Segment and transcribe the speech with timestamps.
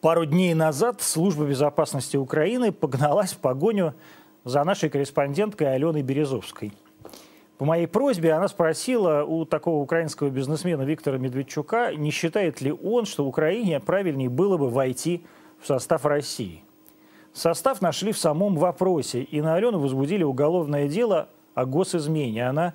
[0.00, 3.92] Пару дней назад служба безопасности Украины погналась в погоню
[4.44, 6.72] за нашей корреспонденткой Аленой Березовской.
[7.58, 13.04] По моей просьбе она спросила у такого украинского бизнесмена Виктора Медведчука, не считает ли он,
[13.04, 15.26] что Украине правильнее было бы войти
[15.60, 16.64] в состав России.
[17.34, 22.48] Состав нашли в самом вопросе, и на Алену возбудили уголовное дело о госизмене.
[22.48, 22.72] Она,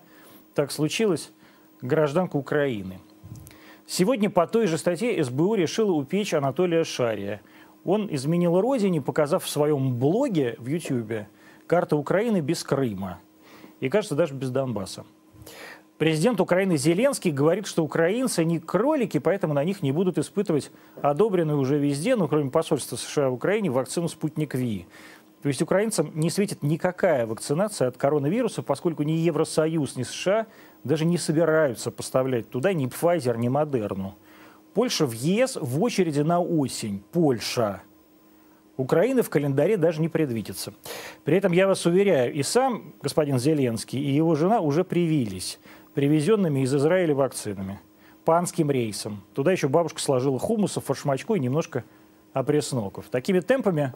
[0.53, 1.31] так случилось,
[1.81, 2.99] гражданка Украины.
[3.87, 7.41] Сегодня по той же статье СБУ решила упечь Анатолия Шария.
[7.83, 11.27] Он изменил родине, показав в своем блоге в Ютьюбе
[11.67, 13.19] карту Украины без Крыма.
[13.79, 15.05] И, кажется, даже без Донбасса.
[15.99, 20.71] Президент Украины Зеленский говорит, что украинцы не кролики, поэтому на них не будут испытывать
[21.01, 24.87] одобренную уже везде, ну, кроме посольства США в Украине, вакцину «Спутник Ви».
[25.41, 30.47] То есть украинцам не светит никакая вакцинация от коронавируса, поскольку ни Евросоюз, ни США
[30.85, 34.15] даже не собираются поставлять туда ни Pfizer, ни Модерну.
[34.73, 37.03] Польша в ЕС в очереди на осень.
[37.11, 37.81] Польша.
[38.77, 40.73] Украины в календаре даже не предвидится.
[41.23, 45.59] При этом я вас уверяю, и сам господин Зеленский, и его жена уже привились
[45.93, 47.79] привезенными из Израиля вакцинами.
[48.25, 49.23] Панским рейсом.
[49.33, 51.83] Туда еще бабушка сложила хумусов, фаршмачку и немножко
[52.33, 53.05] опресноков.
[53.09, 53.93] Такими темпами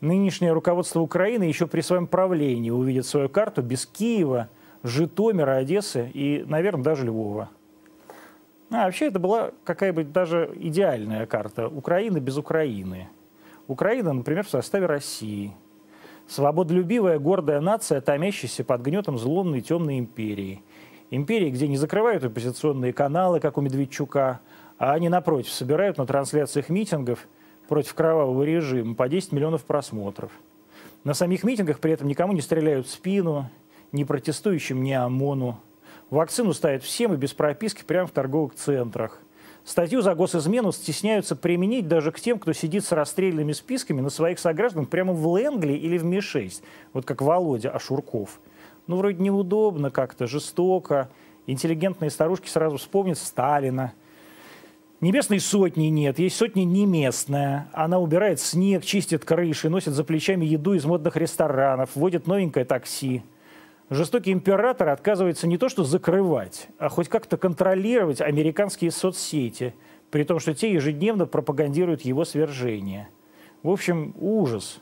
[0.00, 4.48] нынешнее руководство Украины еще при своем правлении увидит свою карту без Киева,
[4.82, 7.50] Житомира, Одессы и, наверное, даже Львова.
[8.70, 13.08] А вообще это была какая-нибудь даже идеальная карта Украины без Украины.
[13.66, 15.54] Украина, например, в составе России.
[16.26, 20.62] Свободолюбивая, гордая нация, томящаяся под гнетом злобной темной империи.
[21.10, 24.40] Империи, где не закрывают оппозиционные каналы, как у Медведчука,
[24.76, 27.26] а они, напротив, собирают на трансляциях митингов–
[27.68, 30.32] против кровавого режима по 10 миллионов просмотров.
[31.04, 33.48] На самих митингах при этом никому не стреляют в спину,
[33.92, 35.60] ни протестующим, ни ОМОНу.
[36.10, 39.20] Вакцину ставят всем и без прописки прямо в торговых центрах.
[39.64, 44.38] Статью за госизмену стесняются применить даже к тем, кто сидит с расстрельными списками на своих
[44.38, 46.62] сограждан прямо в Лэнгли или в Ми-6,
[46.94, 48.40] вот как Володя Ашурков.
[48.86, 51.10] Ну, вроде неудобно как-то, жестоко.
[51.46, 53.92] Интеллигентные старушки сразу вспомнят Сталина–
[55.00, 57.68] Небесной сотни нет, есть сотни не местная.
[57.72, 63.22] Она убирает снег, чистит крыши, носит за плечами еду из модных ресторанов, водит новенькое такси.
[63.90, 69.74] Жестокий император отказывается не то что закрывать, а хоть как-то контролировать американские соцсети,
[70.10, 73.08] при том, что те ежедневно пропагандируют его свержение.
[73.62, 74.80] В общем, ужас.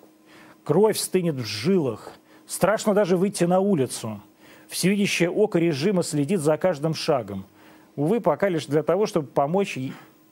[0.65, 2.13] Кровь стынет в жилах.
[2.47, 4.21] Страшно даже выйти на улицу.
[4.69, 7.47] Всевидящее око режима следит за каждым шагом–
[7.97, 9.79] увы, пока лишь для того, чтобы помочь,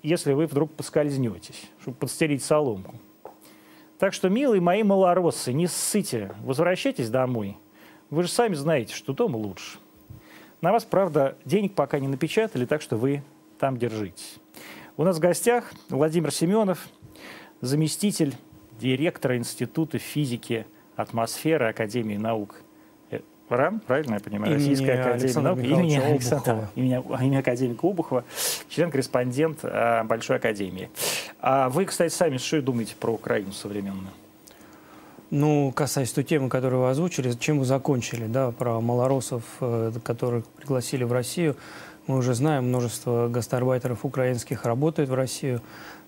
[0.02, 2.94] если вы вдруг поскользнетесь, чтобы подстелить соломку.
[3.98, 7.58] Так что, милые мои малороссы, не ссыте, возвращайтесь домой.
[8.14, 9.78] Вы же сами знаете, что дома лучше.
[10.60, 13.25] На вас, правда, денег пока не напечатали, так что вы
[13.58, 14.36] там держитесь.
[14.97, 16.86] У нас в гостях Владимир Семенов,
[17.60, 18.34] заместитель
[18.78, 20.64] директора Института физики
[20.94, 22.54] атмосферы Академии наук
[23.48, 24.52] РАН, правильно я понимаю?
[24.52, 25.58] Имени Российская Академия наук.
[25.58, 28.25] Имени Александра, имени, имени академика Обухова,
[28.69, 30.88] член-корреспондент а, Большой Академии.
[31.41, 34.12] А вы, кстати, сами что думаете про Украину современную?
[35.34, 40.46] Ну, касаясь той темы, которую вы озвучили, чем вы закончили, да, про малоросов, э, которых
[40.46, 41.56] пригласили в Россию,
[42.06, 45.60] мы уже знаем, множество гастарбайтеров украинских работает в Россию.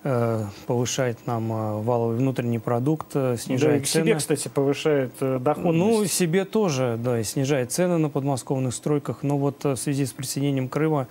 [0.05, 4.05] Э, повышает нам э, валовый внутренний продукт, снижает да, и цены.
[4.05, 5.77] себе, кстати, повышает доходность.
[5.77, 9.25] Ну, себе тоже, да, и снижает цены на подмосковных стройках.
[9.25, 11.09] Но вот в связи с присоединением Крыма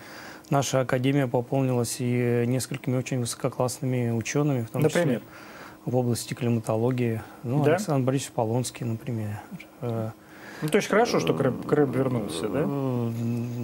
[0.50, 5.20] наша академия пополнилась и несколькими очень высококлассными учеными, в том Например?
[5.20, 5.28] числе
[5.86, 7.22] в области климатологии.
[7.44, 7.76] Ну, да?
[7.76, 9.40] Александр Борисович Полонский, например.
[10.62, 12.68] Ну, то есть хорошо, что Крым, Крым вернулся, да?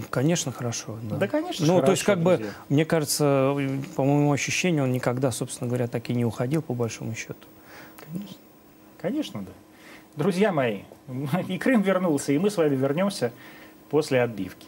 [0.09, 0.97] Конечно, хорошо.
[1.03, 1.65] Да, да конечно.
[1.65, 2.45] Ну, хорошо, то есть, как друзья.
[2.45, 3.55] бы, мне кажется,
[3.95, 7.47] по моему ощущению, он никогда, собственно говоря, так и не уходил, по большому счету.
[7.97, 8.35] Конечно,
[9.01, 9.51] конечно да.
[10.15, 10.81] Друзья мои,
[11.47, 13.31] и Крым вернулся, и мы с вами вернемся
[13.89, 14.67] после отбивки.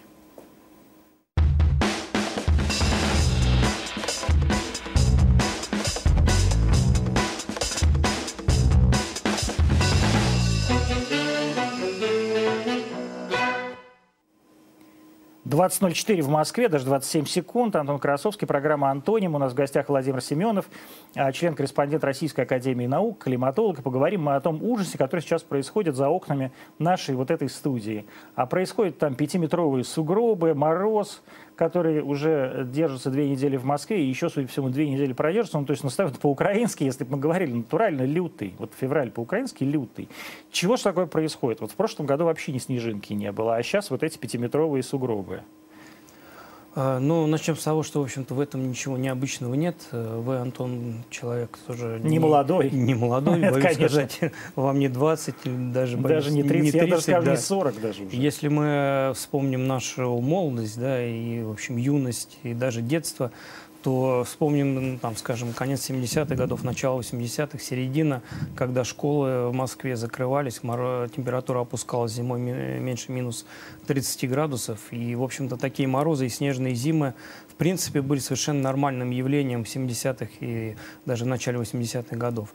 [15.53, 17.75] 20.04 в Москве, даже 27 секунд.
[17.75, 19.35] Антон Красовский, программа «Антоним».
[19.35, 20.65] У нас в гостях Владимир Семенов,
[21.15, 23.77] а, член-корреспондент Российской Академии Наук, климатолог.
[23.77, 28.07] И поговорим мы о том ужасе, который сейчас происходит за окнами нашей вот этой студии.
[28.33, 31.21] А происходят там пятиметровые сугробы, мороз,
[31.55, 35.59] который уже держится две недели в Москве, и еще, судя по всему, две недели продержится.
[35.59, 38.53] Ну, то есть настаивает по-украински, если бы мы говорили, натурально лютый.
[38.57, 40.09] Вот февраль по-украински лютый.
[40.51, 41.61] Чего же такое происходит?
[41.61, 45.44] Вот в прошлом году вообще ни снежинки не было, а сейчас вот эти пятиметровые сугробы.
[46.75, 49.75] А, ну, начнем с того, что, в общем-то, в этом ничего необычного нет.
[49.92, 52.00] Э, вы, Антон, человек тоже...
[52.02, 52.72] Не, не молодой.
[52.72, 54.08] Не молодой, боюсь конечно.
[54.08, 54.34] сказать.
[54.56, 57.31] Вам не 20, даже, даже не 30, не 30 я даже скажу, да.
[57.31, 58.16] не 40 даже уже.
[58.16, 63.31] Если мы вспомним нашу молодость, да, и, в общем, юность, и даже детство,
[63.83, 68.21] то вспомним, там, скажем, конец 70-х годов, начало 80-х, середина,
[68.56, 73.45] когда школы в Москве закрывались, температура опускалась зимой меньше минус
[73.85, 74.80] 30 градусов.
[74.91, 77.13] И, в общем-то, такие морозы и снежные зимы,
[77.50, 80.75] в принципе, были совершенно нормальным явлением в 70-х и
[81.06, 82.53] даже в начале 80-х годов.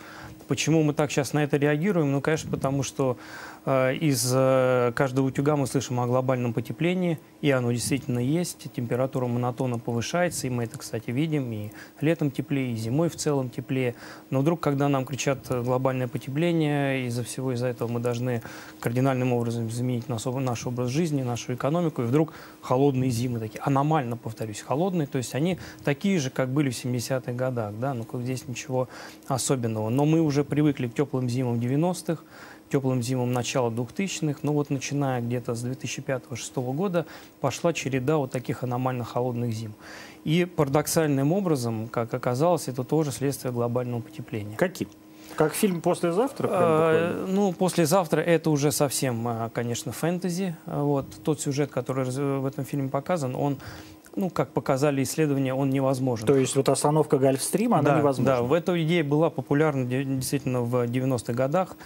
[0.48, 2.10] Почему мы так сейчас на это реагируем?
[2.10, 3.18] Ну, конечно, потому что
[3.66, 8.72] из э, каждого утюга мы слышим о глобальном потеплении, и оно действительно есть.
[8.72, 11.52] Температура монотонно повышается, и мы это, кстати, видим.
[11.52, 11.70] И
[12.00, 13.94] летом теплее, и зимой в целом теплее.
[14.30, 18.42] Но вдруг, когда нам кричат глобальное потепление, из-за всего из-за этого мы должны
[18.80, 22.32] кардинальным образом изменить наш, наш образ жизни, нашу экономику, и вдруг
[22.62, 27.32] холодные зимы такие, аномально, повторюсь, холодные, то есть они такие же, как были в 70-х
[27.32, 28.88] годах, да, ну здесь ничего
[29.26, 29.88] особенного.
[29.90, 32.22] Но мы уже привыкли к теплым зимам 90-х,
[32.68, 37.06] теплым зимам начала 2000-х, но вот начиная где-то с 2005-2006 года
[37.40, 39.74] пошла череда вот таких аномально холодных зим.
[40.24, 44.56] И парадоксальным образом, как оказалось, это тоже следствие глобального потепления.
[44.56, 44.88] Каким?
[45.36, 46.48] Как фильм «Послезавтра»?
[46.50, 50.56] А, ну, «Послезавтра»— это уже совсем, а, конечно, фэнтези.
[50.66, 51.06] Вот.
[51.22, 53.58] Тот сюжет, который в этом фильме показан, он
[54.16, 56.26] ну, как показали исследования, он невозможен.
[56.26, 58.36] То есть вот остановка Гольфстрима, она да, невозможна?
[58.36, 61.76] Да, в эта идея была популярна действительно в 90-х годах.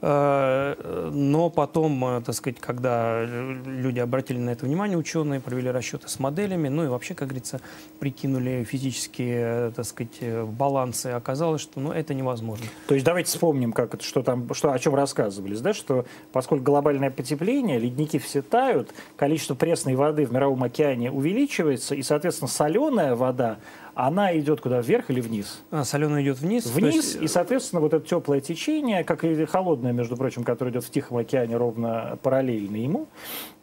[0.00, 6.08] Э, но потом, э, так сказать, когда люди обратили на это внимание, ученые провели расчеты
[6.08, 7.60] с моделями, ну и вообще, как говорится,
[7.98, 12.66] прикинули физические, так сказать, балансы, оказалось, что ну, это невозможно.
[12.88, 16.64] То есть давайте вспомним, как это, что там, что, о чем рассказывались, да, что поскольку
[16.64, 23.14] глобальное потепление, ледники все тают, количество пресной воды в мировом океане увеличивается, и, соответственно, соленая
[23.14, 23.58] вода
[23.96, 25.62] она идет куда, вверх или вниз?
[25.70, 26.66] А, соленая идет вниз.
[26.66, 27.22] Вниз, есть...
[27.22, 31.16] и, соответственно, вот это теплое течение, как и холодное, между прочим, которое идет в Тихом
[31.16, 33.08] океане ровно параллельно ему,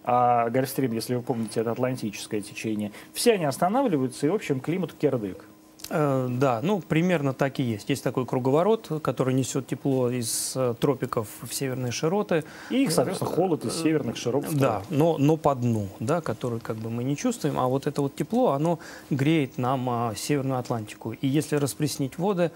[0.03, 4.93] а Гольфстрим, если вы помните, это атлантическое течение, все они останавливаются, и, в общем, климат
[4.93, 5.45] кирдык.
[5.89, 7.89] Э, да, ну примерно так и есть.
[7.89, 12.43] Есть такой круговорот, который несет тепло из э, тропиков в северные широты.
[12.69, 14.45] И, соответственно, холод из северных широт.
[14.51, 17.59] Да, но, но по дну, да, который как бы мы не чувствуем.
[17.59, 21.13] А вот это вот тепло, оно греет нам а, Северную Атлантику.
[21.13, 22.51] И если распреснить воды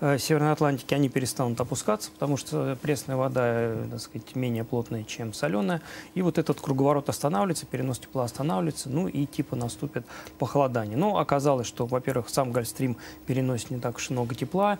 [0.00, 5.32] э, Северной Атлантики, они перестанут опускаться, потому что пресная вода, так сказать, менее плотная, чем
[5.32, 5.80] соленая.
[6.14, 10.04] И вот этот круговорот останавливается, перенос тепла останавливается, ну и типа наступит
[10.38, 10.96] похолодание.
[10.96, 12.96] Но оказалось, что, во-первых, сам Гольфстрим стрим
[13.26, 14.78] переносит не так уж много тепла.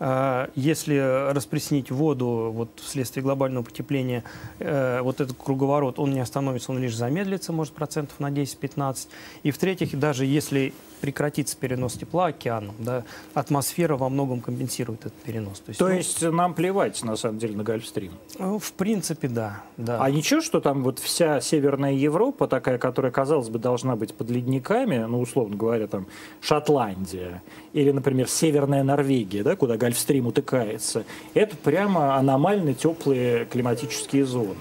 [0.00, 4.24] А, если распреснить воду вот вследствие глобального потепления,
[4.58, 9.08] э, вот этот круговорот, он не остановится, он лишь замедлится, может, процентов на 10-15.
[9.42, 10.72] И в-третьих, даже если
[11.02, 13.04] прекратится перенос тепла океаном, да,
[13.34, 15.58] атмосфера во многом компенсирует этот перенос.
[15.58, 18.12] То есть, То ну, есть нам плевать, на самом деле, на Гольфстрим?
[18.38, 19.98] Ну, в принципе, да, да.
[20.00, 24.30] А ничего, что там вот вся Северная Европа, такая, которая, казалось бы, должна быть под
[24.30, 26.06] ледниками, ну, условно говоря, там,
[26.40, 34.54] Шотландия, или, например, Северная Норвегия, да, куда Гольфстрим утыкается, это прямо аномально теплые климатические зоны.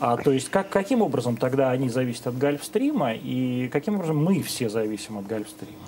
[0.00, 4.42] А, то есть как, каким образом тогда они зависят от Гольфстрима и каким образом мы
[4.42, 5.87] все зависим от Гольфстрима?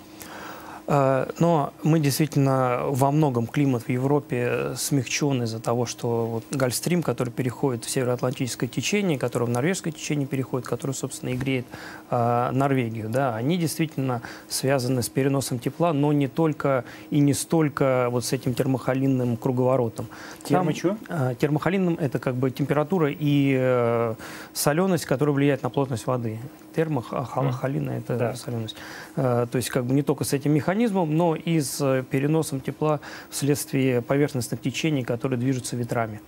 [0.87, 7.03] Э, но мы действительно во многом климат в Европе смягчен из-за того, что вот Гольфстрим,
[7.03, 11.67] который переходит в североатлантическое течение, который в норвежское течение переходит, который, собственно, и греет
[12.11, 18.09] э, Норвегию, да, они действительно связаны с переносом тепла, но не только и не столько
[18.11, 20.07] вот с этим термохолинным круговоротом.
[20.45, 20.97] Термо что?
[21.09, 24.15] Э, термохолинным– это как бы температура и э,
[24.53, 26.39] соленость, которая влияет на плотность воды.
[26.75, 28.35] Термохолина– это да.
[28.35, 28.77] соленость.
[29.17, 32.03] Э, то есть как бы не только с этим механизмом, механизмом, но и с э,
[32.11, 36.21] переносом тепла вследствие поверхностных течений, которые движутся ветрами.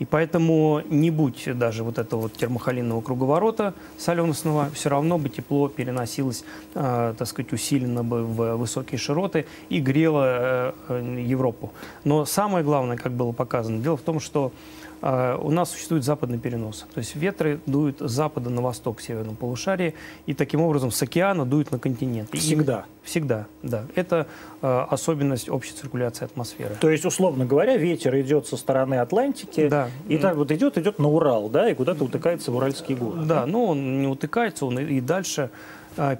[0.00, 5.68] И поэтому не будь даже вот этого вот термохолинного круговорота соленостного, все равно бы тепло
[5.68, 6.44] переносилось,
[6.74, 11.72] э, так сказать, усиленно бы в высокие широты и грело э, Европу.
[12.04, 14.52] Но самое главное, как было показано, дело в том, что
[15.04, 16.86] у нас существует западный перенос.
[16.94, 19.94] То есть ветры дуют с запада на восток северном полушарии,
[20.24, 22.30] и таким образом с океана дуют на континент.
[22.32, 22.86] Всегда?
[23.02, 23.84] И, всегда, да.
[23.94, 24.26] Это
[24.62, 26.76] э, особенность общей циркуляции атмосферы.
[26.80, 29.90] То есть, условно говоря, ветер идет со стороны Атлантики, да.
[30.08, 33.22] и так вот идет, идет на Урал, да, и куда-то утыкается в Уральские горы.
[33.24, 33.46] Да, да?
[33.46, 35.50] но он не утыкается, он и, и дальше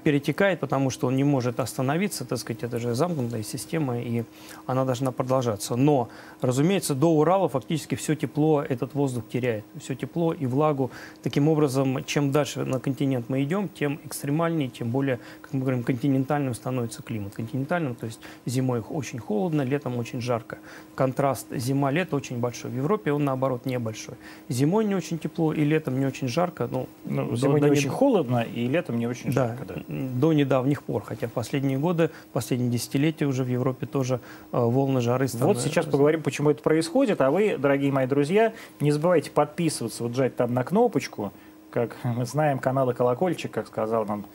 [0.03, 4.23] перетекает, потому что он не может остановиться, так сказать, это же замкнутая система, и
[4.65, 5.75] она должна продолжаться.
[5.75, 6.09] Но,
[6.41, 10.91] разумеется, до Урала фактически все тепло этот воздух теряет, все тепло и влагу.
[11.23, 15.83] Таким образом, чем дальше на континент мы идем, тем экстремальнее, тем более, как мы говорим,
[15.83, 17.35] континентальным становится климат.
[17.35, 20.57] Континентальным, то есть зимой очень холодно, летом очень жарко.
[20.95, 22.71] Контраст зима-лето очень большой.
[22.71, 24.15] В Европе он, наоборот, небольшой.
[24.49, 26.67] Зимой не очень тепло и летом не очень жарко.
[26.71, 29.64] Ну, ну зимой не очень холодно и летом не очень да, жарко.
[29.67, 31.03] Да, до недавних пор.
[31.03, 34.19] Хотя последние годы, последние десятилетия уже в Европе тоже
[34.51, 35.63] э, волны жары становятся.
[35.63, 37.21] Вот сейчас поговорим, почему это происходит.
[37.21, 41.31] А вы, дорогие мои друзья, не забывайте подписываться, вот жать там на кнопочку.
[41.71, 44.25] Как мы знаем, каналы «Колокольчик», как сказал нам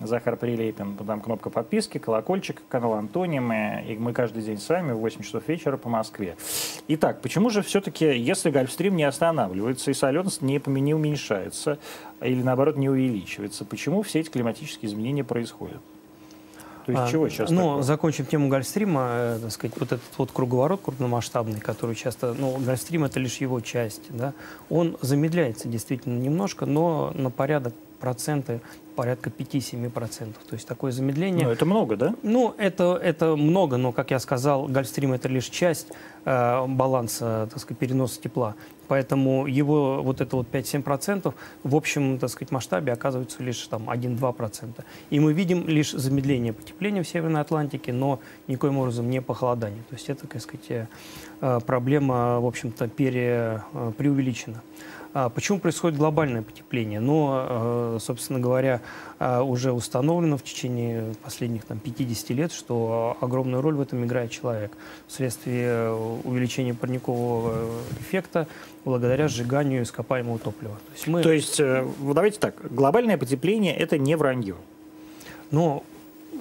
[0.00, 4.98] Захар Прилепин, там кнопка подписки, колокольчик, канал Антонимы, и мы каждый день с вами в
[4.98, 6.36] 8 часов вечера по Москве.
[6.88, 11.78] Итак, почему же все-таки, если Гольфстрим не останавливается и соленость не, не уменьшается,
[12.20, 15.80] или наоборот не увеличивается, почему все эти климатические изменения происходят?
[16.86, 17.50] То есть а, чего сейчас?
[17.50, 17.82] Ну, такое?
[17.82, 23.04] закончим тему Гольфстрима, э, так сказать, вот этот вот круговорот крупномасштабный, который часто, ну, Гольфстрим
[23.04, 24.32] это лишь его часть, да,
[24.70, 28.60] он замедляется действительно немножко, но на порядок проценты
[28.96, 30.34] порядка 5-7%.
[30.48, 31.46] То есть такое замедление.
[31.46, 32.14] Ну, это много, да?
[32.22, 35.88] Ну, это, это много, но, как я сказал, Гольфстрим– это лишь часть
[36.24, 38.56] э, баланса, так сказать, переноса тепла.
[38.88, 44.84] Поэтому его вот это вот 5-7% в общем, так сказать, масштабе оказывается лишь там 1-2%.
[45.10, 49.82] И мы видим лишь замедление потепления в Северной Атлантике, но никоим образом не похолодание.
[49.88, 50.88] То есть это, так сказать,
[51.40, 54.60] э, проблема, в общем-то, пере, э, преувеличена.
[55.12, 57.00] А почему происходит глобальное потепление?
[57.00, 58.80] Ну, э, собственно говоря,
[59.18, 64.30] э, уже установлено в течение последних там, 50 лет, что огромную роль в этом играет
[64.30, 64.70] человек
[65.08, 68.46] вследствие увеличения парникового эффекта
[68.84, 70.76] благодаря сжиганию ископаемого топлива.
[70.76, 71.22] То есть, мы...
[71.22, 74.54] То есть э, давайте так, глобальное потепление– это не вранье?
[75.50, 75.82] Ну,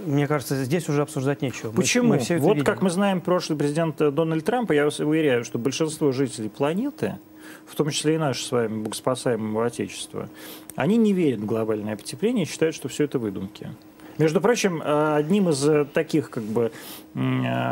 [0.05, 1.71] мне кажется, здесь уже обсуждать нечего.
[1.71, 2.09] Почему?
[2.09, 2.65] Мы, мы все вот видим.
[2.65, 7.17] как мы знаем прошлый президент Дональд Трамп, я вас уверяю, что большинство жителей планеты–
[7.69, 10.29] в том числе и наше с вами богоспасаемое Отечество,
[10.75, 13.69] они не верят в глобальное потепление и считают, что все это выдумки.
[14.19, 16.73] Между прочим, э, одним из э, таких как бы
[17.15, 17.19] э,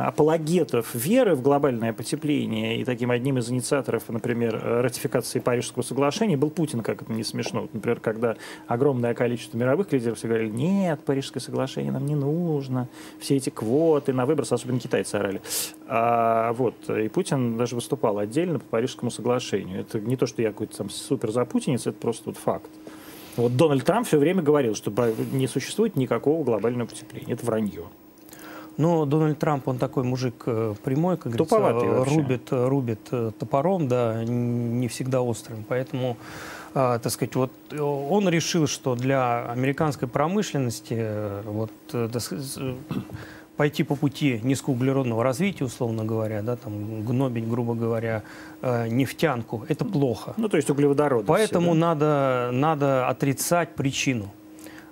[0.06, 6.50] апологетов веры в глобальное потепление и таким одним из инициаторов, например, ратификации Парижского соглашения был
[6.50, 7.68] Путин, как это не смешно.
[7.74, 12.88] Например, когда огромное количество мировых лидеров говорили, нет, Парижское соглашение нам не нужно,
[13.20, 15.42] все эти квоты на выброс, особенно китайцы орали.
[15.86, 19.82] А, вот, и Путин даже выступал отдельно по Парижскому соглашению.
[19.82, 22.70] Это не то, что я какой-то там супер запутинец, это просто вот факт.
[23.38, 24.92] Вот Дональд Трамп все время говорил, что
[25.32, 27.34] не существует никакого глобального потепления.
[27.34, 27.86] Это вранье.
[28.78, 34.24] Но Дональд Трамп, он такой мужик э, прямой, как говорится, рубит, рубит э, топором, да,
[34.24, 35.66] не всегда острым.
[35.68, 36.18] Поэтому,
[36.76, 41.72] а, так сказать, вот э, он решил, что для американской промышленности вот,
[43.58, 48.24] пойти по пути низкоуглеродного развития, условно говоря, да, там, гнобить, грубо говоря,
[48.62, 50.34] э, нефтянку, это плохо.
[50.38, 51.26] Ну, то есть углеводороды.
[51.26, 51.88] Поэтому все, да?
[51.88, 54.30] надо, надо отрицать причину.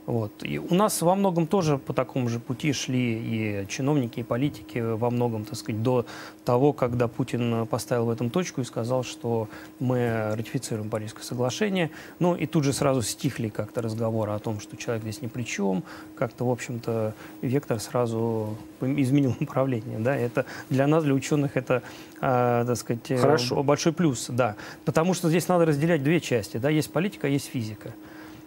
[0.05, 0.31] Вот.
[0.43, 4.77] И у нас во многом тоже по такому же пути шли и чиновники, и политики
[4.77, 6.05] во многом, так сказать, до
[6.43, 11.89] того, когда Путин поставил в этом точку и сказал, что мы ратифицируем Парижское соглашение.
[12.19, 15.43] Ну и тут же сразу стихли как-то разговоры о том, что человек здесь ни при
[15.43, 15.83] чем.
[16.15, 19.97] Как-то, в общем-то, вектор сразу изменил направление.
[19.97, 20.15] Да?
[20.15, 21.81] Это для нас, для ученых, это,
[22.21, 23.63] э, так сказать, Хорошо.
[23.63, 24.27] большой плюс.
[24.29, 24.55] Да.
[24.85, 26.57] Потому что здесь надо разделять две части.
[26.57, 26.69] Да?
[26.69, 27.91] Есть политика, есть физика.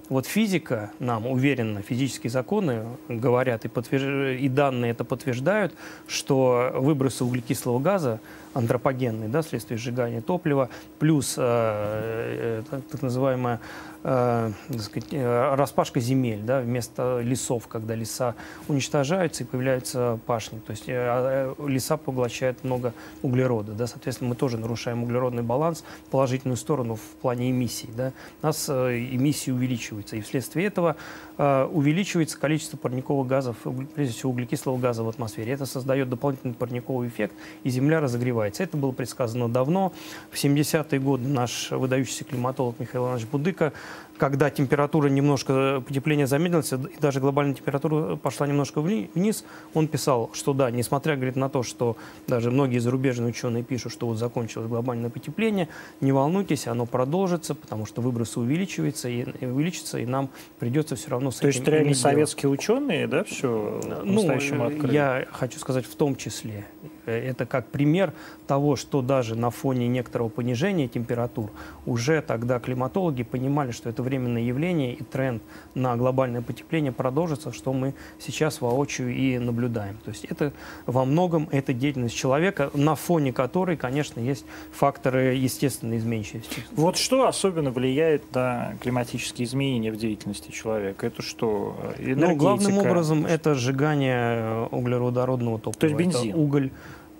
[0.08, 4.40] Вот физика нам уверенно, физические законы говорят и, подтвержд...
[4.40, 5.74] и данные это подтверждают,
[6.06, 8.20] что выбросы углекислого газа
[8.58, 13.60] антропогенные, да, вследствие сжигания топлива, плюс э, э, так называемая
[14.02, 18.34] э, так сказать, э, распашка земель, да, вместо лесов, когда леса
[18.66, 20.58] уничтожаются и появляются пашни.
[20.58, 23.72] То есть э, э, леса поглощают много углерода.
[23.72, 27.90] Да, соответственно, мы тоже нарушаем углеродный баланс в положительную сторону в плане эмиссий.
[27.96, 28.12] Да.
[28.42, 30.16] У нас э, эмиссии увеличиваются.
[30.16, 30.96] И вследствие этого
[31.36, 33.56] э, увеличивается количество парниковых газов,
[33.94, 35.52] прежде всего углекислого газа в атмосфере.
[35.52, 38.47] Это создает дополнительный парниковый эффект, и Земля разогревается.
[38.58, 39.92] Это было предсказано давно.
[40.30, 43.72] В 70-е годы наш выдающийся климатолог Михаил Иванович Будыка
[44.18, 49.44] когда температура немножко, потепление замедлилось, и даже глобальная температура пошла немножко вниз,
[49.74, 51.96] он писал, что да, несмотря, говорит, на то, что
[52.26, 55.68] даже многие зарубежные ученые пишут, что вот закончилось глобальное потепление,
[56.00, 61.10] не волнуйтесь, оно продолжится, потому что выбросы увеличиваются, и увеличится закончится, и нам придется все
[61.10, 64.92] равно с То этим есть реально советские ученые, да, все Ну, открыли?
[64.92, 66.64] я хочу сказать в том числе.
[67.06, 68.12] Э, Это как пример
[68.46, 71.50] того, что даже на фоне некоторого понижения температур
[71.86, 75.42] уже тогда климатологи понимали, что это временное явление и тренд
[75.74, 79.98] на глобальное потепление продолжится, что мы сейчас воочию и наблюдаем.
[80.04, 80.52] То есть это
[80.86, 86.64] во многом это деятельность человека, на фоне которой, конечно, есть факторы естественной изменчивости.
[86.72, 91.06] Вот что особенно влияет на климатические изменения в деятельности человека?
[91.06, 91.76] Это что?
[91.98, 92.28] Энергетика?
[92.28, 95.80] Ну, главным образом это сжигание углеродородного топлива.
[95.80, 96.30] То есть бензин?
[96.30, 96.70] Это уголь,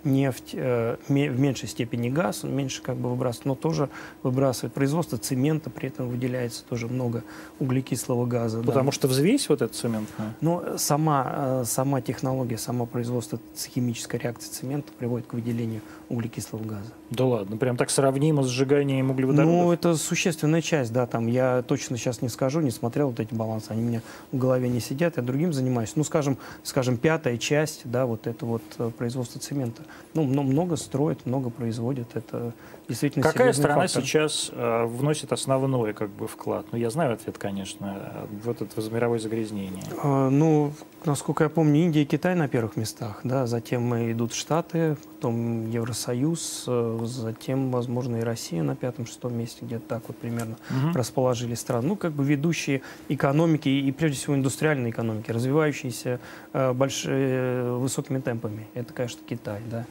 [0.05, 3.89] нефть, э, в меньшей степени газ, он меньше как бы выбрасывает, но тоже
[4.23, 7.25] выбрасывает производство цемента, при этом выделяется тоже много
[7.59, 8.59] углекислого газа.
[8.61, 8.67] да.
[8.67, 10.35] Потому что взвесь вот эта цементная?
[10.41, 16.93] Но сама, э, сама технология, само производство химической реакции цемента приводит к выделению углекислого газа.
[17.11, 19.55] Да ладно, прям так сравнимо с сжиганием углеводородов?
[19.55, 23.35] Ну, это существенная часть, да, там я точно сейчас не скажу, не смотрел вот эти
[23.35, 24.03] балансы, они у меня
[24.33, 25.93] в голове не сидят, я другим занимаюсь.
[25.97, 29.83] Ну, скажем, скажем, пятая часть, да, вот это вот э, производство цемента.
[30.15, 32.53] Ну, мно- много строит, много производит, это
[32.89, 34.03] действительно Какая страна фактор.
[34.03, 36.67] сейчас э, вносит основной как бы вклад?
[36.73, 39.83] Ну, я знаю ответ, конечно, э, в этот в мировое загрязнение.
[40.03, 40.73] А, Ну,
[41.05, 46.65] насколько я помню, Индия и Китай на первых местах, да, затем идут Штаты, потом Евросоюз,
[46.67, 50.93] э, затем, возможно, и Россия на пятом-шестом месте, где-то так вот примерно Мгм.
[50.95, 56.21] расположили страну, ну, как бы ведущие экономики и, прежде всего, индустриальные экономики, развивающиеся
[56.53, 58.67] э, большими, высокими темпами.
[58.75, 59.85] Это, конечно, Китай, да.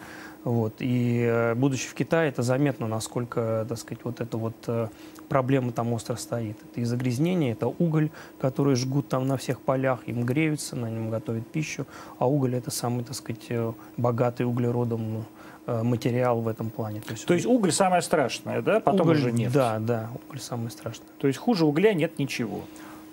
[0.48, 0.76] Вот.
[0.80, 4.88] И э, будучи в Китае, это заметно, насколько, так сказать, вот эта вот э,
[5.28, 6.56] проблема там остро стоит.
[6.64, 11.10] Это и загрязнение, это уголь, который жгут там на всех полях, им греются, на нем
[11.10, 11.86] готовят пищу,
[12.18, 15.26] а уголь это самый, так сказать, э, богатый углеродом
[15.66, 17.02] материал в этом плане.
[17.02, 18.80] То есть уголь самое страшное, да?
[18.80, 19.54] Потом уголь, уже нефть.
[19.54, 21.08] Да, да, уголь самый страшный.
[21.18, 22.62] То есть хуже угля нет ничего.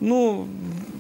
[0.00, 0.46] Ну,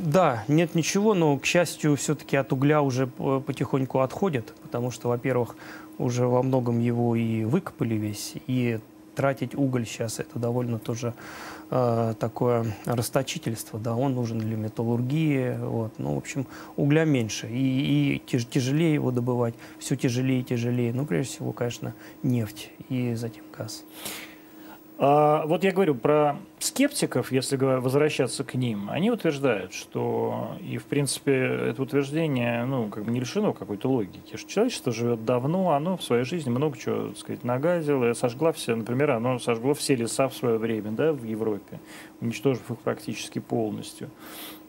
[0.00, 5.56] да, нет ничего, но, к счастью, все-таки от угля уже потихоньку отходят, потому что, во-первых,
[5.98, 8.80] уже во многом его и выкопали весь, и
[9.14, 11.14] тратить уголь сейчас это довольно тоже
[11.70, 16.46] э, такое расточительство, да, он нужен для металлургии, вот, ну, в общем,
[16.76, 21.52] угля меньше, и, и тяж- тяжелее его добывать, все тяжелее и тяжелее, ну, прежде всего,
[21.52, 23.84] конечно, нефть и затем газ.
[24.96, 28.88] А, вот я говорю про скептиков, если возвращаться к ним.
[28.90, 34.36] Они утверждают, что, и в принципе это утверждение ну, как бы не лишено какой-то логики,
[34.36, 38.76] что человечество живет давно, оно в своей жизни много чего так сказать, нагадило, сожгла все,
[38.76, 41.80] например, оно сожгло все леса в свое время да, в Европе,
[42.20, 44.10] уничтожив их практически полностью.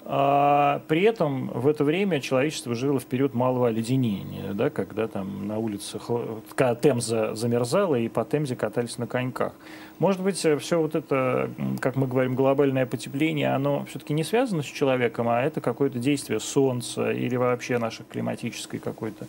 [0.07, 5.47] А при этом в это время человечество жило в период малого оледенения, да, когда там
[5.47, 6.11] на улицах
[6.55, 9.53] когда Темза замерзала и по Темзе катались на коньках.
[9.97, 14.67] Может быть, все вот это, как мы говорим, глобальное потепление, оно все-таки не связано с
[14.67, 19.25] человеком, а это какое-то действие Солнца или вообще нашей климатической какой-то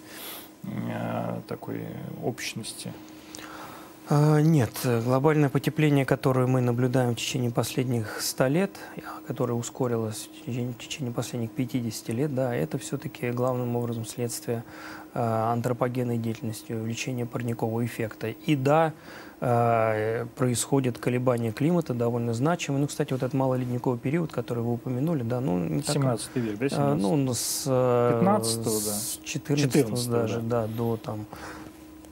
[0.65, 1.81] э, такой
[2.23, 2.93] общности.
[4.09, 9.55] А, Нет, э, глобальное потепление, которое мы наблюдаем в течение последних 100 лет, а, которое
[9.55, 14.62] ускорилось в течение, в течение последних 50 лет, да, это все-таки главным образом следствие
[15.12, 18.29] а, антропогенной деятельности, увеличения парникового эффекта.
[18.29, 18.92] И да,
[19.38, 22.81] происходит колебание климата довольно значимое.
[22.81, 26.59] Ну, кстати, вот этот малоледниковый период, который вы упомянули, да, ну, не так- 17 век,
[26.59, 26.79] да, 17?
[26.79, 28.71] а, ну, с, э, 15-го, да.
[28.71, 30.66] с 14 14-го, даже, да.
[30.69, 31.27] до там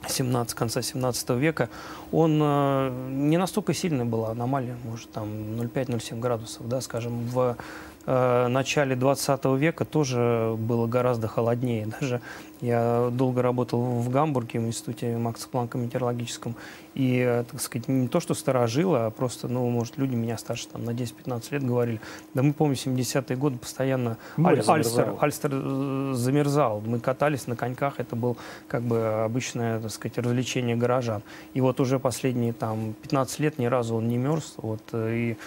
[0.07, 1.69] 17, конца 17 века,
[2.11, 7.57] он э, не настолько сильная была аномалия, может, там 0,5-0,7 градусов, да, скажем, в
[8.05, 11.87] э, начале 20 века тоже было гораздо холоднее.
[11.99, 12.21] Даже
[12.61, 16.55] я долго работал в Гамбурге, в институте Макса Планка метеорологическом,
[16.93, 20.67] и, э, так сказать, не то, что сторожило, а просто, ну, может, люди меня старше
[20.69, 22.01] там, на 10-15 лет говорили,
[22.33, 25.15] да мы помним 70-е годы постоянно Аль- Альстер.
[25.19, 26.81] Альстер э, замерзал.
[26.85, 28.37] Мы катались на коньках, это был
[28.67, 31.21] как бы обычное, так сказать, развлечение горожан.
[31.53, 34.53] И вот уже последние там 15 лет ни разу он не мерз.
[34.57, 35.37] Вот, и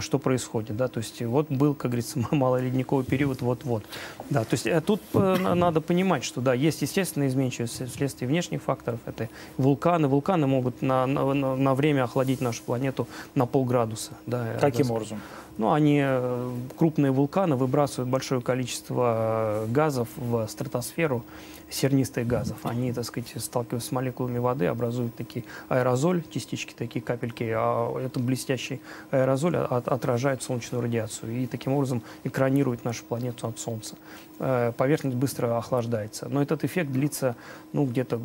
[0.00, 3.84] что происходит, да, то есть вот был, как говорится, малоледниковый период вот-вот,
[4.28, 8.28] да, то есть э, тут э, на- надо понимать, что, да, есть естественные изменчивости вследствие
[8.28, 14.12] внешних факторов, это вулканы, вулканы могут на, на, на- время охладить нашу планету на полградуса,
[14.26, 14.56] да.
[14.60, 15.20] Каким да, образом?
[15.56, 21.24] ну, они, э, крупные вулканы, выбрасывают большое количество э, газов в стратосферу,
[21.70, 22.58] сернистых газов.
[22.64, 28.22] Они, так сказать, сталкиваются с молекулами воды, образуют такие аэрозоль, частички, такие капельки, а этот
[28.22, 28.80] блестящий
[29.10, 33.96] аэрозоль от- отражает солнечную радиацию и таким образом экранирует нашу планету от Солнца.
[34.38, 36.28] Э, Поверхность быстро охлаждается.
[36.28, 37.36] Но этот эффект длится,
[37.72, 38.20] ну, где-то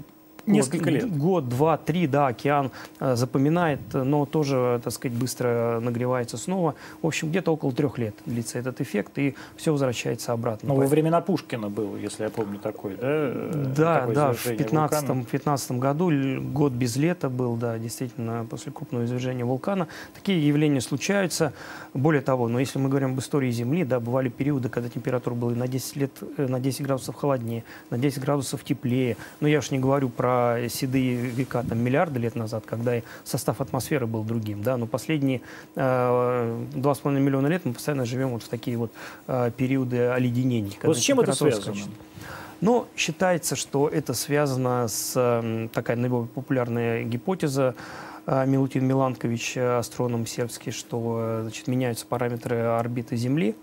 [0.45, 1.17] Несколько лет.
[1.17, 6.75] Год, два, три, да, океан э, запоминает, но тоже, так сказать, быстро нагревается снова.
[7.01, 10.69] В общем, где-то около трех лет длится этот эффект, и все возвращается обратно.
[10.69, 13.31] Но во времена Пушкина был, если я помню, такой, да?
[13.75, 19.05] Да, такое да, в 15 15 году, год без лета был, да, действительно, после крупного
[19.05, 19.88] извержения вулкана.
[20.13, 21.53] Такие явления случаются.
[21.93, 25.51] Более того, но если мы говорим об истории Земли, да, бывали периоды, когда температура была
[25.51, 29.17] на 10, лет, э, на 10 градусов холоднее, на 10 градусов теплее.
[29.39, 30.35] Но я уж не говорю про
[30.69, 35.41] седые века, там, миллиарды лет назад, когда и состав атмосферы был другим, да, но последние
[35.76, 38.91] э, 2,5 миллиона лет мы постоянно живем вот в такие вот
[39.28, 40.78] э, периоды оледенений.
[40.84, 41.76] Вот с чем это связано?
[41.76, 41.89] Скачет.
[42.62, 47.76] Но считается, что это связано с такая наиболее популярная гипотеза
[48.26, 53.56] э, Милутин Миланкович, э, астроном сербский, что э, значит, меняются параметры орбиты Земли,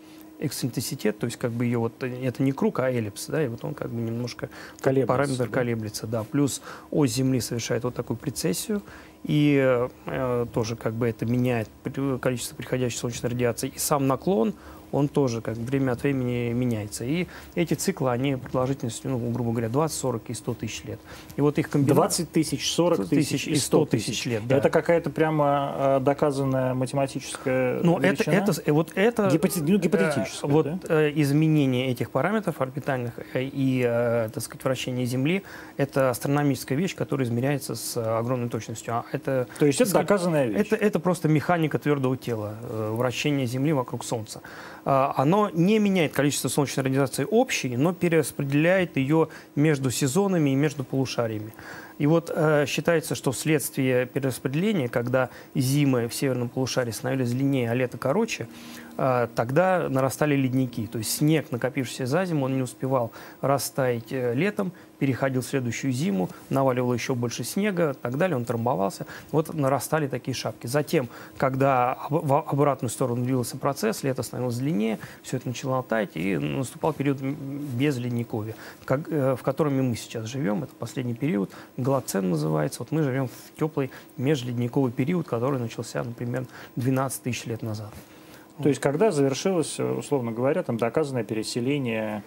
[0.42, 3.64] эксцентриситет, то есть как бы ее вот, это не круг, а эллипс, да, и вот
[3.64, 4.50] он как бы немножко
[4.81, 5.52] колеблется, параметр да?
[5.52, 8.83] колеблется, да, плюс ось Земли совершает вот такую прецессию,
[9.24, 11.68] и э, тоже как бы это меняет
[12.20, 14.55] количество приходящей солнечной радиации, и сам наклон,
[14.92, 17.05] он тоже как время от времени меняется.
[17.05, 21.00] И эти циклы, они продолжительностью, ну, грубо говоря, 20, 40 и 100 тысяч лет.
[21.37, 22.26] И вот их комбинация...
[22.26, 24.46] 20 тысяч, 40 тысяч и 100 тысяч лет.
[24.46, 24.59] Да.
[24.59, 29.28] Это какая-то прямо а, доказанная математическая Ну, это, это, э, вот это...
[29.31, 29.61] Гипоте...
[29.62, 30.78] Ну, гипотетическая, э, Вот да?
[30.88, 33.83] Э, изменение этих параметров орбитальных и,
[34.33, 35.42] так сказать, вращение Земли,
[35.78, 38.94] это астрономическая вещь, которая измеряется с огромной точностью.
[38.94, 40.66] А это, То есть это сказать, доказанная вещь?
[40.66, 42.57] Это, это просто механика твердого тела,
[42.92, 44.42] вращение Земли вокруг Солнца.
[44.84, 50.84] А, оно не меняет количество солнечной радиации общей, но перераспределяет ее между сезонами и между
[50.84, 51.54] полушариями.
[51.98, 57.74] И вот э, считается, что вследствие перераспределения, когда зимы в северном полушарии становились длиннее, а
[57.74, 58.48] лето короче,
[58.96, 60.87] тогда нарастали ледники.
[60.87, 65.92] То есть снег, накопившийся за зиму, он не успевал растаять э, летом, переходил в следующую
[65.92, 69.07] зиму, наваливал еще больше снега, и так далее, он трамбовался.
[69.33, 70.68] Вот нарастали такие шапки.
[70.68, 76.38] Затем, когда в обратную сторону двигался процесс, лето становилось длиннее, все это начало таять, и
[76.38, 80.62] наступал период без ледниковья, как, э, в котором мы сейчас живем.
[80.62, 82.81] Это последний период, глоцен называется.
[82.81, 87.92] Вот мы живем в теплый межледниковый период, который начался, например, 12 тысяч лет назад.
[88.60, 92.22] То есть когда завершилось, условно говоря, там доказанное переселение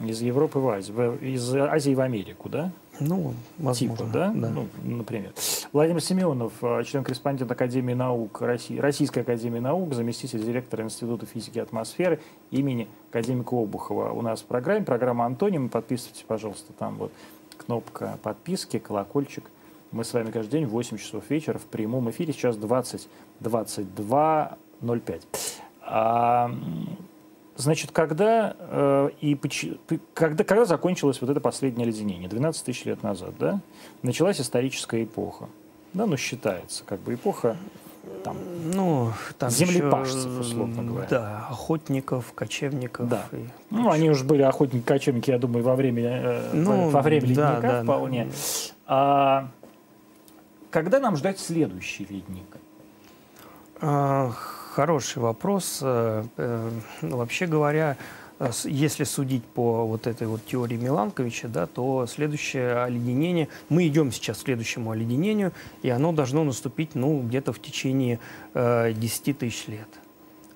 [0.00, 2.72] из Европы в Азию, из Азии в Америку, да?
[3.00, 3.96] Ну, возможно.
[3.96, 4.32] Типа, да?
[4.34, 4.50] да.
[4.50, 5.32] Ну, например.
[5.72, 11.60] Владимир Семенов, э, член-корреспондент Академии наук России, Российской Академии наук, заместитель директора Института физики и
[11.60, 14.10] атмосферы имени академика Обухова.
[14.12, 15.70] У нас в программе, программа «Антоним».
[15.70, 17.12] Подписывайтесь, пожалуйста, там вот
[17.56, 19.44] кнопка подписки, колокольчик.
[19.92, 22.32] Мы с вами каждый день в 8 часов вечера в прямом эфире.
[22.32, 23.08] Сейчас 20,
[23.40, 25.22] 22.05.
[25.90, 26.50] А,
[27.56, 29.38] Значит, когда, э, и,
[30.14, 33.60] когда, когда закончилось вот это последнее леденение, 12 тысяч лет назад, да,
[34.02, 35.46] началась историческая эпоха.
[35.92, 37.58] Да, ну, считается, как бы эпоха
[38.24, 38.36] там,
[38.74, 41.06] ну, там землепашцев, еще, условно говоря.
[41.10, 43.08] Да, охотников, кочевников.
[43.08, 43.26] Да.
[43.32, 47.50] И ну, они уже были охотники-кочевники, я думаю, во время, э, ну, во время да,
[47.54, 48.24] ледника да, вполне.
[48.24, 48.30] Да.
[48.86, 49.48] А,
[50.70, 52.56] когда нам ждать следующий ледник?
[53.80, 54.32] А,
[54.80, 55.80] Хороший вопрос.
[55.82, 56.70] Э, э,
[57.02, 57.98] вообще говоря,
[58.38, 64.10] э, если судить по вот этой вот теории Миланковича, да, то следующее оледенение, мы идем
[64.10, 68.20] сейчас к следующему оледенению, и оно должно наступить, ну, где-то в течение
[68.54, 69.88] э, 10 тысяч лет.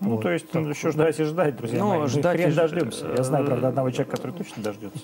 [0.05, 2.09] Ну, вот, то есть так, еще ждать и ждать, друзья ну, мои.
[2.09, 3.07] Ждать мы и дождемся.
[3.17, 5.01] Я знаю, правда, одного человека, который точно дождется.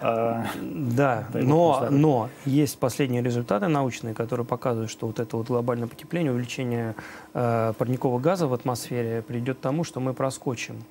[0.00, 5.88] А, да, но, но есть последние результаты научные, которые показывают, что вот это вот глобальное
[5.88, 6.94] потепление, увеличение
[7.32, 10.84] э, парникового газа в атмосфере приведет к тому, что мы проскочим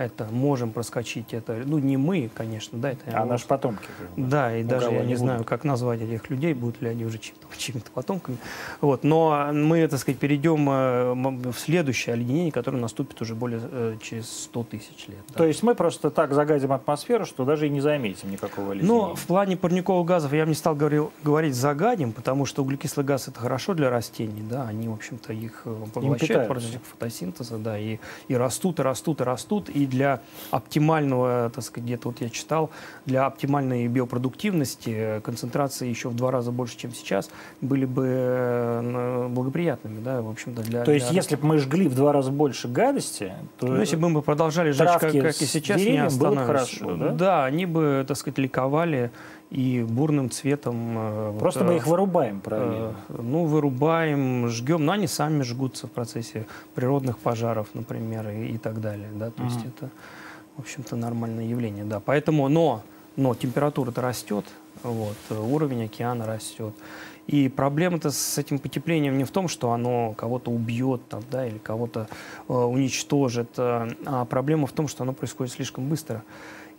[0.00, 1.32] это можем проскочить.
[1.32, 3.02] Это, ну, не мы, конечно, да, это...
[3.12, 3.86] А наши потомки.
[4.16, 7.18] Да, и даже я не, не знаю, как назвать этих людей, будут ли они уже
[7.20, 8.38] чьими-то, чьими потомками.
[8.80, 13.96] Вот, но мы, так сказать, перейдем э, в следующее оледенение, которое наступит уже более э,
[14.02, 15.18] через 100 тысяч лет.
[15.28, 15.34] Да.
[15.34, 19.08] То есть мы просто так загадим атмосферу, что даже и не заметим никакого оледенения?
[19.08, 23.04] Ну, в плане парниковых газов я бы не стал говорил, говорить загадим, потому что углекислый
[23.04, 27.78] газ это хорошо для растений, да, они, в общем-то, их э, поглощают против фотосинтеза, да,
[27.78, 32.30] и, и растут, и растут, и растут, и для оптимального, так сказать, где-то вот я
[32.30, 32.70] читал,
[33.06, 39.28] для оптимальной биопродуктивности э, концентрации еще в два раза больше, чем сейчас, были бы э,
[39.28, 40.84] благоприятными, да, в общем-то, для...
[40.84, 41.16] То есть, для...
[41.16, 43.66] если бы мы жгли в два раза больше гадости, то...
[43.66, 46.46] Ну, если бы мы продолжали жечь, как, как и сейчас, не останавливаясь.
[46.46, 47.08] Хорошо, да?
[47.10, 49.10] да, они бы, так сказать, ликовали
[49.50, 50.94] и бурным цветом.
[50.96, 52.94] Э, Просто вот, мы их вырубаем, правильно?
[53.08, 58.58] Э, ну, вырубаем, жгем, но они сами жгутся в процессе природных пожаров, например, и, и
[58.58, 59.08] так далее.
[59.14, 59.30] Да?
[59.30, 59.46] То mm-hmm.
[59.46, 59.90] есть это,
[60.56, 61.84] в общем-то, нормальное явление.
[61.84, 62.00] Да.
[62.00, 62.82] Поэтому, но,
[63.16, 64.44] но температура-то растет,
[64.84, 66.74] Вот, уровень океана растет.
[67.26, 71.58] И проблема-то с этим потеплением не в том, что оно кого-то убьет там, да, или
[71.58, 72.08] кого-то
[72.48, 76.24] э, уничтожит, э, а проблема в том, что оно происходит слишком быстро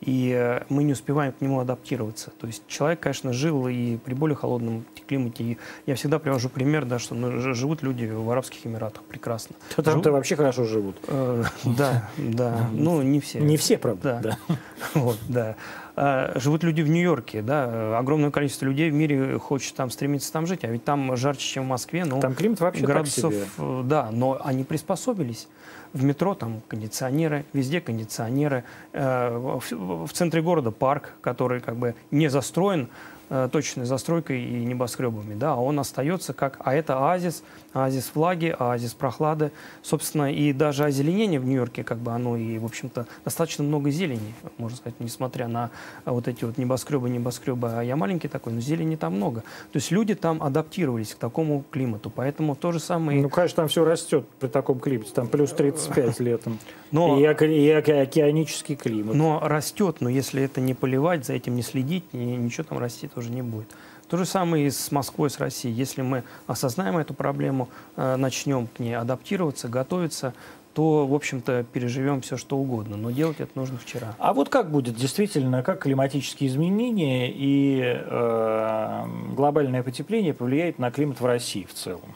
[0.02, 2.32] и э, мы не успеваем к нему адаптироваться.
[2.40, 5.44] То есть человек, конечно, жил и при более холодном климате.
[5.44, 9.56] И я всегда привожу пример, да, что ну, живут люди в Арабских Эмиратах прекрасно.
[9.76, 10.96] Там-то вообще хорошо живут.
[11.08, 12.70] Э, да, да.
[12.72, 13.40] Ну, не все.
[13.40, 14.20] Не все, правда.
[14.24, 14.38] Да.
[14.94, 15.56] Вот, да.
[16.04, 20.48] А, живут люди в Нью-Йорке, да, огромное количество людей в мире хочет там стремиться там
[20.48, 22.06] жить, а ведь там жарче, чем в Москве.
[22.06, 23.84] Ну, там климат вообще градусов, так себе.
[23.84, 25.48] Да, но они приспособились
[25.94, 28.64] в метро там кондиционеры, везде кондиционеры.
[28.94, 33.21] Э, в, центре города парк, который как бы не застроен, Э,
[33.52, 38.94] точной застройкой и небоскребами, да, а он остается как, а это оазис, оазис влаги, оазис
[38.94, 43.90] прохлады, собственно, и даже озеленение в Нью-Йорке, как бы оно и, в общем-то, достаточно много
[43.90, 45.70] зелени, можно сказать, несмотря на
[46.04, 49.42] вот эти вот небоскребы, небоскребы, а я маленький такой, но зелени там много.
[49.72, 53.22] То есть люди там адаптировались к такому климату, поэтому то же самое...
[53.22, 56.60] Ну, конечно, там все растет при таком климате, там плюс 35 летом,
[56.92, 59.16] но, и, и океанический климат.
[59.16, 63.32] Но растет, но если это не поливать, за этим не следить, ничего там расти тоже
[63.32, 63.68] не будет.
[64.10, 65.74] То же самое и с Москвой, с Россией.
[65.74, 70.34] Если мы осознаем эту проблему, э, начнем к ней адаптироваться, готовиться,
[70.74, 72.98] то, в общем-то, переживем все, что угодно.
[72.98, 74.16] Но делать это нужно вчера.
[74.20, 79.06] А вот как будет действительно, как климатические изменения и э,
[79.36, 82.16] глобальное потепление повлияет на климат в России в целом?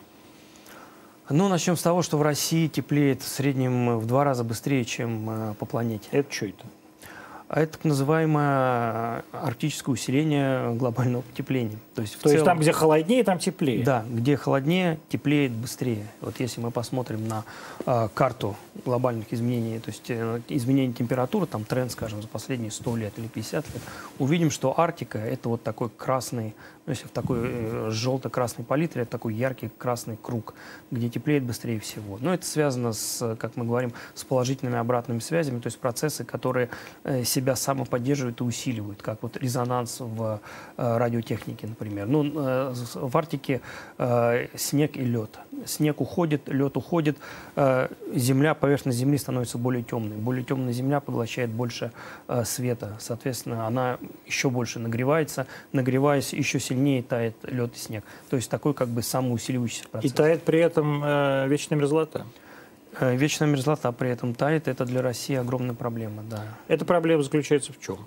[1.29, 5.29] Ну, начнем с того, что в России теплеет в среднем в два раза быстрее, чем
[5.29, 6.07] э, по планете.
[6.11, 6.65] Это что это?
[7.47, 11.77] А это так называемое арктическое усиление глобального потепления.
[11.93, 13.83] То есть, То целом, есть там, где холоднее, там теплее?
[13.83, 16.07] Да, где холоднее, теплеет быстрее.
[16.21, 17.43] Вот если мы посмотрим на
[17.85, 22.95] э, карту глобальных изменений, то есть э, изменение температуры, там тренд, скажем, за последние 100
[22.97, 23.83] лет или 50 лет,
[24.17, 26.55] увидим, что Арктика– это вот такой красный,
[26.85, 30.53] ну, если в такой э, желто-красной палитре, это такой яркий красный круг,
[30.91, 32.19] где теплеет быстрее всего.
[32.21, 36.69] Но это связано, с, как мы говорим, с положительными обратными связями, то есть процессы, которые
[37.03, 40.39] э, себя самоподдерживают и усиливают, как вот резонанс в
[40.77, 42.05] э, радиотехнике, например.
[42.05, 43.61] Ну, э, в Арктике
[44.55, 45.39] снег и лед.
[45.65, 47.17] Снег уходит, лед уходит,
[47.55, 50.17] э, земля, поверхность земли становится более темной.
[50.17, 51.91] Более темная земля поглощает больше
[52.27, 52.97] э, света.
[52.99, 55.47] Соответственно, она еще больше нагревается.
[55.71, 58.03] Нагреваясь, еще сильнее тает лед и снег.
[58.29, 60.11] То есть такой как бы самоусиливающийся процесс.
[60.11, 62.25] И тает при этом э, вечная мерзлота.
[62.99, 64.67] Э, вечная мерзлота при этом тает.
[64.67, 66.43] Это для России огромная проблема, да.
[66.67, 67.99] Эта проблема заключается в чем?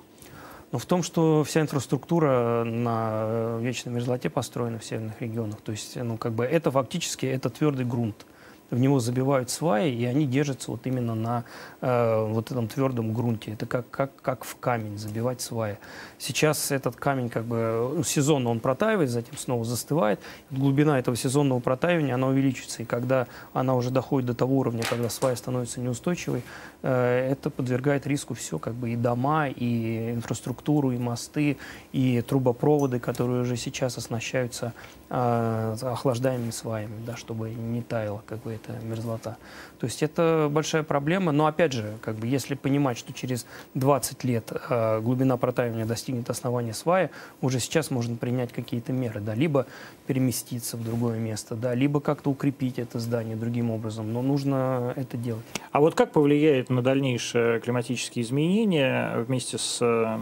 [0.70, 5.60] Ну, в том, что вся инфраструктура на э, вечной мерзлоте построена в северных регионах.
[5.62, 8.26] То есть, ну, как бы это фактически это твердый грунт
[8.70, 11.44] в него забивают сваи, и они держатся вот именно на
[11.80, 13.52] э, вот этом твердом грунте.
[13.52, 15.78] Это как, как, как в камень забивать сваи.
[16.18, 20.20] Сейчас этот камень как бы ну, сезонно он протаивает, затем снова застывает.
[20.50, 22.82] Глубина этого сезонного протаивания, она увеличивается.
[22.82, 26.42] И когда она уже доходит до того уровня, когда свая становится неустойчивой,
[26.82, 31.56] э, это подвергает риску все, как бы и дома, и инфраструктуру, и мосты,
[31.92, 34.74] и трубопроводы, которые уже сейчас оснащаются
[35.08, 39.36] э, охлаждаемыми сваями, да, чтобы не таяло как бы эта мерзлота.
[39.78, 44.24] То есть это большая проблема, но опять же, как бы, если понимать, что через 20
[44.24, 49.66] лет э, глубина протаивания достигнет основания свая, уже сейчас можно принять какие-то меры, да, либо
[50.06, 55.16] переместиться в другое место, да, либо как-то укрепить это здание другим образом, но нужно это
[55.16, 55.44] делать.
[55.70, 60.18] А вот как повлияет на дальнейшие климатические изменения вместе с э,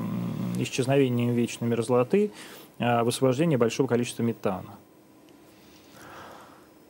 [0.60, 2.30] исчезновением вечной мерзлоты
[2.78, 4.76] э, высвобождение большого количества метана?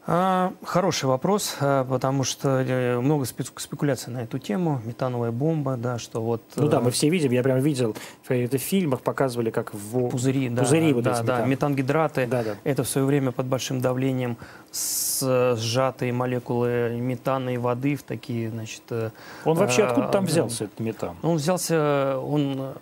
[0.09, 4.81] А, хороший вопрос, а, потому что э, много спекуляций на эту тему.
[4.85, 6.43] Метановая бомба, да, что вот...
[6.55, 7.97] Ну да, мы э, все видим, я прям видел,
[8.29, 10.09] в фильмах показывали, как в...
[10.09, 10.63] Пузыри, да.
[10.63, 11.51] Пузыри вот да, эти да, метан.
[11.51, 12.27] метангидраты.
[12.29, 12.55] Да, да.
[12.63, 14.37] Это в свое время под большим давлением
[14.73, 18.83] сжатые молекулы метана и воды в такие, значит...
[18.91, 19.11] Э,
[19.45, 21.17] он вообще откуда там взялся, этот метан?
[21.23, 22.75] Он взялся, он Э,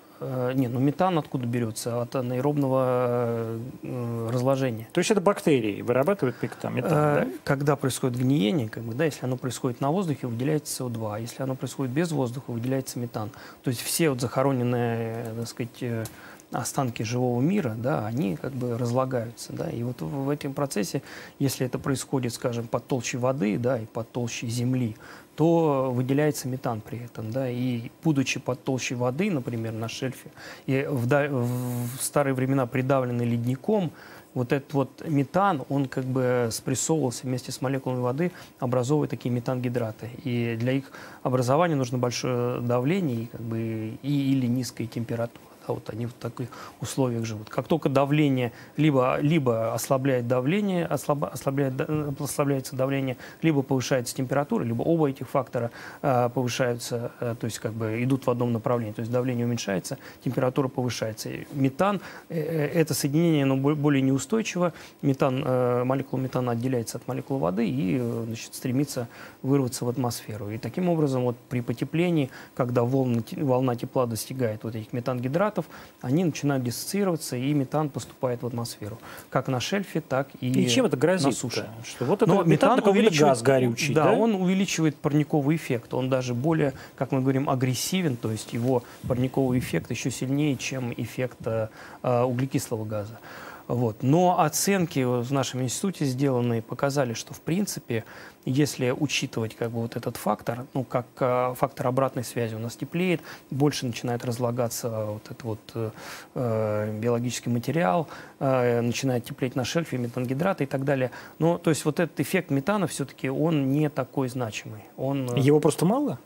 [0.55, 2.01] не, ну метан откуда берется?
[2.01, 4.89] От анаэробного э, разложения.
[4.93, 7.29] То есть это бактерии вырабатывают метан, метан э, да?
[7.45, 11.21] Когда происходит гниение, как бы, да, если оно происходит на воздухе, выделяется СО2.
[11.21, 13.31] Если оно происходит без воздуха, выделяется метан.
[13.63, 16.09] То есть все вот захороненные, так сказать,
[16.55, 21.03] останки живого мира, да, они как бы разлагаются, да, и вот в, в этом процессе,
[21.39, 24.97] если это происходит, скажем, под толщей воды, да, и под толщей земли,
[25.37, 30.31] то выделяется метан при этом, да, и будучи под толщей воды, например, на шельфе,
[30.67, 33.93] и в, в старые времена придавленный ледником,
[34.35, 40.11] вот этот вот метан, он как бы спрессовывался вместе с молекулами воды, образовывая такие метангидраты.
[40.25, 40.91] И для их
[41.23, 45.44] образования нужно большое давление и, как бы, и, или низкая температура.
[45.67, 46.49] Да, вот они в таких
[46.81, 47.49] условиях живут.
[47.49, 51.75] Как только давление либо, либо ослабляет давление, ослаб, ослабляет,
[52.21, 55.71] ослабляется давление, либо повышается температура, либо оба этих фактора
[56.03, 58.93] э, повышаются, э, то есть как бы идут в одном направлении.
[58.93, 61.31] То есть давление уменьшается, температура повышается.
[61.31, 64.73] И метан, э, э, это соединение, оно более неустойчиво.
[65.03, 69.09] Метан, э, молекула метана отделяется от молекулы воды и э, значит, стремится
[69.43, 70.51] вырваться в атмосферу.
[70.51, 75.54] И таким образом вот при потеплении, когда волна, волна тепла достигает вот этих метангидратов,
[76.01, 78.99] они начинают диссоциироваться, и метан поступает в атмосферу.
[79.31, 81.69] Как на шельфе, так и, и чем это грозит на суше.
[81.85, 85.95] Что вот это Но метан, метан увеличивает газ горючий, да, да, он увеличивает парниковый эффект.
[85.95, 90.93] Он даже более, как мы говорим, агрессивен, то есть его парниковый эффект еще сильнее, чем
[90.97, 91.69] эффект э,
[92.03, 93.19] э углекислого газа.
[93.69, 94.03] Вот.
[94.03, 98.05] Но оценки в нашем институте сделанные показали, что в принципе,
[98.45, 102.77] если учитывать как бы вот этот фактор, ну как э, фактор обратной связи у нас
[102.77, 105.91] теплеет, больше начинает разлагаться вот этот вот э,
[106.35, 108.07] э, биологический материал,
[108.39, 111.11] э, начинает теплеть на шельфе метангидраты и так далее.
[111.39, 114.85] Но то есть вот этот эффект метана все-таки он не такой значимый.
[114.99, 116.19] Он, э, Его просто мало?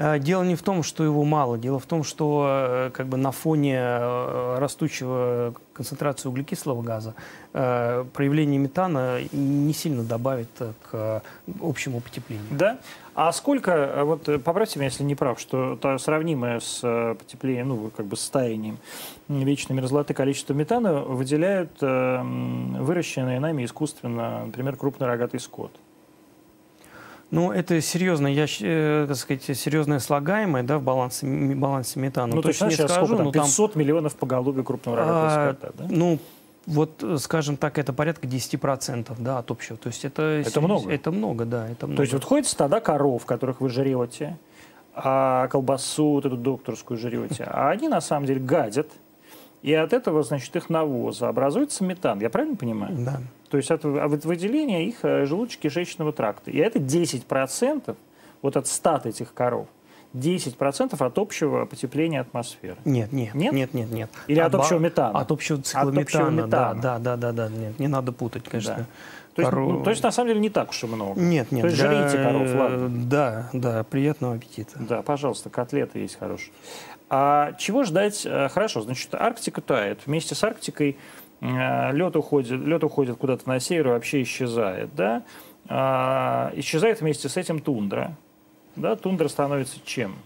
[0.00, 1.58] Э, дело не в том, что его мало.
[1.58, 7.14] Дело в том, что э, как бы на фоне э, растущего концентрации углекислого газа
[7.52, 10.50] проявление метана не сильно добавит
[10.90, 11.22] к
[11.60, 12.46] общему потеплению.
[12.50, 12.78] Да?
[13.14, 16.80] А сколько, вот поправьте меня, если не прав, что то сравнимое с
[17.18, 18.78] потеплением, ну, как бы с таянием
[19.28, 25.72] вечной мерзлоты количество метана выделяют выращенные нами искусственно, например, крупный рогатый скот?
[27.30, 32.34] Ну, это серьезно, я, э, так сказать, серьезное слагаемое да, в балансе, балансе метана.
[32.34, 35.86] Ну, то есть, не скажу, сколько там, 500 там, миллионов поголовья крупного рогатого скота, да?
[35.88, 36.18] Ну,
[36.66, 39.76] вот, скажем так, это порядка 10% да, от общего.
[39.76, 40.92] То есть это, это много?
[40.92, 41.68] Это много, да.
[41.68, 41.96] Это много.
[41.96, 44.36] То есть вот ходят стада коров, которых вы жрете,
[44.94, 48.88] а колбасу вот эту докторскую жрете, а они на самом деле гадят,
[49.62, 52.20] и от этого, значит, их навоза образуется метан.
[52.20, 52.96] Я правильно понимаю?
[52.98, 53.20] Да.
[53.50, 56.50] То есть от, от выделения их э, желудочно-кишечного тракта.
[56.50, 57.96] И это 10%
[58.42, 59.66] вот от стат этих коров.
[60.14, 62.76] 10% от общего потепления атмосферы.
[62.84, 63.90] Нет, нет, нет, нет, нет.
[63.90, 64.10] нет.
[64.26, 65.18] Или от, от общего метана.
[65.18, 66.48] От общего цикла от метана, общего метана.
[66.48, 67.48] Да, да, да, да, да.
[67.48, 68.76] Нет, не надо путать, конечно.
[68.76, 68.86] Да.
[69.34, 71.20] То, есть, ну, то есть, на самом деле, не так уж и много.
[71.20, 71.62] Нет, нет.
[71.62, 72.88] То есть, да, жрите коров, ладно.
[72.88, 74.78] Да, да, приятного аппетита.
[74.78, 76.52] Да, пожалуйста, котлеты есть хорошие.
[77.08, 78.24] А чего ждать?
[78.24, 80.00] Э, хорошо, значит, Арктика тает.
[80.06, 80.94] Вместе с Арктикой э,
[81.40, 84.94] лед уходит, лед уходит куда-то на север и вообще исчезает.
[84.94, 85.22] Да?
[85.68, 88.16] А, исчезает вместе с этим тундра.
[88.76, 88.96] Да?
[88.96, 90.16] Тундра становится чем?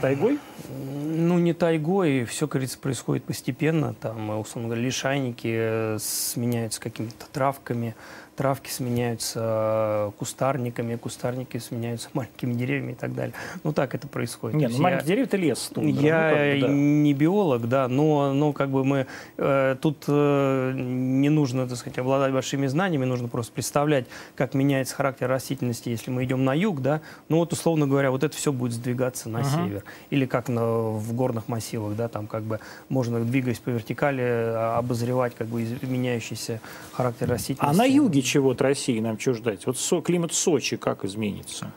[0.00, 0.38] Тайгой?
[0.68, 3.94] Ну, не тайгой, все, говорится, происходит постепенно.
[3.94, 7.94] Там, условно говоря, лишайники э, сменяются какими-то травками,
[8.36, 13.34] травки сменяются кустарниками, кустарники сменяются маленькими деревьями и так далее.
[13.64, 14.56] Ну так это происходит.
[14.56, 15.70] Нет, ну, маленькие деревья это лес.
[15.74, 16.02] Тундра.
[16.02, 16.68] Я ну, как бы, да.
[16.68, 19.06] не биолог, да, но, но как бы мы
[19.38, 24.94] э, тут э, не нужно, так сказать, обладать большими знаниями, нужно просто представлять, как меняется
[24.94, 27.00] характер растительности, если мы идем на юг, да.
[27.28, 29.66] Ну вот условно говоря, вот это все будет сдвигаться на uh-huh.
[29.66, 34.22] север или как на, в горных массивах, да, там как бы можно двигаясь по вертикали
[34.22, 36.60] а, обозревать как бы меняющийся
[36.92, 37.74] характер растительности.
[37.74, 39.66] А на юге чего от России нам что ждать?
[39.66, 41.72] Вот со, климат Сочи как изменится?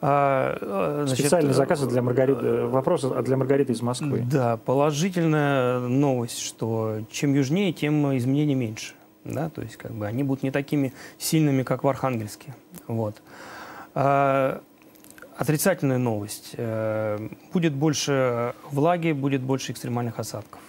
[0.00, 4.26] А, а значит, Специальный заказ для Маргариты, э, вопрос для Маргариты из Москвы.
[4.30, 8.94] Да, положительная новость, что чем южнее, тем изменений меньше.
[9.24, 12.54] Да, то есть как бы они будут не такими сильными, как в Архангельске.
[12.86, 13.16] Вот.
[13.94, 14.60] А,
[15.36, 16.54] отрицательная новость.
[16.56, 20.60] Э, будет больше влаги, будет больше экстремальных осадков.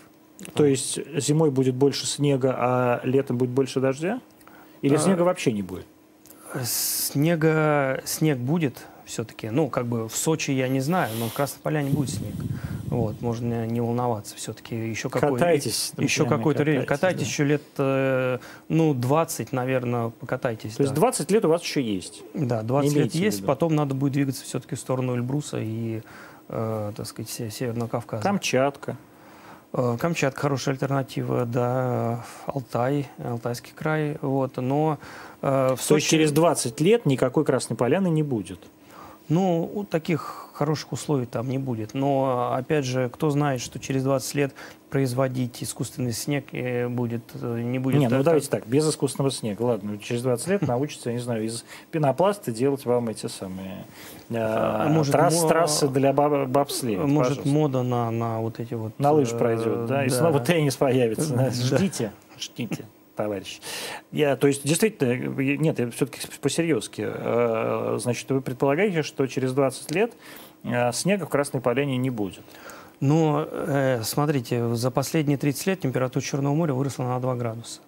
[0.54, 4.22] То есть зимой будет больше снега, а летом будет больше дождя?
[4.82, 5.86] Или а, снега вообще не будет?
[6.64, 9.50] Снега, снег будет все-таки.
[9.50, 12.34] Ну, как бы в Сочи я не знаю, но в Красной Поляне будет снег.
[12.90, 14.76] Вот, можно не волноваться все-таки.
[14.76, 15.92] Еще какой, катайтесь.
[15.98, 16.86] Еще какое-то время.
[16.86, 17.28] Катайтесь да.
[17.28, 20.74] еще лет, э, ну, 20, наверное, покатайтесь.
[20.74, 20.84] То да.
[20.84, 22.24] есть 20 лет у вас еще есть?
[22.34, 23.46] Да, 20 лет есть.
[23.46, 26.02] Потом надо будет двигаться все-таки в сторону Эльбруса и,
[26.48, 28.24] э, так сказать, Северного Кавказа.
[28.24, 28.98] Камчатка.
[29.78, 34.98] Э, Камчатка хорошая альтернатива, да, Алтай, Алтайский край, вот, но
[35.44, 35.88] э, в Сочи...
[35.88, 38.60] То есть через 20 лет никакой Красной Поляны не будет?
[39.30, 41.94] Ну, таких хороших условий там не будет.
[41.94, 44.54] Но, опять же, кто знает, что через 20 лет
[44.90, 48.00] производить искусственный снег э, будет, э, не будет...
[48.00, 49.62] Не, ну давайте так, без искусственного снега.
[49.62, 53.86] Ладно, через 20 лет научатся, я не знаю, из пенопласта делать вам эти самые
[54.30, 55.50] э, может, трасс, мо...
[55.50, 57.00] трассы для баб, бобслея.
[57.00, 57.50] Может, пожалуйста.
[57.50, 58.98] мода на, на вот эти вот...
[58.98, 61.34] На лыж пройдет, да, и снова теннис появится.
[61.34, 61.52] Да.
[61.52, 63.60] Ждите, ждите товарищ.
[64.12, 67.98] Я, то есть, действительно, нет, я все-таки по-серьезки.
[67.98, 70.14] Значит, вы предполагаете, что через 20 лет
[70.94, 72.44] снега в Красной Поляне не будет?
[73.00, 77.82] Но, э, смотрите, за последние 30 лет температура Черного моря выросла на 2 градуса.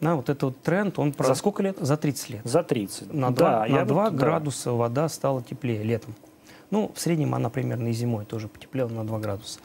[0.00, 1.14] На вот этот вот тренд, он...
[1.18, 1.76] За сколько лет?
[1.80, 2.40] За 30 лет.
[2.44, 3.12] За 30.
[3.12, 4.76] На 2, да, на 2 вот, градуса да.
[4.76, 6.14] вода стала теплее летом.
[6.70, 9.58] Ну, в среднем она примерно и зимой тоже потеплела на 2 градуса.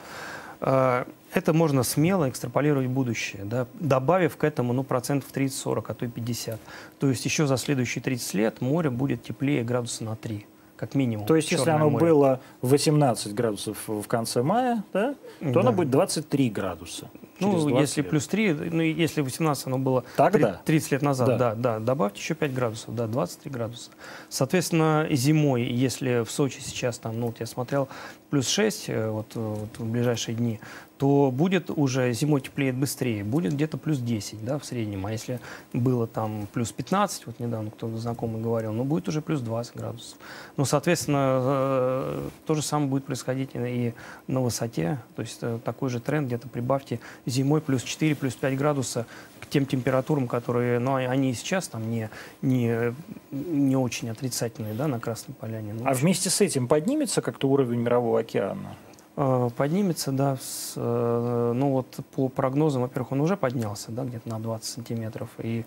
[0.60, 5.94] Э, это можно смело экстраполировать в будущее, да, добавив к этому ну, процентов 30-40, а
[5.94, 6.60] то и 50.
[6.98, 10.46] То есть еще за следующие 30 лет море будет теплее градуса на 3
[10.76, 11.26] как минимум.
[11.26, 12.06] То есть, если оно море.
[12.06, 15.60] было 18 градусов в конце мая, да, то да.
[15.60, 17.10] оно будет 23 градуса.
[17.40, 18.10] Ну, если лет.
[18.10, 20.60] плюс 3, ну, если 18 оно было Тогда.
[20.64, 21.38] 30 лет назад, да.
[21.38, 23.90] да, да, добавьте еще 5 градусов, да, 23 градуса.
[24.28, 27.88] Соответственно, зимой, если в Сочи сейчас там, ну, вот я смотрел,
[28.30, 30.60] плюс 6 э, вот, э, вот в ближайшие дни,
[30.98, 35.06] то будет уже зимой теплеет быстрее, будет где-то плюс 10 да, в среднем.
[35.06, 35.40] А если
[35.72, 40.18] было там плюс 15, вот недавно кто-то знакомый говорил, ну будет уже плюс 20 градусов.
[40.56, 43.94] Ну, соответственно, э, то же самое будет происходить и
[44.26, 44.98] на высоте.
[45.16, 49.06] То есть такой же тренд, где-то прибавьте зимой плюс 4, плюс 5 градуса
[49.44, 52.10] к тем температурам, которые, ну, они и сейчас там не,
[52.42, 52.94] не,
[53.30, 55.74] не очень отрицательные, да, на Красной Поляне.
[55.74, 58.76] Ну, а вместе с этим поднимется как-то уровень мирового океана?
[59.16, 64.28] Э, поднимется, да, с, э, ну вот по прогнозам, во-первых, он уже поднялся, да, где-то
[64.28, 65.64] на 20 сантиметров, и,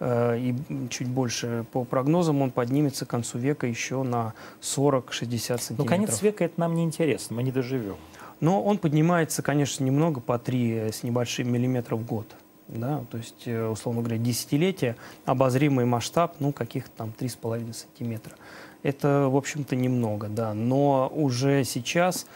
[0.00, 0.54] э, и
[0.90, 5.78] чуть больше по прогнозам он поднимется к концу века еще на 40-60 сантиметров.
[5.78, 7.96] Ну, конец века это нам не интересно, мы не доживем.
[8.40, 12.26] Но он поднимается, конечно, немного по 3 с небольшим миллиметров в год.
[12.68, 18.34] Да, то есть, условно говоря, десятилетие, обозримый масштаб, ну, каких-то там 3,5 сантиметра.
[18.82, 20.54] Это, в общем-то, немного, да.
[20.54, 22.26] Но уже сейчас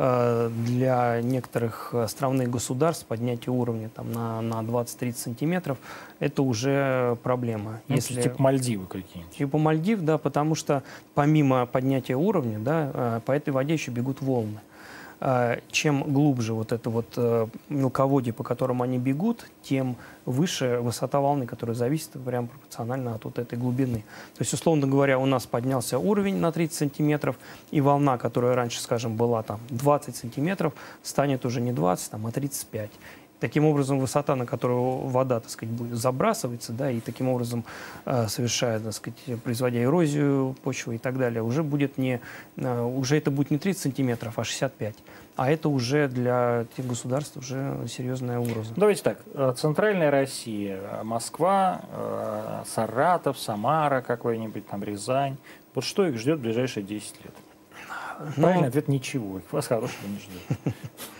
[0.00, 5.76] Э, для некоторых островных государств поднятие уровня там, на, на 20-30 сантиметров–
[6.20, 7.80] это уже проблема.
[7.88, 8.22] Ну, Если...
[8.22, 9.36] Типа Мальдивы какие-нибудь.
[9.36, 10.84] Типа Мальдив, да, потому что
[11.14, 14.60] помимо поднятия уровня, да, э, по этой воде еще бегут волны.
[15.20, 19.96] А, чем глубже вот это вот э, мелководье, по которому они бегут, тем
[20.26, 24.04] выше высота волны, которая зависит прямо пропорционально от вот этой глубины.
[24.36, 27.36] То есть, условно говоря, у нас поднялся уровень на 30 сантиметров,
[27.72, 32.30] и волна, которая раньше, скажем, была там 20 сантиметров, станет уже не 20, там, а
[32.30, 32.90] 35.
[33.40, 37.64] Таким образом, высота, на которую вода, так сказать, будет забрасываться, да, и таким образом
[38.04, 42.20] э, совершая, так сказать, производя эрозию почвы и так далее, уже будет не,
[42.56, 44.96] э, уже это будет не 30 сантиметров, а 65.
[45.36, 48.72] А это уже для тех государств уже серьезная угроза.
[48.74, 49.22] Давайте так.
[49.34, 55.36] Э, центральная Россия, Москва, э, Саратов, Самара какой-нибудь, там Рязань.
[55.74, 57.34] Вот что их ждет в ближайшие 10 лет?
[58.36, 59.38] Ну, Правильный ответ– ничего.
[59.38, 60.74] Их вас хорошего не ждет.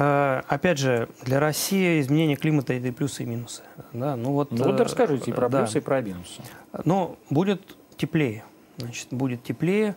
[0.00, 3.62] Э, опять же, для России изменение климата– это и плюсы, и минусы.
[3.92, 5.58] Да, ну вот, ну вот расскажите и про да.
[5.58, 6.40] плюсы, и про минусы.
[6.86, 8.42] Но будет теплее.
[8.78, 9.94] Значит, будет теплее.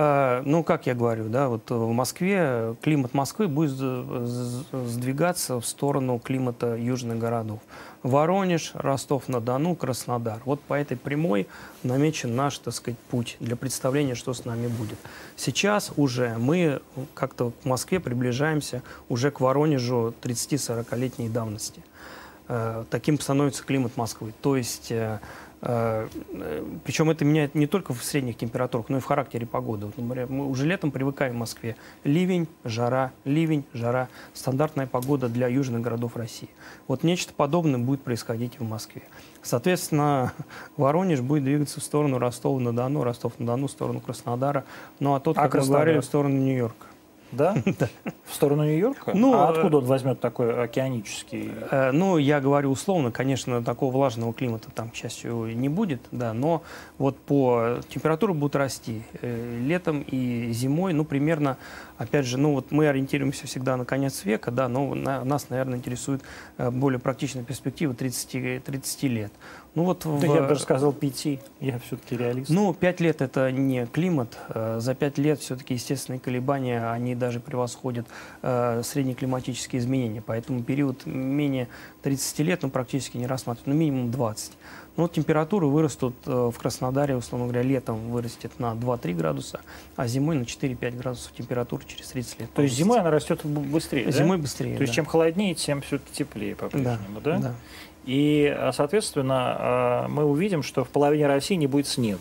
[0.00, 6.20] Э, ну, как я говорю, да, вот в Москве климат Москвы будет сдвигаться в сторону
[6.20, 7.58] климата южных городов.
[8.04, 10.40] Воронеж, Ростов-на-Дону, Краснодар.
[10.44, 11.48] Вот по этой прямой
[11.82, 14.98] намечен наш, так сказать, путь для представления, что с нами будет.
[15.34, 16.80] Сейчас уже мы
[17.14, 21.82] как-то в Москве приближаемся уже к Воронежу 30-40-летней давности.
[22.46, 24.32] Э, таким становится климат Москвы.
[24.42, 25.18] То есть э, Э,
[25.60, 29.86] Причем это меняет не только в средних температурах, но и в характере погоды.
[29.86, 31.76] Вот, например, мы уже летом привыкаем в Москве.
[32.04, 34.08] Ливень, жара, ливень, жара.
[34.34, 36.50] Стандартная погода для южных городов России.
[36.86, 39.02] Вот нечто подобное будет происходить и в Москве.
[39.42, 40.32] Соответственно,
[40.76, 44.64] Воронеж будет двигаться в сторону Ростова-на-Дону, Ростов-на-Дону в сторону Краснодара.
[45.00, 45.78] Ну а тот, а как Краснодар?
[45.78, 46.86] мы говорили, в сторону Нью-Йорка.
[47.32, 47.54] Да?
[48.24, 49.12] В сторону Нью-Йорка?
[49.14, 51.50] Ну, а откуда он возьмет такой океанический?
[51.70, 56.32] Э, ну, я говорю условно, конечно, такого влажного климата там, к счастью, не будет, да,
[56.32, 56.62] но
[56.96, 61.58] вот по температуре будут расти э, летом и зимой, ну, примерно,
[61.98, 65.78] опять же, ну, вот мы ориентируемся всегда на конец века, да, но на, нас, наверное,
[65.78, 66.22] интересует
[66.56, 69.32] э, более практичная перспектива 30, 30 лет.
[69.74, 70.24] Ну вот да в...
[70.24, 72.50] я бы даже сказал пяти, я все-таки реалист.
[72.50, 74.36] Ну, пять лет это не климат.
[74.48, 78.06] Э, за пять лет все-таки естественные колебания, они даже превосходят
[78.42, 80.22] э, среднеклиматические изменения.
[80.24, 81.68] Поэтому период менее
[82.02, 84.52] 30 лет ну, практически не рассматривают, ну минимум 20.
[84.98, 89.60] Ну, вот температуры вырастут э, в Краснодаре, условно говоря, летом вырастет на 2-3 градуса,
[89.94, 92.52] а зимой на 4-5 градусов температуры через 30 лет.
[92.52, 94.42] То есть зимой она растет быстрее, Зимой да?
[94.42, 97.38] быстрее, То есть чем холоднее, тем все-таки теплее по-прежнему, да?
[97.38, 97.38] Да.
[97.38, 97.54] да.
[98.06, 102.18] И, а, соответственно, а, мы увидим, что в половине России не будет снега.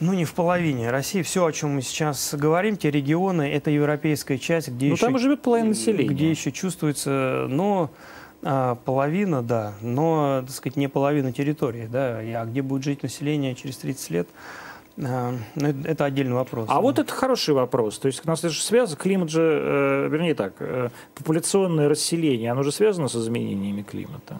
[0.00, 0.90] Ну, не в половине.
[0.90, 5.06] Россия, все, о чем мы сейчас говорим, те регионы, это европейская часть, где, ну, еще,
[5.06, 6.08] там живет половина населения.
[6.08, 7.92] где еще чувствуется, но
[8.44, 13.54] а, половина, да, но, так сказать, не половина территории, да, а где будет жить население
[13.54, 14.28] через 30 лет,
[15.02, 16.66] А, ну, это, отдельный вопрос.
[16.70, 17.98] А вот это хороший вопрос.
[17.98, 22.52] То есть у нас это же связано, климат же, э, вернее так, э, популяционное расселение,
[22.52, 24.38] оно же связано с изменениями климата.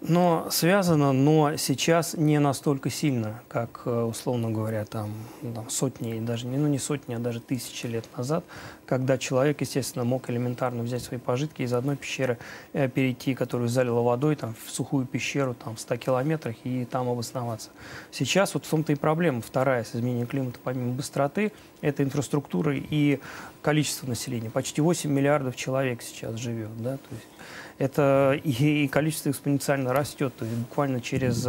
[0.00, 5.10] Но связано, но сейчас не настолько сильно, как, э, условно говоря, там,
[5.54, 8.42] там сотни, даже не, ну, не сотни, а даже тысячи лет назад,
[8.90, 12.38] когда человек, естественно, мог элементарно взять свои пожитки из одной пещеры
[12.72, 17.08] э, перейти, которую залило водой, там, в сухую пещеру там, в 100 километрах и там
[17.08, 17.70] обосноваться.
[18.10, 19.42] Сейчас вот в том-то и проблема.
[19.42, 23.20] Вторая с изменением климата, помимо быстроты, это инфраструктура и
[23.62, 24.50] количество населения.
[24.50, 26.76] Почти 8 миллиардов человек сейчас живет.
[26.82, 26.96] Да?
[26.96, 27.28] То есть
[27.78, 30.34] это и, и количество экспоненциально растет.
[30.36, 31.46] То есть буквально через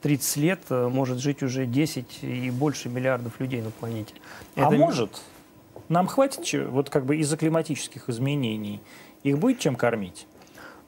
[0.00, 4.14] 30 э, лет э, может жить уже 10 и больше миллиардов людей на планете.
[4.56, 4.70] А это...
[4.70, 5.20] может?
[5.88, 8.80] Нам хватит вот как бы из-за климатических изменений?
[9.22, 10.26] Их будет чем кормить?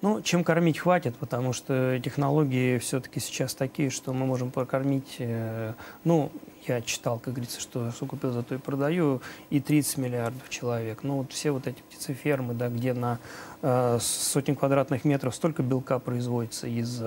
[0.02, 5.74] Ну, чем кормить хватит, потому что технологии все-таки сейчас такие, что мы можем прокормить, э,
[6.04, 6.32] ну,
[6.66, 9.20] я читал, как говорится, что что купил, зато и продаю,
[9.50, 11.00] и 30 миллиардов человек.
[11.02, 13.18] Ну, вот все вот эти птицефермы, да, где на
[13.60, 17.02] э, сотни квадратных метров столько белка производится из,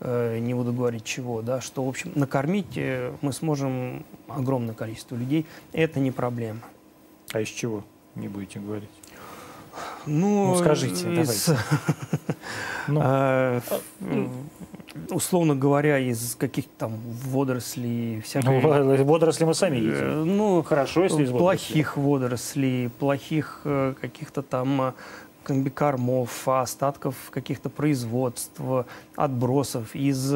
[0.00, 5.16] э, не буду говорить чего, да, что, в общем, накормить э, мы сможем огромное количество
[5.16, 5.44] людей.
[5.72, 6.60] Это не проблема.
[7.32, 8.90] А из чего не будете говорить?
[10.06, 11.46] Ну, ну скажите, из...
[11.46, 11.64] давайте.
[12.88, 13.00] Ну.
[13.00, 13.60] А,
[15.10, 18.60] условно говоря, из каких-то там водорослей, всякой...
[18.60, 19.92] Ну, водоросли мы сами едим.
[19.94, 24.92] Э, ну, хорошо, если из Плохих водорослей, плохих э, каких-то там э,
[25.44, 28.60] комбикормов, остатков каких-то производств,
[29.14, 30.34] отбросов из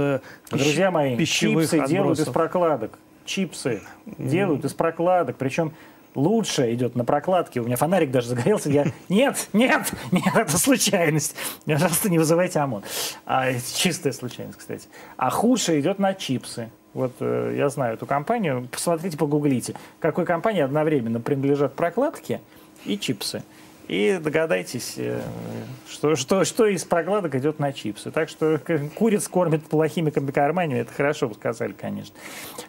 [0.48, 1.90] Друзья мои, чипсы отбросов.
[1.90, 2.98] делают из прокладок.
[3.24, 3.82] Чипсы
[4.18, 5.34] делают из прокладок.
[5.36, 5.72] Причем
[6.16, 7.60] лучше идет на прокладке.
[7.60, 8.70] У меня фонарик даже загорелся.
[8.70, 11.36] Я, нет, нет, нет, это случайность.
[11.66, 12.82] Пожалуйста, не вызывайте ОМОН.
[13.26, 14.88] А, чистая случайность, кстати.
[15.16, 16.70] А худшее идет на чипсы.
[16.94, 18.66] Вот э, я знаю эту компанию.
[18.72, 22.40] Посмотрите, погуглите, какой компании одновременно принадлежат прокладки
[22.86, 23.42] и чипсы.
[23.88, 25.20] И догадайтесь, э,
[25.88, 28.10] что, что, что из прокладок идет на чипсы.
[28.10, 28.60] Так что
[28.96, 32.14] куриц кормят плохими комбикорманиями, это хорошо бы сказали, конечно.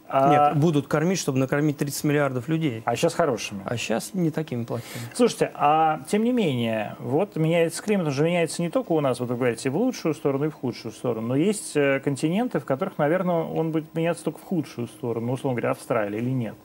[0.08, 0.52] А...
[0.52, 2.84] Нет, будут кормить, чтобы накормить 30 миллиардов людей.
[2.86, 3.62] А сейчас хорошими.
[3.66, 4.88] А сейчас не такими плохими.
[5.16, 9.30] Слушайте, а тем не менее, вот меняется климат, уже меняется не только у нас, вот
[9.30, 11.30] вы говорите, в лучшую сторону, и в худшую сторону.
[11.30, 15.60] Но есть э, континенты, в которых, наверное, он будет меняться только в худшую сторону, условно
[15.60, 16.56] говоря, Австралия или нет.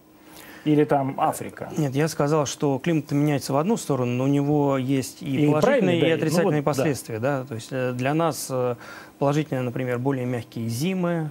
[0.65, 1.71] Или там Африка?
[1.77, 5.47] Нет, я сказал, что климат меняется в одну сторону, но у него есть и, и
[5.47, 7.19] положительные, да, и отрицательные ну, вот, последствия.
[7.19, 7.41] Да.
[7.41, 7.47] Да?
[7.47, 8.77] То есть э, для нас э,
[9.19, 11.31] положительные, например, более мягкие зимы,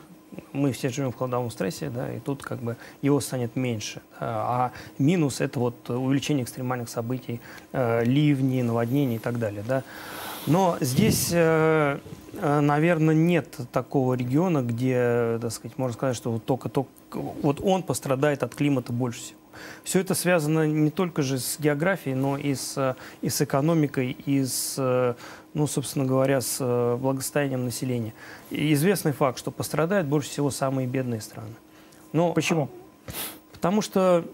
[0.53, 4.01] мы все живем в холодовом стрессе, да, и тут как бы его станет меньше.
[4.19, 7.41] А минус– это вот увеличение экстремальных событий,
[7.73, 9.84] э, ливни, наводнений и так далее, да.
[10.47, 11.99] Но здесь Э,
[12.41, 17.83] наверное, нет такого региона, где, так сказать, можно сказать, что вот только, только вот он
[17.83, 19.37] пострадает от климата больше всего.
[19.83, 24.43] Все это связано не только же с географией, но и с, и с экономикой, и
[24.43, 25.15] с,
[25.53, 28.13] ну, собственно говоря, с благосостоянием населения.
[28.49, 31.53] И известный факт, что пострадают больше всего самые бедные страны.
[32.11, 32.69] Но, Почему?
[33.51, 34.25] Потому что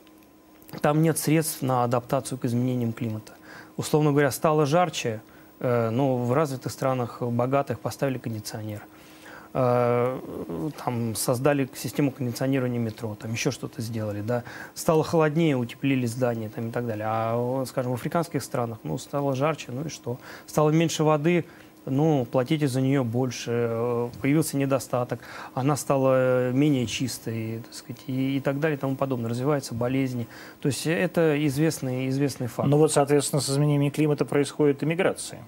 [0.81, 3.33] там нет средств на адаптацию к изменениям климата.
[3.75, 8.83] Условно говоря, стало жарче– Э, ну, в развитых странах, богатых, поставили кондиционер.
[9.53, 10.19] Э,
[10.83, 14.43] там создали систему кондиционирования метро, там еще что-то сделали, да.
[14.75, 17.07] Стало холоднее, утеплили здания там, и так далее.
[17.09, 20.19] А, скажем, в африканских странах, ну, стало жарче, ну и что?
[20.45, 21.45] Стало меньше воды,
[21.89, 25.19] ну, платите за нее больше, э, появился недостаток,
[25.53, 29.29] она стала менее чистой, так сказать, и, и так далее и тому подобное.
[29.29, 30.27] Развиваются болезни.
[30.61, 32.69] То есть это известный, известный факт.
[32.69, 35.41] Ну вот, соответственно, с изменением климата происходит иммиграция.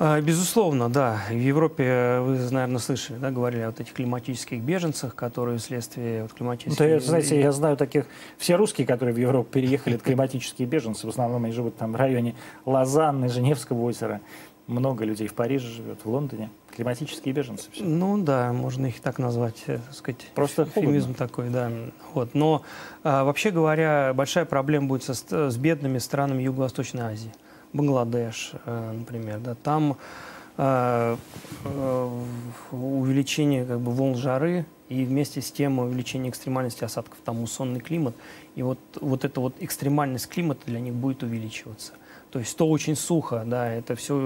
[0.00, 1.22] А, безусловно, да.
[1.28, 6.34] В Европе, вы, наверное, слышали, да, говорили о вот этих климатических беженцах, которые вследствие вот,
[6.34, 6.78] климатических...
[6.78, 8.06] Да, знаете, я знаю таких...
[8.36, 11.04] Все русские, которые в Европу переехали, это климатические беженцы.
[11.04, 14.20] В основном они живут там в районе Лозанны, Женевского озера
[14.68, 16.50] много людей в Париже живет, в Лондоне.
[16.76, 17.68] Климатические беженцы.
[17.72, 17.82] Все.
[17.82, 20.30] Ну да, можно их так назвать, э, так сказать.
[20.34, 21.72] Просто эфемизм такой, да.
[22.12, 22.34] Вот.
[22.34, 22.62] Но
[23.02, 27.32] а, вообще говоря, большая проблема будет со, с бедными странами Юго-Восточной Азии.
[27.72, 29.40] Бангладеш, э, например.
[29.40, 29.54] Да.
[29.54, 29.96] Там
[30.58, 31.16] э,
[32.70, 38.14] увеличение как бы, волн жары и вместе с тем увеличение экстремальности осадков, там муссонный климат.
[38.54, 41.94] И вот, вот эта вот экстремальность климата для них будет увеличиваться.
[42.30, 44.16] То есть то очень сухо, да, это все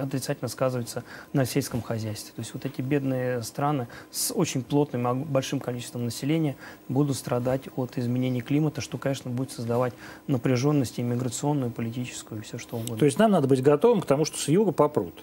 [0.00, 1.02] отрицательно сказывается
[1.32, 2.32] на сельском хозяйстве.
[2.34, 6.56] То есть вот эти бедные страны с очень плотным, большим количеством населения
[6.88, 9.94] будут страдать от изменений климата, что, конечно, будет создавать
[10.28, 12.96] напряженность иммиграционную, политическую и все что угодно.
[12.96, 15.14] То есть нам надо быть готовым к тому, что с юга попрут?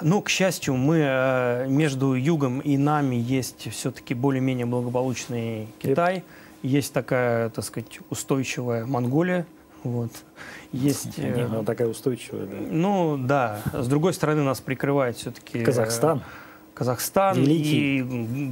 [0.00, 6.22] Ну, к счастью, мы э, между югом и нами есть все-таки более-менее благополучный Китай.
[6.62, 9.44] Есть такая, так сказать, устойчивая Монголия.
[9.82, 10.12] Вот.
[10.72, 12.56] Есть, Не, она такая устойчивая, да.
[12.70, 13.60] Ну, да.
[13.72, 15.62] С другой стороны, нас прикрывает все-таки...
[15.62, 16.22] Казахстан.
[16.74, 17.98] Казахстан Великий.
[17.98, 18.02] и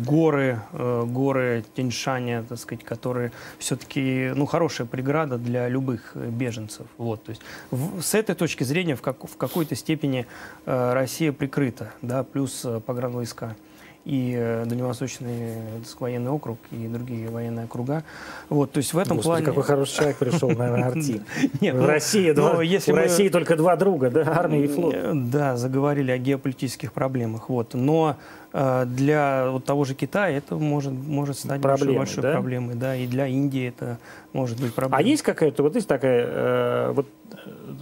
[0.05, 6.87] горы, э, горы Тяньшаня, так сказать, которые все-таки, ну, хорошая преграда для любых беженцев.
[6.99, 7.41] Вот, то есть
[7.71, 10.27] в, с этой точки зрения в, как, в какой-то степени
[10.67, 13.47] э, Россия прикрыта, да, плюс э, погранвойска.
[13.47, 13.70] войска
[14.05, 15.57] и э, Дальневосточный
[15.99, 18.03] военный округ, и другие военные округа.
[18.49, 19.47] Вот, то есть в этом Господи, плане...
[19.47, 21.23] какой хороший человек пришел на Арти.
[21.61, 22.95] Нет, в ну, России, два, в мы...
[22.95, 24.95] России только два друга, да, армия и флот.
[25.31, 27.51] Да, заговорили о геополитических проблемах.
[27.51, 27.75] Вот.
[27.75, 28.17] Но
[28.53, 32.33] э, для вот того же Китая это может, может стать проблемой, большой, большой да?
[32.33, 32.75] проблемой.
[32.77, 33.99] Да, и для Индии это
[34.33, 35.05] может быть проблемой.
[35.05, 37.07] А есть какая-то, вот есть такая, э, вот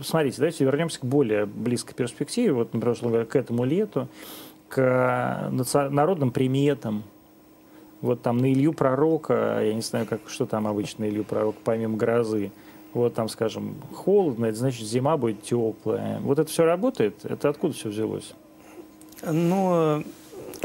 [0.03, 4.09] смотрите, давайте вернемся к более близкой перспективе, вот, например, к этому лету
[4.69, 7.03] к народным приметам.
[8.01, 11.97] Вот там на Илью Пророка, я не знаю, как, что там обычно Илью Пророк, помимо
[11.97, 12.53] грозы.
[12.95, 16.21] Вот там, скажем, холодно, это значит зима будет теплая.
[16.21, 17.25] Вот это все работает?
[17.25, 18.35] Это откуда все взялось?
[19.23, 20.05] Ну,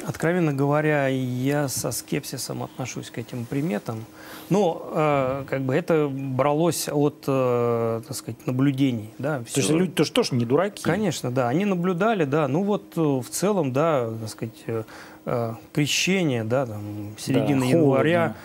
[0.06, 4.06] Откровенно говоря, я со скепсисом отношусь к этим приметам.
[4.50, 9.10] Но э, как бы это бралось от, э, так сказать, наблюдений.
[9.18, 9.56] Да, все.
[9.56, 10.84] То есть люди тоже, тоже не дураки?
[10.84, 11.48] Конечно, да.
[11.48, 12.48] Они наблюдали, да.
[12.48, 14.84] Ну вот э, в целом, да, так сказать, э,
[15.26, 18.36] э крещение, да, там, середина да, января.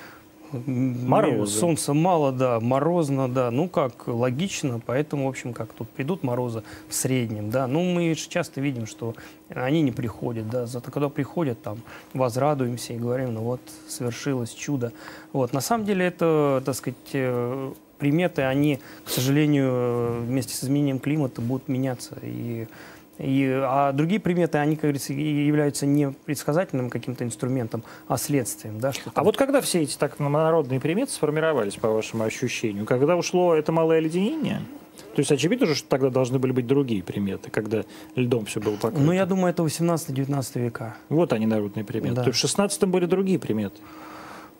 [0.52, 1.46] Морозно.
[1.46, 3.50] Солнца мало, да, морозно, да.
[3.50, 7.66] Ну как, логично, поэтому, в общем, как тут придут морозы в среднем, да.
[7.66, 9.14] Ну мы же часто видим, что
[9.50, 10.66] они не приходят, да.
[10.66, 11.78] Зато когда приходят, там,
[12.14, 14.92] возрадуемся и говорим, ну вот, совершилось чудо.
[15.32, 20.98] Вот, на самом деле это, так сказать, э, приметы, они, к сожалению, вместе с изменением
[20.98, 22.16] климата будут меняться.
[22.22, 22.66] И
[23.18, 28.78] и, а другие приметы, они, как говорится, являются не предсказательным каким-то инструментом, а следствием.
[28.78, 32.86] Да, что а вот когда все эти так народные приметы сформировались, по вашему ощущению?
[32.86, 34.62] Когда ушло это малое леденение?
[35.14, 37.82] То есть очевидно же, что тогда должны были быть другие приметы, когда
[38.14, 39.00] льдом все было покрыто.
[39.00, 40.96] Ну, я думаю, это 18-19 века.
[41.08, 42.14] Вот они, народные приметы.
[42.14, 42.22] Да.
[42.22, 43.80] То есть в 16 были другие приметы.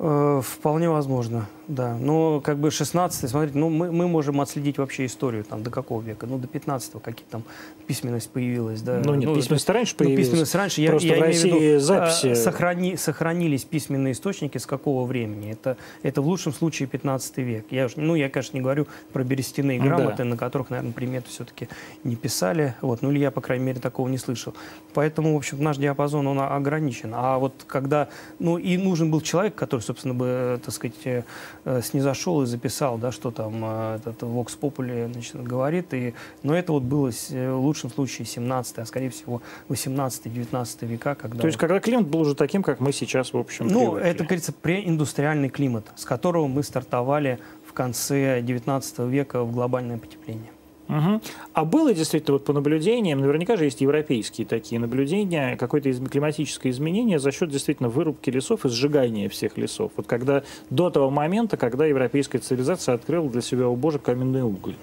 [0.01, 1.97] Э, вполне возможно, да.
[1.97, 6.01] Но как бы 16 смотрите, ну мы, мы можем отследить вообще историю там до какого
[6.01, 6.25] века?
[6.25, 7.43] Ну до 15-го какие там
[7.89, 9.03] письменность появилась, да.
[9.05, 10.27] Ну нет, ну, письменность раньше ну, появилась.
[10.27, 12.27] Ну, письменность раньше, я, Просто я в России имею в виду, записи...
[12.29, 15.51] А, сохрани, сохранились письменные источники с какого времени?
[15.51, 17.67] Это, это в лучшем случае 15 век.
[17.71, 20.25] Я, ну я, конечно, не говорю про берестяные грамоты, да.
[20.25, 21.69] на которых, наверное, приметы все-таки
[22.05, 22.77] не писали.
[22.83, 24.55] Вот, ну или я, по крайней мере, такого не слышал.
[24.95, 27.11] Поэтому, в общем, наш диапазон, он ограничен.
[27.17, 31.23] А вот когда, ну и нужен был человек, который собственно, бы, так сказать, э,
[31.83, 35.95] снизошел и записал, да, что там э, этот Vox Populi значит, говорит.
[35.95, 41.15] И, но это вот было в лучшем случае 17 а скорее всего 18-19 века.
[41.15, 44.11] Когда То есть, когда климат был уже таким, как мы сейчас, в общем, Ну, привыкли.
[44.11, 50.51] это, говорится, преиндустриальный климат, с которого мы стартовали в конце 19 века в глобальное потепление.
[50.89, 51.21] Угу.
[51.53, 57.19] А было действительно вот по наблюдениям, наверняка же есть европейские такие наблюдения, какое-то климатическое изменение
[57.19, 59.93] за счет действительно вырубки лесов и сжигания всех лесов.
[59.97, 64.75] Вот когда до того момента, когда европейская цивилизация открыла для себя убожек каменный уголь.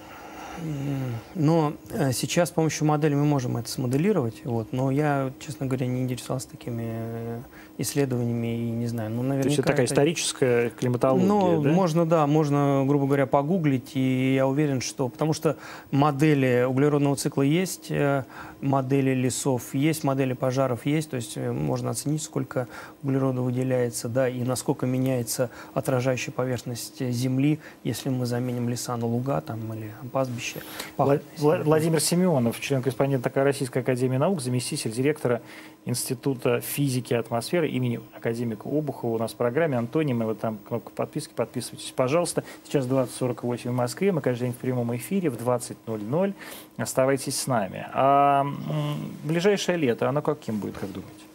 [1.36, 5.86] Но э, сейчас с помощью модели мы можем это смоделировать, вот, но я, честно говоря,
[5.86, 7.42] не интересовался такими э,
[7.78, 9.10] исследованиями и не знаю.
[9.12, 9.94] Ну, наверняка То есть это такая это...
[9.94, 11.70] историческая климатология, Ну, да?
[11.72, 15.10] можно, да, можно, грубо говоря, погуглить, и я уверен, что...
[15.10, 15.58] Потому что
[15.92, 18.24] модели углеродного цикла есть, э,
[18.62, 22.68] модели лесов есть, модели пожаров есть, то есть можно оценить, сколько
[23.04, 29.42] углерода выделяется, да, и насколько меняется отражающая поверхность Земли, если мы заменим леса на луга
[29.42, 31.64] там, или пастбища будущее.
[31.64, 35.42] Владимир Семенов, член-корреспондент Российской Академии Наук, заместитель директора
[35.86, 39.78] Института физики и атмосферы имени академика Обухова у нас в программе.
[39.78, 42.44] Антонимы, вот там кнопка подписки, подписывайтесь, пожалуйста.
[42.64, 46.34] Сейчас 20.48 в Москве, мы каждый день в прямом эфире в 20.00.
[46.78, 47.86] Оставайтесь с нами.
[47.94, 48.46] А
[49.24, 51.26] ближайшее лето, оно каким будет, как думаете?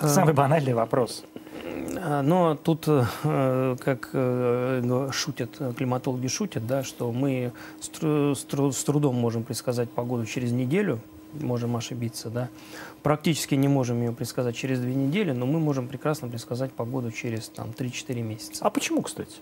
[0.00, 1.24] Самый банальный вопрос.
[1.96, 9.42] А, но тут, э, как э, шутят, климатологи шутят, да, что мы с трудом можем
[9.42, 11.00] предсказать погоду через неделю,
[11.34, 12.48] можем ошибиться, да.
[13.02, 17.48] Практически не можем ее предсказать через две недели, но мы можем прекрасно предсказать погоду через
[17.48, 18.64] там 3-4 месяца.
[18.64, 19.36] А почему, кстати?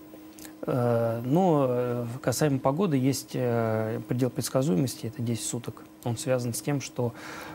[0.63, 5.83] Э, но касаемо погоды есть предел предсказуемости, это 10 суток.
[6.05, 7.13] Он связан с тем, что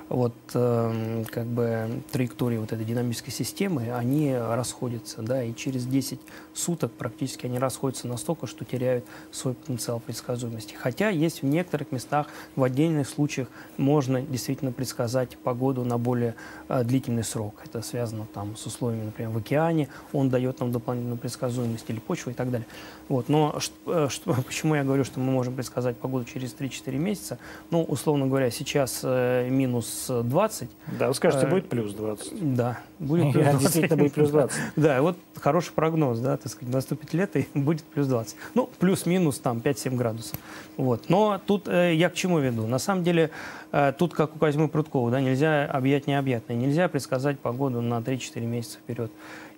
[0.09, 6.21] вот э, как бы траектории вот этой динамической системы, они расходятся, да, и через 10
[6.53, 10.75] суток практически они расходятся настолько, что теряют свой потенциал предсказуемости.
[10.75, 16.35] Хотя есть в некоторых местах, в отдельных случаях можно действительно предсказать погоду на более
[16.69, 17.55] э, длительный срок.
[17.65, 22.31] Это связано там с условиями, например, в океане, он дает нам дополнительную предсказуемость или почву
[22.31, 22.67] и так далее.
[23.09, 23.29] Вот.
[23.29, 27.39] Но что, что, почему я говорю, что мы можем предсказать погоду через 3-4 месяца?
[27.71, 30.71] Ну, условно говоря, сейчас э, минус 20.
[30.99, 32.55] Да, вы скажете, э, будет плюс 20.
[32.55, 33.61] Да, будет плюс 20.
[33.61, 34.59] Действительно будет плюс 20.
[34.77, 38.37] Да, вот хороший прогноз, да, так сказать, наступит лето и будет плюс 20.
[38.55, 40.39] Ну, плюс-минус там 5-7 градусов.
[40.77, 41.09] Вот.
[41.09, 42.67] Но тут э, я к чему веду?
[42.67, 43.31] На самом деле,
[43.64, 43.64] э,
[43.99, 46.57] тут, как у Козьмы Прудкова, да, нельзя объять необъятное.
[46.57, 49.11] Нельзя предсказать погоду на 3-4 месяца вперед.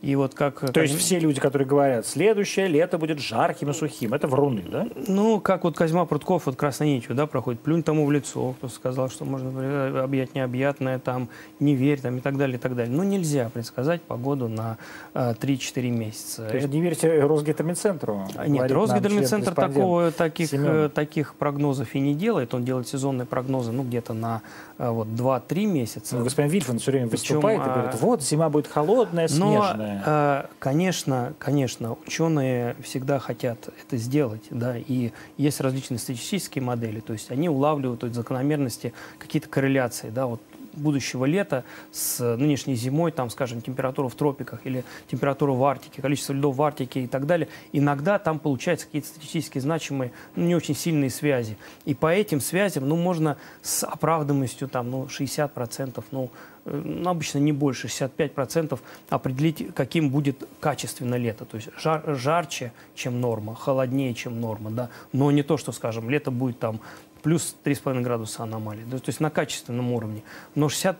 [0.03, 0.73] И вот как...
[0.73, 4.87] То есть все люди, которые говорят, следующее лето будет жарким и сухим, это вруны, да?
[5.09, 8.69] Ну, как вот Козьма Прутков, вот красной нитью, да, проходит, плюнь тому в лицо, кто
[8.69, 11.29] сказал, что можно объять необъятное, там,
[11.61, 12.95] не верь, там, и так далее, и так далее.
[12.95, 14.77] Ну, нельзя предсказать погоду на
[15.14, 16.47] э, 3-4 месяца.
[16.47, 18.29] То есть не верите Росгидромедцентру?
[18.47, 22.53] Нет, Росгидромедцентр такого, таких, э, таких прогнозов и не делает.
[22.55, 24.43] Он делает сезонные прогнозы, ну, где-то на
[24.79, 26.17] э, вот, 2-3 месяца.
[26.17, 30.03] Ну, господин Вильфан все время Причем, выступает и говорит, а, вот, зима будет холодная, снежная.
[30.05, 37.01] Но Э, конечно, конечно, ученые всегда хотят это сделать, да, и есть различные статистические модели,
[37.01, 40.41] то есть они улавливают эти закономерности, какие-то корреляции, да, вот
[40.77, 46.33] будущего лета с нынешней зимой, там, скажем, температура в тропиках или температура в Арктике, количество
[46.33, 50.74] льдов в Арктике и так далее, иногда там получаются какие-то статистически значимые, ну, не очень
[50.74, 51.57] сильные связи.
[51.85, 56.31] И по этим связям, ну, можно с оправданностью, там, ну, 60%, ну,
[56.66, 61.45] ну, обычно не больше, 65% определить, каким будет качественно лето.
[61.45, 66.11] То есть жар, жарче, чем норма, холоднее, чем норма, да, но не то, что, скажем,
[66.11, 66.81] лето будет там
[67.27, 70.22] плюс 3,5 градуса аномалии, то есть на качественном уровне.
[70.55, 70.97] Но 60%,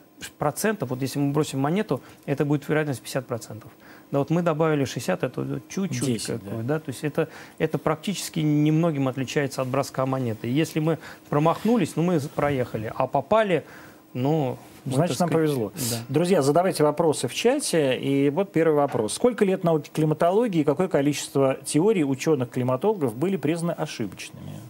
[0.81, 3.62] вот если мы бросим монету, это будет вероятность 50%.
[4.11, 6.05] Да, вот мы добавили 60, это чуть-чуть.
[6.05, 6.62] 10, какой, да.
[6.62, 6.79] да.
[6.81, 10.49] То есть это, это практически немногим отличается от броска монеты.
[10.49, 10.99] Если мы
[11.29, 13.64] промахнулись, ну мы проехали, а попали,
[14.12, 15.72] ну, Значит, нам повезло.
[15.77, 15.97] Да.
[16.09, 17.97] Друзья, задавайте вопросы в чате.
[17.99, 19.14] И вот первый вопрос.
[19.14, 24.61] Сколько лет науки климатологии и какое количество теорий ученых-климатологов были признаны ошибочными?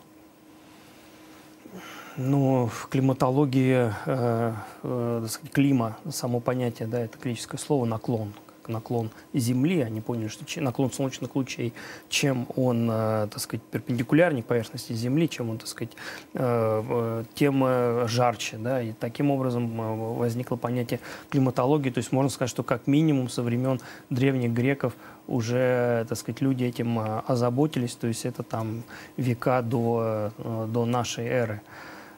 [2.17, 4.53] Ну, в климатологии, э,
[4.83, 8.33] э, клима, само понятие, да, это греческое слово «наклон»
[8.69, 11.73] наклон Земли, они поняли, что наклон солнечных лучей,
[12.09, 15.93] чем он, э, так сказать, перпендикулярнее к поверхности Земли, чем он, так сказать,
[16.35, 21.01] э, э, тем жарче, да, и таким образом возникло понятие
[21.31, 24.95] климатологии, то есть можно сказать, что как минимум со времен древних греков
[25.27, 28.85] уже, так сказать, люди этим озаботились, то есть это там
[29.17, 30.33] века до,
[30.69, 31.63] до нашей эры.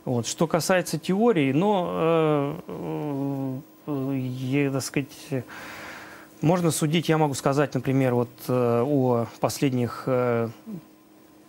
[0.08, 0.26] Вот.
[0.26, 5.44] Что касается теории, но, э, э, так сказать,
[6.40, 10.48] можно судить, я могу сказать, например, вот э, о последних э,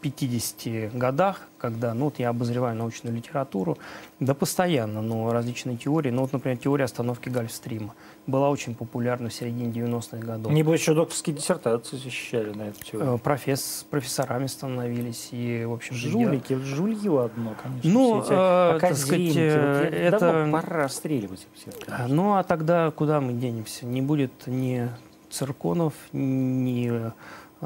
[0.02, 3.78] 50 годах, когда ну, вот я обозреваю научную литературу,
[4.20, 6.10] да постоянно, но различные теории.
[6.10, 7.94] Ну вот, например, теория остановки Гольфстрима
[8.26, 10.54] была очень популярна в середине 90-х годов.
[10.54, 13.16] Не еще докторские диссертации защищали на эту теорию.
[13.16, 15.96] Э, професс, профессорами становились и, в общем...
[15.96, 16.60] Жулики, я...
[16.60, 17.92] жулье одно, конечно.
[17.92, 20.50] Ну, э, так сказать, э, это...
[20.52, 21.48] пора расстреливать.
[21.54, 21.72] Все,
[22.08, 23.86] ну, а тогда куда мы денемся?
[23.86, 24.90] Не будет ни
[25.30, 27.12] цирконов, ни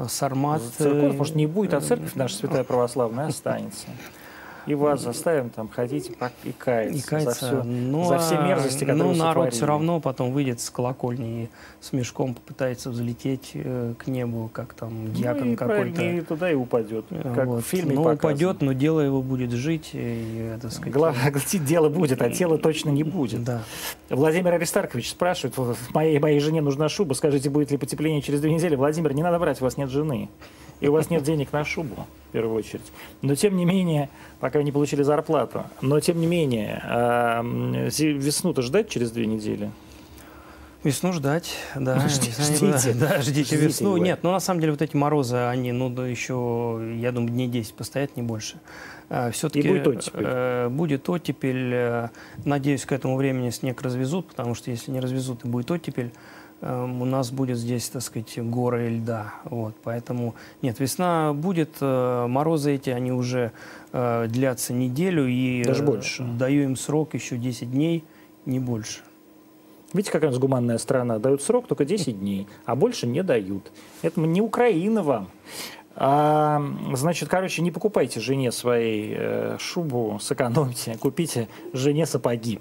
[0.08, 0.62] Сармат.
[0.76, 3.86] Церковь, может, не будет, а церковь наша святая православная останется
[4.66, 6.10] и вас заставим там ходить
[6.44, 7.46] и каяться, и каяться.
[7.46, 11.44] За, все, ну, за все мерзости, которые Ну, народ все равно потом выйдет с колокольни
[11.44, 11.48] и
[11.80, 16.02] с мешком попытается взлететь э, к небу, как там дьякон ну, какой-то.
[16.02, 17.64] И туда и упадет, как вот.
[17.64, 19.90] в фильме Ну, упадет, но дело его будет жить.
[19.92, 21.32] И, так сказать, Главное,
[21.66, 23.44] дело будет, а тело точно не будет.
[23.44, 23.62] Да.
[24.10, 25.54] Владимир Аристаркович спрашивает,
[25.92, 28.76] моей, моей жене нужна шуба, скажите, будет ли потепление через две недели?
[28.76, 30.28] Владимир, не надо брать, у вас нет жены
[30.84, 32.92] и у вас нет денег на шубу, в первую очередь.
[33.22, 36.82] Но тем не менее, пока вы не получили зарплату, но тем не менее,
[37.98, 39.70] весну-то ждать через две недели?
[40.82, 42.06] Весну ждать, да.
[42.06, 43.96] Ждите, да, ждите, весну.
[43.96, 47.48] Нет, ну на самом деле вот эти морозы, они, ну да, еще, я думаю, дней
[47.48, 48.58] 10 постоят, не больше.
[49.08, 50.24] А, Все-таки будет оттепель.
[50.26, 51.70] Э, будет оттепель.
[51.72, 52.08] Э,
[52.44, 56.12] надеюсь, к этому времени снег развезут, потому что если не развезут, и будет оттепель.
[56.60, 59.34] Эм, у нас будет здесь, так сказать, горы льда.
[59.44, 63.52] Вот, поэтому, нет, весна будет, э, морозы эти, они уже
[63.92, 65.26] э, длятся неделю.
[65.26, 66.24] И Даже больше.
[66.24, 68.04] Даю им срок еще 10 дней,
[68.46, 69.00] не больше.
[69.92, 71.18] Видите, какая у нас гуманная страна.
[71.18, 73.70] Дают срок только 10 дней, а больше не дают.
[74.02, 75.28] Это не Украина вам.
[75.96, 76.60] А,
[76.94, 82.58] значит, короче, не покупайте жене своей э, шубу, сэкономьте, купите жене сапоги.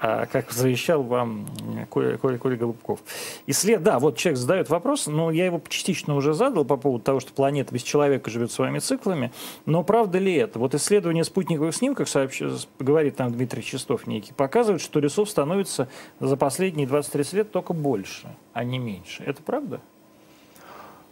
[0.00, 1.46] А, как завещал вам
[1.90, 3.00] Коля, Коля, Коля Голубков.
[3.46, 7.02] И след, да, вот человек задает вопрос, но я его частично уже задал по поводу
[7.02, 9.32] того, что планета без человека живет своими циклами,
[9.66, 10.60] но правда ли это?
[10.60, 12.42] Вот исследование спутниковых снимков, сообщ...
[12.78, 15.88] говорит нам Дмитрий Чистов некий, показывает, что лесов становится
[16.20, 19.24] за последние 20-30 лет только больше, а не меньше.
[19.26, 19.80] Это правда?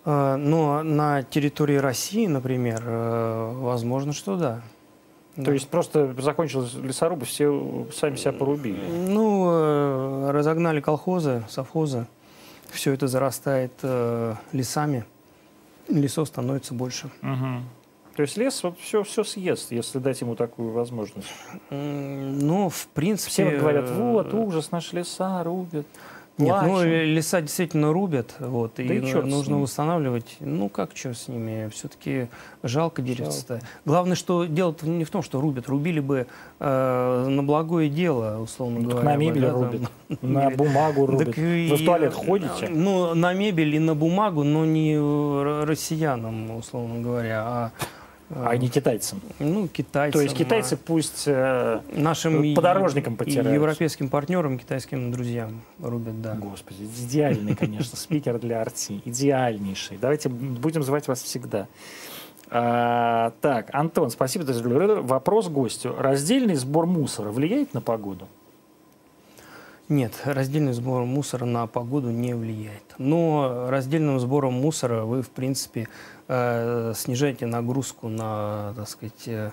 [0.04, 4.62] А, но на территории России, например, э, возможно, что да.
[5.44, 8.80] То есть просто закончилась лесоруба, все сами себя порубили?
[9.08, 12.06] Ну, э, разогнали колхозы, совхозы.
[12.70, 15.04] Все это зарастает э, лесами.
[15.88, 17.10] Лесов становится больше.
[17.22, 17.62] Угу.
[18.16, 21.28] То есть лес вот все, все съест, если дать ему такую возможность?
[21.68, 23.30] Ну, в принципе...
[23.30, 25.86] Все говорят, вот, ужас, наши леса рубят.
[26.38, 30.36] Нет, ну леса действительно рубят, вот, да и, и нужно восстанавливать.
[30.40, 32.28] Ну как черт с ними, все-таки
[32.62, 33.60] жалко деревца-то.
[33.86, 36.26] Главное, что дело не в том, что рубят, рубили бы
[36.60, 39.04] э, на благое дело, условно ну, говоря.
[39.04, 41.28] На мебель да, рубят, там, на бумагу рубят.
[41.28, 42.68] Так Вы в туалет ходите?
[42.68, 44.96] Ну, на мебель и на бумагу, но не
[45.64, 47.72] россиянам, условно говоря, а
[48.30, 49.20] а не китайцам.
[49.38, 50.18] Ну, китайцам.
[50.18, 50.76] То есть китайцы а...
[50.76, 53.54] пусть э, нашим подорожникам потирают.
[53.54, 56.34] европейским партнерам, китайским друзьям рубят, да.
[56.34, 59.00] Господи, идеальный, конечно, спикер для арти.
[59.04, 59.98] Идеальнейший.
[59.98, 61.68] Давайте будем звать вас всегда.
[62.50, 64.44] А, так, Антон, спасибо.
[65.02, 65.94] Вопрос гостю.
[65.96, 68.26] Раздельный сбор мусора влияет на погоду?
[69.88, 72.82] Нет, раздельный сбор мусора на погоду не влияет.
[72.98, 75.86] Но раздельным сбором мусора вы, в принципе, э,
[76.28, 79.50] снижаете нагрузку на, так сказать, э,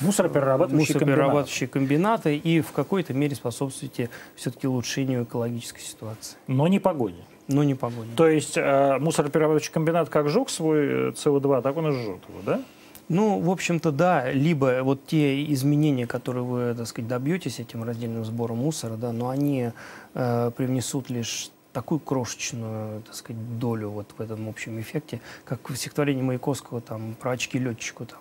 [0.00, 2.36] мусороперерабатывающие, мусороперерабатывающие комбинаты.
[2.36, 6.36] комбинаты и в какой-то мере способствуете все-таки улучшению экологической ситуации.
[6.46, 7.22] Но не погоде.
[7.46, 8.10] Но не погоде.
[8.16, 12.60] То есть э, мусороперерабатывающий комбинат как жег свой СО2, так он и жжет его, да?
[13.08, 14.32] Ну, в общем-то, да.
[14.32, 19.28] Либо вот те изменения, которые вы, так сказать, добьетесь этим раздельным сбором мусора, да, но
[19.28, 19.72] они
[20.14, 25.76] э, привнесут лишь такую крошечную, так сказать, долю вот в этом общем эффекте, как в
[25.76, 28.06] стихотворении Маяковского там, про очки летчику.
[28.06, 28.20] Там,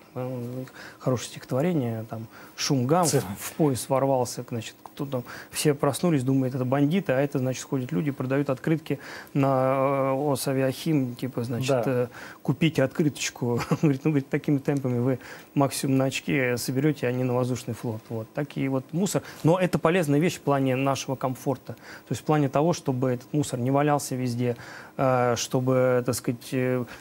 [1.00, 6.66] хорошее стихотворение, там, шумгам в, в пояс ворвался, значит, кто там, все проснулись, думают, это
[6.66, 9.00] бандиты, а это, значит, ходят люди, продают открытки
[9.34, 11.84] на э, Осавиахим, типа, значит, да.
[11.86, 12.08] э,
[12.42, 13.60] купите открыточку.
[13.82, 15.20] говорит, ну, говорит, такими темпами вы
[15.56, 18.02] максимум на очки соберете, а не на воздушный флот.
[18.10, 18.28] Вот.
[18.34, 19.24] Такие вот мусор.
[19.44, 21.74] Но это полезная вещь в плане нашего комфорта.
[21.74, 24.56] То есть в плане того, чтобы этот мусор не валялся везде,
[24.98, 26.54] э, чтобы, так сказать,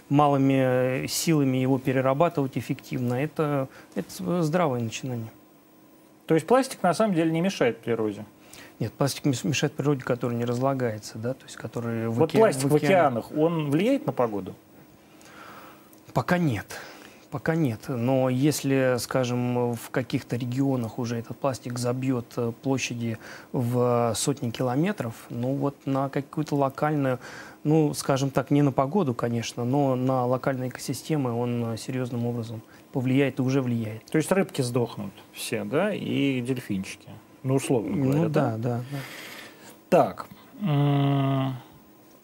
[0.09, 3.02] малыми силами его перерабатывать эффективно.
[3.11, 5.31] Это, это здравое начинание.
[6.27, 8.25] То есть пластик на самом деле не мешает природе?
[8.79, 12.39] Нет, пластик мешает природе, который не разлагается, да, то есть который в Вот оке...
[12.39, 14.55] пластик в, океанах, он влияет на погоду?
[16.13, 16.67] Пока нет.
[17.31, 17.81] Пока нет.
[17.89, 23.17] Но если, скажем, в каких-то регионах уже этот пластик забьет э, площади
[23.53, 27.19] в сотни километров, ну вот на какую-то локальную,
[27.65, 33.39] ну, скажем так, не на погоду, конечно, но на локальные экосистемы он серьезным образом повлияет
[33.39, 34.05] и уже влияет.
[34.07, 37.09] То есть рыбки сдохнут все, да, и дельфинчики?
[37.43, 38.81] Ну, условно говоря, Ну, да, да.
[38.91, 38.99] да,
[39.89, 40.27] Так,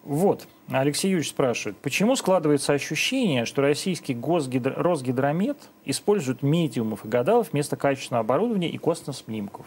[0.05, 4.75] вот, Алексей Юрьевич спрашивает, почему складывается ощущение, что российский Госгидро...
[4.75, 9.67] Росгидромет использует медиумов и гадалов вместо качественного оборудования и космоснимков?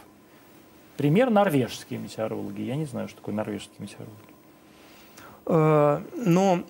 [0.97, 2.61] Пример норвежские метеорологи.
[2.61, 4.31] Я не знаю, что такое норвежские метеорологи.
[5.46, 6.64] Э, но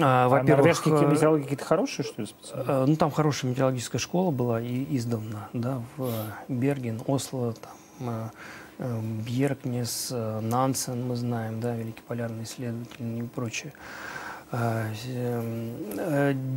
[0.00, 2.64] а, во-первых, а норвежские э, какие-то хорошие, что ли, специально?
[2.68, 6.10] Э, ну, там хорошая метеорологическая школа была и издавна, да, в
[6.48, 7.54] Берген, Осло,
[7.98, 8.30] там,
[9.24, 13.72] Бьеркнес, Нансен, мы знаем, да, великий полярный исследователь и прочее.
[14.50, 14.84] А,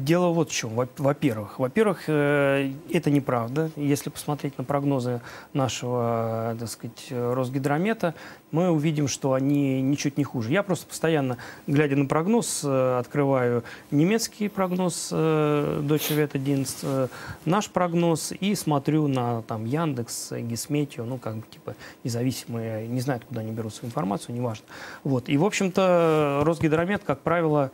[0.03, 0.71] дело вот в чем.
[0.97, 3.71] Во-первых, во-первых, это неправда.
[3.75, 5.21] Если посмотреть на прогнозы
[5.53, 8.13] нашего, так сказать, Росгидромета,
[8.51, 10.51] мы увидим, что они ничуть не хуже.
[10.51, 11.37] Я просто постоянно,
[11.67, 17.09] глядя на прогноз, э, открываю немецкий прогноз Deutsche Wetterdienst,
[17.45, 23.19] наш прогноз и смотрю на там Яндекс, Гисметио, ну как бы типа независимые, не знаю,
[23.19, 24.65] откуда они берут свою информацию, неважно.
[25.03, 25.29] Вот.
[25.29, 27.71] И, в общем-то, Росгидромет, как правило,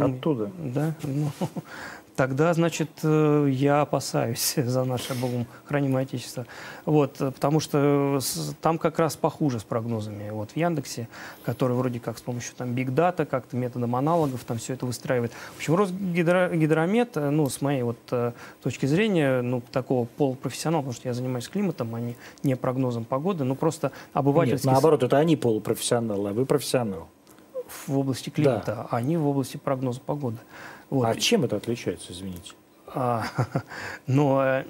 [0.00, 0.50] Оттуда?
[0.58, 0.94] Да.
[1.02, 1.30] Ну,
[2.20, 6.44] тогда, значит, э, я опасаюсь за наше, Богом хранимое Отечество.
[6.84, 8.20] Вот, потому что
[8.60, 10.28] там как раз похуже с прогнозами.
[10.28, 11.08] Вот в Яндексе,
[11.44, 15.32] который вроде как с помощью там Big Data, как-то методом аналогов, там все это выстраивает.
[15.54, 20.96] В общем, Росгидромет, э, ну, с моей вот э, точки зрения, ну, такого полупрофессионала, потому
[20.96, 24.68] что я занимаюсь климатом, а не, не прогнозом погоды, ну, просто обывательский...
[24.68, 27.08] Нет, наоборот, это они полупрофессионалы, а вы профессионал
[27.86, 28.86] в области климата, да.
[28.90, 30.36] а они в области прогноза погоды.
[30.90, 31.06] Вот.
[31.06, 32.52] А чем это отличается, извините?
[32.88, 33.24] А,
[34.08, 34.64] но э,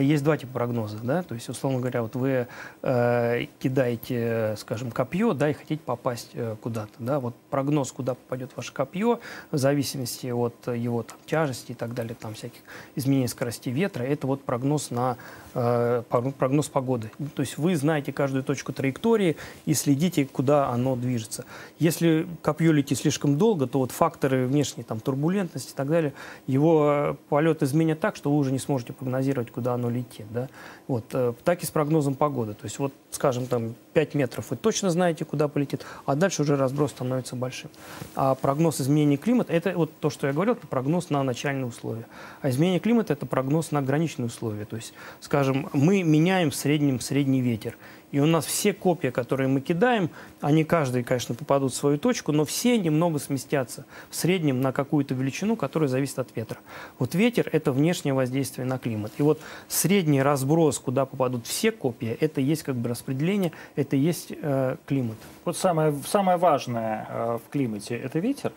[0.00, 2.48] есть два типа прогноза, да, то есть, условно говоря, вот вы
[2.82, 8.50] э, кидаете, скажем, копье, да, и хотите попасть э, куда-то, да, вот прогноз, куда попадет
[8.56, 12.60] ваше копье, в зависимости от его там, тяжести и так далее, там всяких
[12.96, 15.18] изменений скорости ветра, это вот прогноз на
[15.52, 17.10] прогноз погоды.
[17.34, 19.36] То есть вы знаете каждую точку траектории
[19.66, 21.44] и следите, куда оно движется.
[21.78, 26.14] Если копье летит слишком долго, то вот факторы внешней там турбулентности и так далее,
[26.46, 30.26] его э, полет изменят так, что вы уже не сможете прогнозировать, куда оно летит.
[30.30, 30.48] Да?
[30.88, 32.54] Вот, э, так и с прогнозом погоды.
[32.54, 36.56] То есть, вот, скажем, там 5 метров вы точно знаете, куда полетит, а дальше уже
[36.56, 37.70] разброс становится большим.
[38.14, 42.06] А прогноз изменения климата, это вот то, что я говорил, это прогноз на начальные условия.
[42.40, 44.64] А изменение климата– это прогноз на граничные условия.
[44.64, 44.94] То есть,
[45.42, 47.76] скажем, мы меняем в среднем средний ветер.
[48.12, 52.30] И у нас все копья, которые мы кидаем, они каждый, конечно, попадут в свою точку,
[52.30, 56.58] но все немного сместятся в среднем на какую-то величину, которая зависит от ветра.
[56.98, 59.12] Вот ветер– это внешнее воздействие на климат.
[59.18, 64.28] И вот средний разброс, куда попадут все копья, это есть как бы распределение, это есть
[64.30, 65.16] э, климат.
[65.44, 68.52] Вот самое, самое важное э, в климате– это ветер?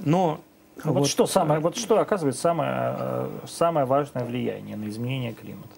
[0.00, 0.40] Но
[0.82, 5.68] вот, вот, что самое, вот что оказывает самое, э, самое важное влияние на изменение климата?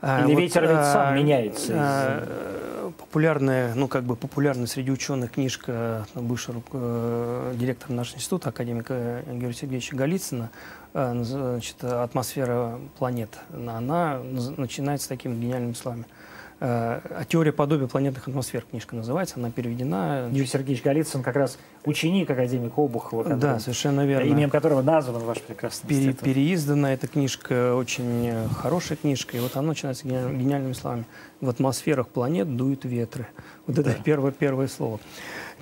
[0.00, 1.72] А, Или вот, ветер ведь сам а, меняется?
[1.74, 9.22] А, популярная, ну как бы популярная среди ученых книжка бывшего э, директора нашего института, академика
[9.26, 10.50] Георгия Сергеевича Голицына,
[10.94, 14.20] э, значит, «Атмосфера планет», она
[14.56, 16.04] начинается такими гениальными словами–
[16.60, 20.28] а теория подобия планетных атмосфер книжка называется, она переведена.
[20.32, 24.26] Юрий Сергеевич Голицын как раз ученик академика Обухова, который, да, совершенно верно.
[24.26, 26.24] именем которого назван ваш прекрасный Пере, институт.
[26.24, 31.04] Переиздана эта книжка, очень хорошая книжка, и вот она начинается гениальными словами.
[31.40, 33.28] В атмосферах планет дуют ветры.
[33.66, 33.82] Вот да.
[33.82, 34.98] это первое, первое слово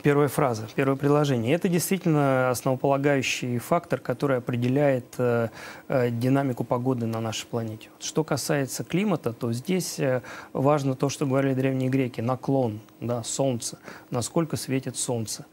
[0.07, 1.52] первая фраза, первое предложение.
[1.52, 5.48] Это действительно основополагающий фактор, который определяет э,
[5.88, 7.88] э, динамику погоды на нашей планете.
[7.98, 13.78] Что касается климата, то здесь э, важно то, что говорили древние греки, наклон, да, солнце,
[14.12, 15.44] насколько светит солнце.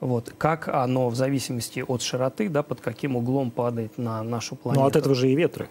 [0.00, 0.34] Вот.
[0.36, 4.80] Как оно в зависимости от широты, да, под каким углом падает на нашу планету.
[4.80, 5.68] Но от этого же и ветры.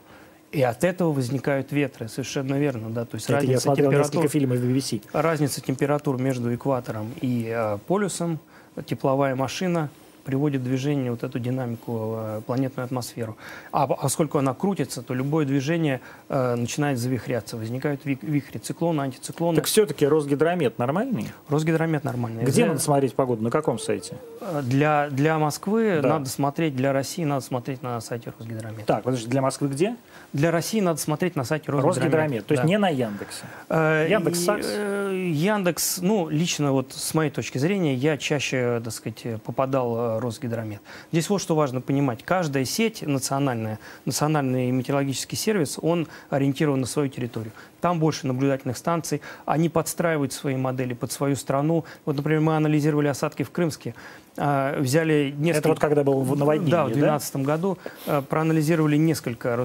[0.51, 3.05] И от этого возникают ветры, совершенно верно, да.
[3.05, 5.03] То есть Это разница я смотрел температур, несколько фильмов BBC.
[5.13, 8.39] Разница температур между экватором и э, полюсом,
[8.85, 9.89] тепловая машина
[10.29, 13.35] приводит движение, вот эту динамику, э, планетную атмосферу.
[13.71, 17.57] А поскольку она крутится, то любое движение э, начинает завихряться.
[17.57, 19.55] Возникают вихри, циклоны, антициклоны.
[19.55, 21.29] Так все-таки Росгидромет нормальный?
[21.47, 22.43] Росгидромет нормальный.
[22.43, 23.41] Где надо смотреть погоду?
[23.43, 24.17] На каком сайте?
[24.63, 26.09] Для, для Москвы да.
[26.09, 28.85] надо смотреть, для России надо смотреть на сайте Росгидромета.
[28.85, 29.95] Так, подожди, для Москвы где?
[30.31, 31.97] Для России надо смотреть на сайте Росгидромет.
[31.97, 32.67] Росгидромет, то есть да.
[32.67, 33.45] не на Яндексе.
[33.69, 34.67] Яндекс Сакс?
[34.67, 40.81] Яндекс, ну, лично вот с моей точки зрения, я чаще, так сказать, попадал Росгидромет.
[41.11, 42.23] Здесь вот что важно понимать.
[42.23, 47.51] Каждая сеть национальная, национальный метеорологический сервис, он ориентирован на свою территорию.
[47.81, 51.85] Там больше наблюдательных станций, они подстраивают свои модели под свою страну.
[52.05, 53.95] Вот, например, мы анализировали осадки в Крымске,
[54.39, 55.59] взяли несколько...
[55.59, 56.83] Это вот когда был наводнение, да?
[56.85, 57.39] в 2012 да?
[57.41, 57.77] году
[58.07, 59.55] а, проанализировали несколько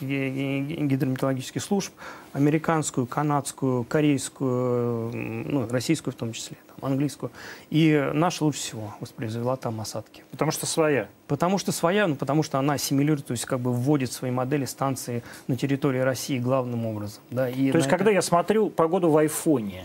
[0.00, 1.92] гидрометеорологических служб,
[2.32, 7.30] американскую, канадскую, корейскую, ну, российскую в том числе, там, английскую.
[7.70, 10.22] И наша лучше всего воспроизвела там осадки.
[10.30, 11.08] Потому что своя?
[11.26, 14.66] Потому что своя, ну, потому что она ассимилирует, то есть как бы вводит свои модели
[14.66, 17.22] станции на территории России главным образом.
[17.30, 17.96] Да, и то есть это...
[17.96, 19.84] когда я смотрю погоду в айфоне,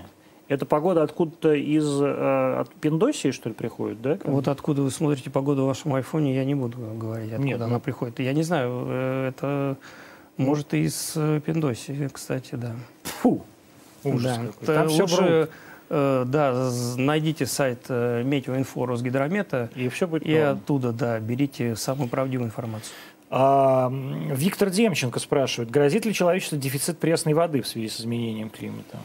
[0.49, 4.17] эта погода откуда-то из э, от Пиндосии, что ли, приходит, да?
[4.23, 7.73] Вот откуда вы смотрите погоду в вашем айфоне, я не буду говорить, откуда Нет, она
[7.75, 7.79] ну...
[7.79, 8.19] приходит.
[8.19, 9.77] Я не знаю, э, это
[10.37, 12.75] может и из э, Пиндосии, кстати, да.
[13.03, 13.45] Фу,
[14.03, 14.45] ужас да.
[14.47, 14.65] какой.
[14.65, 15.49] Там все лучше,
[15.89, 22.09] э, да, найдите сайт э, Метеоинфо Росгидромета и, все будет и оттуда, да, берите самую
[22.09, 22.91] правдивую информацию.
[23.29, 23.91] А,
[24.31, 28.97] Виктор Демченко спрашивает, грозит ли человечеству дефицит пресной воды в связи с изменением климата?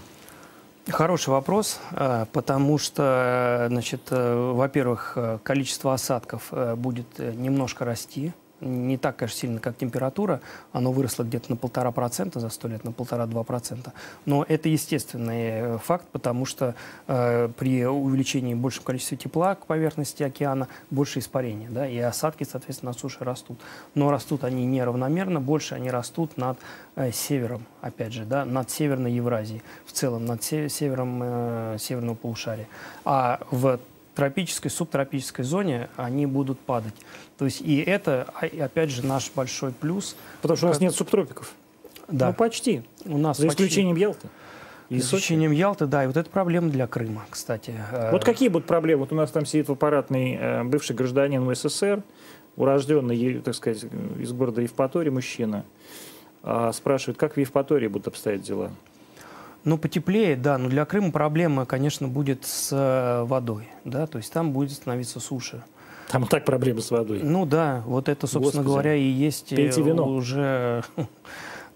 [0.91, 8.97] Хороший вопрос, э, потому что, значит, э, во-первых, э, количество осадков будет немножко расти, не
[8.97, 10.41] так, конечно, сильно, как температура.
[10.73, 13.93] Оно выросло где-то на полтора процента за сто лет, на полтора-два процента.
[14.27, 16.75] Но это естественный э, факт, потому что
[17.07, 22.93] э, при увеличении большего количества тепла к поверхности океана больше испарения, да, и осадки, соответственно,
[22.93, 23.59] на суше растут.
[23.95, 26.59] Но растут они неравномерно, больше они растут над
[26.97, 32.69] э, севером, опять же, да, над Северной Евразией, в целом над севером э, северного полушария.
[33.05, 33.79] А в
[34.15, 36.95] тропической, субтропической зоне они будут падать.
[37.39, 40.17] То есть и это, а, опять же, наш большой плюс.
[40.43, 41.53] Потому что у нас нет субтропиков.
[42.09, 42.29] Да.
[42.29, 42.83] Ну, почти.
[43.05, 43.65] У нас За почти.
[43.65, 44.29] исключением Ялты.
[44.91, 45.07] И Сочи?
[45.07, 47.75] Исключением Ялты, да, и вот это проблема для Крыма, кстати.
[48.11, 49.01] Вот какие будут проблемы?
[49.01, 52.03] Вот у нас там сидит в аппаратный э, бывший гражданин СССР,
[52.57, 53.85] урожденный, так сказать,
[54.19, 55.65] из города Евпатории мужчина,
[56.43, 58.71] а спрашивает, как в Евпатории будут обстоять дела?
[59.65, 64.31] Ну, потеплее, да, но для Крыма проблема, конечно, будет с э, водой, да, то есть
[64.33, 65.63] там будет становиться суше.
[66.09, 67.21] Там и так проблемы с водой.
[67.23, 68.67] Ну да, вот это, собственно Господи.
[68.67, 70.07] говоря, и есть э, Пейте вино.
[70.07, 70.85] уже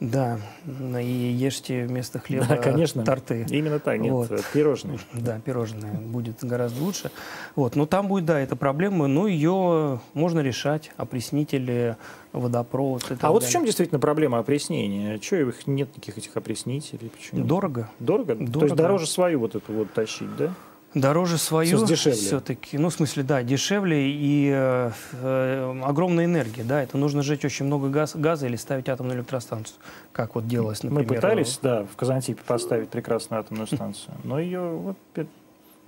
[0.00, 3.04] Да, и ешьте вместо хлеба да, конечно.
[3.04, 3.44] торты.
[3.50, 4.30] Именно так, нет, вот.
[4.52, 4.98] пирожные.
[5.12, 7.10] Да, пирожные будет гораздо лучше.
[7.56, 11.96] Вот, но там будет, да, эта проблема, но ее можно решать, опреснители,
[12.32, 13.02] водопровод.
[13.06, 13.30] а далее.
[13.30, 15.18] вот в чем действительно проблема опреснения?
[15.18, 17.10] Чего их нет никаких этих опреснителей?
[17.10, 17.44] Почему?
[17.44, 17.90] Дорого.
[17.98, 18.36] Дорого?
[18.36, 18.52] Дорого.
[18.52, 20.54] То есть дороже свою вот эту вот тащить, да?
[20.94, 22.78] Дороже свою все-таки.
[22.78, 26.64] Ну, в смысле, да, дешевле и э, э, огромная энергия.
[26.64, 29.76] Да, это нужно жечь очень много газ, газа или ставить атомную электростанцию,
[30.12, 31.06] как вот делалось, например.
[31.06, 34.96] Мы пытались, да, в Казантипе поставить прекрасную атомную станцию, но ее, вот,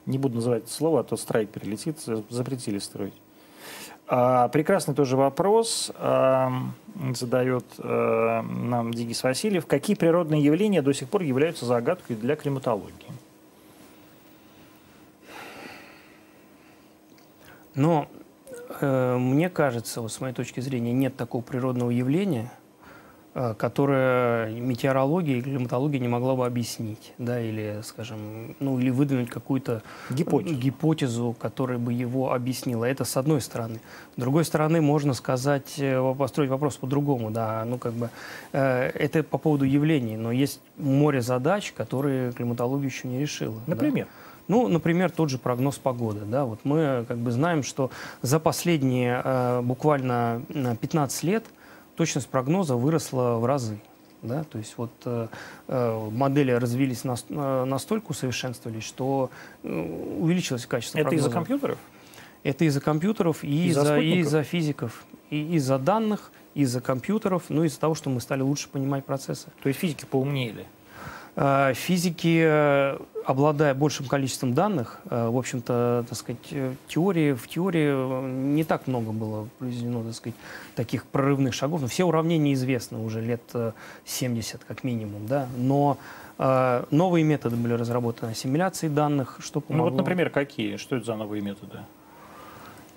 [0.05, 1.99] не буду называть это слово, а то страйк перелетит,
[2.29, 3.15] запретили строить.
[4.13, 6.53] А, прекрасный тоже вопрос а,
[7.15, 9.67] задает а, нам Денис Васильев.
[9.67, 13.07] Какие природные явления до сих пор являются загадкой для климатологии?
[17.75, 18.09] Но
[18.81, 22.53] э, мне кажется, вот с моей точки зрения, нет такого природного явления,
[23.35, 29.31] э, которое метеорология и климатология не могла бы объяснить, да, или, скажем, ну, или выдвинуть
[29.31, 30.55] какую-то гипотезу.
[30.55, 32.85] гипотезу, которая бы его объяснила.
[32.85, 33.81] Это с одной стороны.
[34.17, 38.11] С другой стороны, можно сказать, э, построить вопрос по-другому, да, ну, как бы,
[38.53, 43.61] э, это по поводу явлений, но есть море задач, которые климатология еще не решила.
[43.67, 44.07] Например?
[44.07, 44.13] Да?
[44.51, 46.23] Ну, например, тот же прогноз погоды.
[46.27, 46.45] Да?
[46.45, 50.43] Вот мы как бы знаем, что за последние э, буквально
[50.81, 51.45] 15 лет
[51.95, 53.79] точность прогноза выросла в разы.
[54.23, 54.43] Да?
[54.43, 55.29] То есть вот э,
[55.69, 59.31] э модели развились на, э, настолько усовершенствовались, что
[59.63, 59.69] э,
[60.19, 61.29] увеличилось качество Это прогноза.
[61.29, 61.79] из-за компьютеров?
[62.43, 67.79] Это из-за компьютеров и из-за, из-за физиков, и из-за данных, из-за компьютеров, ну и из-за
[67.79, 69.47] того, что мы стали лучше понимать процессы.
[69.63, 70.67] То есть физики поумнели?
[71.37, 76.39] Э, физики, э, обладая большим количеством данных, э, в общем-то, так сказать,
[76.89, 80.39] теории, в теории не так много было произведено, так сказать,
[80.75, 81.81] таких прорывных шагов.
[81.81, 83.43] Но все уравнения известны уже лет
[84.05, 85.99] 70 как минимум, да, но
[86.91, 89.91] новые методы были разработаны ассимиляции данных, что помогло.
[89.91, 90.77] Ну вот, например, какие?
[90.77, 91.81] Что это за новые методы?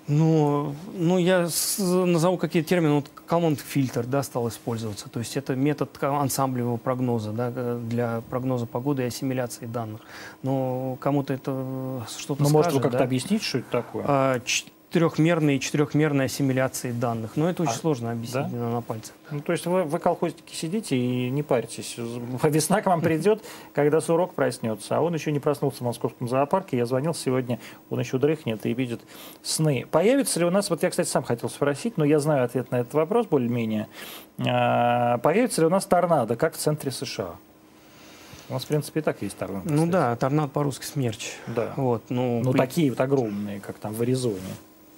[0.06, 1.48] Ну, ну я
[1.78, 2.94] назову какие-то термины.
[2.94, 5.08] Вот Калмонт-фильтр да, стал использоваться.
[5.08, 10.02] То есть это метод ансамблевого прогноза да, для прогноза погоды и ассимиляции данных.
[10.42, 13.04] Но кому-то это что-то Ну, может, вы как-то да?
[13.04, 14.04] объяснить, что это такое?
[14.06, 14.40] А,
[14.94, 17.32] трехмерной и четырехмерной ассимиляции данных.
[17.34, 18.70] Но это очень а, сложно объяснить да?
[18.70, 19.12] на пальцах.
[19.32, 21.96] Ну, то есть вы, вы колхозники сидите и не паритесь.
[22.44, 23.42] Весна к вам придет,
[23.74, 26.76] когда сурок проснется, а он еще не проснулся в московском зоопарке.
[26.76, 27.58] Я звонил сегодня,
[27.90, 29.00] он еще дрыхнет и видит
[29.42, 29.84] сны.
[29.90, 32.76] Появится ли у нас, вот я, кстати, сам хотел спросить, но я знаю ответ на
[32.76, 33.88] этот вопрос более-менее.
[34.46, 37.34] А, появится ли у нас торнадо, как в центре США?
[38.48, 39.68] У нас, в принципе, и так есть торнадо.
[39.68, 39.90] Ну кстати.
[39.90, 41.32] да, торнадо по-русски смерч.
[41.48, 41.72] Да.
[41.76, 42.58] Вот, ну, ну при...
[42.58, 44.38] такие вот огромные, как там в Аризоне.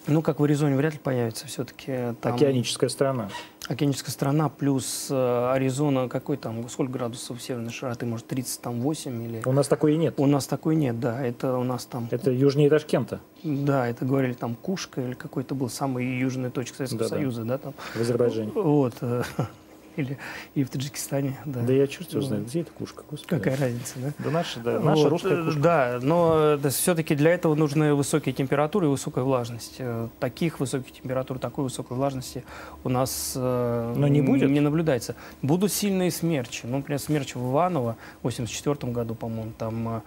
[0.07, 2.15] Ну, как в Аризоне вряд ли появится все-таки.
[2.21, 2.35] Там...
[2.35, 3.29] Океаническая страна.
[3.69, 9.43] Океаническая страна плюс э, Аризона, какой там, сколько градусов северной широты, может 38 или...
[9.45, 10.15] У нас такой и нет.
[10.19, 12.07] У нас такой нет, да, это у нас там...
[12.13, 13.21] Это южнее Ташкента.
[13.43, 17.49] Да, это говорили там Кушка или какой-то был самый южная точка Советского да, Союза, да.
[17.49, 17.75] да, там.
[17.95, 18.53] В Азербайджане.
[18.55, 18.95] Вот.
[19.97, 20.19] Э, или
[20.55, 21.37] и в Таджикистане.
[21.45, 23.29] Да, да я чувствую, знаю, где эта кушка, господи.
[23.29, 24.13] Какая разница, да?
[24.19, 25.61] Да наша, да, наша вот, русская кушка.
[25.61, 29.77] Да, но да, все-таки для этого нужны высокие температуры и высокая влажность.
[29.79, 32.45] Э, таких высоких температур, такой высокой влажности
[32.85, 34.51] у нас э, но не, будет?
[34.51, 35.17] не наблюдается.
[35.43, 36.67] Будут сильные смерчи.
[36.67, 40.03] Ну, например, смерч в Иваново в 84 году, по-моему, там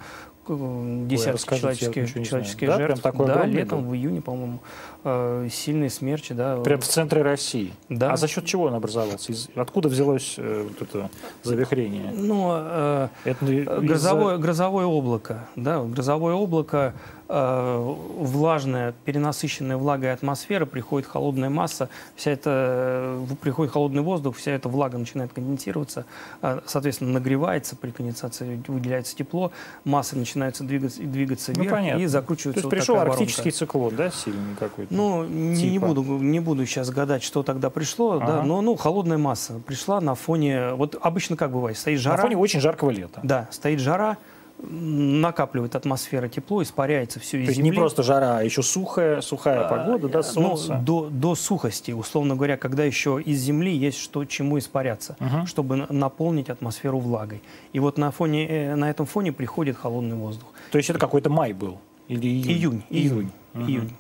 [0.50, 3.02] десятки Ой, человеческих, человеческих да, жертв.
[3.04, 3.92] Да, летом, был?
[3.92, 4.60] в июне, по-моему,
[5.04, 6.34] э, сильные смерчи.
[6.34, 6.58] Да.
[6.58, 7.74] Прям в центре России?
[7.90, 8.14] Да.
[8.14, 9.32] А за счет чего он образовался?
[9.32, 11.10] Из, откуда взялось э, вот это
[11.44, 12.12] завихрение?
[12.12, 15.48] Ну, э, это грозовое, грозовое облако.
[15.56, 16.94] Да, грозовое облако
[17.32, 24.54] Э, влажная, перенасыщенная влагой атмосфера, приходит холодная масса, вся эта, э, приходит холодный воздух, вся
[24.54, 26.06] эта влага начинает конденсироваться,
[26.42, 29.52] э, соответственно, нагревается при конденсации, выделяется тепло,
[29.84, 32.02] массы начинаются двигаться, двигаться ну, вверх понятно.
[32.02, 34.89] и закручивается То есть вот пришел арктический циклон, да, сильный какой-то?
[34.90, 38.26] Ну, не, не, буду, не буду сейчас гадать, что тогда пришло, ага.
[38.26, 42.18] да, но ну, холодная масса пришла на фоне, вот обычно как бывает, стоит жара.
[42.18, 43.20] На фоне очень жаркого лета.
[43.24, 44.18] Да, стоит жара,
[44.62, 47.70] накапливает атмосфера тепло, испаряется все из То есть земли.
[47.72, 50.74] не просто жара, а еще сухая, сухая А, погода, да, солнце.
[50.76, 55.46] Ну, до, до сухости, условно говоря, когда еще из земли есть что, чему испаряться, Мгм.
[55.48, 57.42] чтобы на- наполнить атмосферу влагой.
[57.74, 60.48] И вот на, фоне, э, на этом фоне приходит холодный воздух.
[60.72, 61.78] То есть это какой-то май был?
[62.08, 62.52] Или июнь?
[62.52, 62.84] Июнь.
[62.90, 63.32] Июнь.
[63.54, 63.68] Мгм.
[63.68, 63.94] июнь.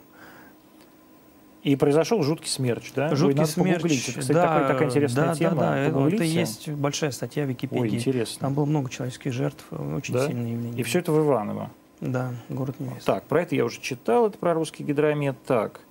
[1.61, 3.09] И произошел жуткий смерч, да?
[3.09, 3.75] Ой, Жуткий надо смерч.
[3.81, 4.09] погуглить.
[4.09, 5.55] Это, кстати, да, такая, такая интересная да, тема.
[5.55, 6.25] Да, да, это, это Погуглите.
[6.27, 7.81] есть большая статья в Википедии.
[7.81, 8.37] Ой, интересно.
[8.39, 10.25] Там было много человеческих жертв, очень Да?
[10.27, 10.79] сильное явление.
[10.79, 11.69] И все это в Иваново.
[11.99, 13.05] Да, город невест.
[13.05, 15.35] Так, про это я уже читал, это про русский гидромет.
[15.45, 15.81] Так,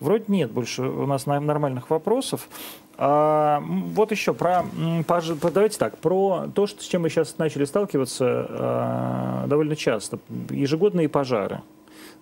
[0.00, 2.48] вроде нет больше у нас на- нормальных вопросов.
[2.98, 4.64] А, вот еще про,
[5.52, 10.18] давайте так, про то, что, с чем мы сейчас начали сталкиваться а, довольно часто.
[10.50, 11.62] Ежегодные пожары.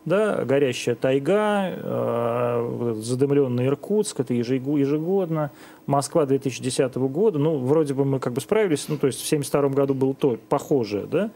[0.05, 5.51] Да, горящая тайга, э, задымленный Иркутск, это ежегодно.
[5.86, 9.68] Москва 2010 года, ну, вроде бы мы как бы справились, ну, то есть в 1972
[9.74, 11.31] году было то, похожее, да.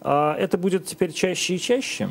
[0.00, 2.08] А это будет теперь чаще и чаще?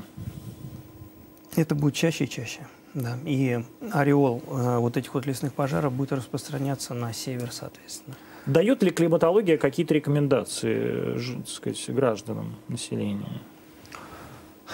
[1.55, 2.59] Это будет чаще и чаще.
[2.93, 3.17] Да.
[3.25, 3.59] И
[3.91, 8.15] ореол э, вот этих вот лесных пожаров будет распространяться на север, соответственно.
[8.45, 13.25] Дает ли климатология какие-то рекомендации ж- так сказать, гражданам, населению?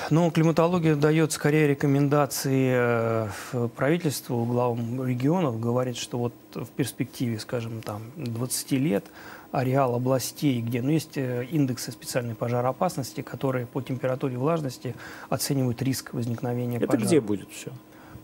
[0.10, 7.82] Но климатология дает скорее рекомендации э, правительству, главам регионов, говорит, что вот в перспективе, скажем,
[7.82, 9.06] там 20 лет
[9.52, 14.96] ареал областей, где ну, есть э, индексы специальной пожароопасности, которые по температуре и влажности
[15.30, 17.06] оценивают риск возникновения Это пожара.
[17.06, 17.72] где будет все?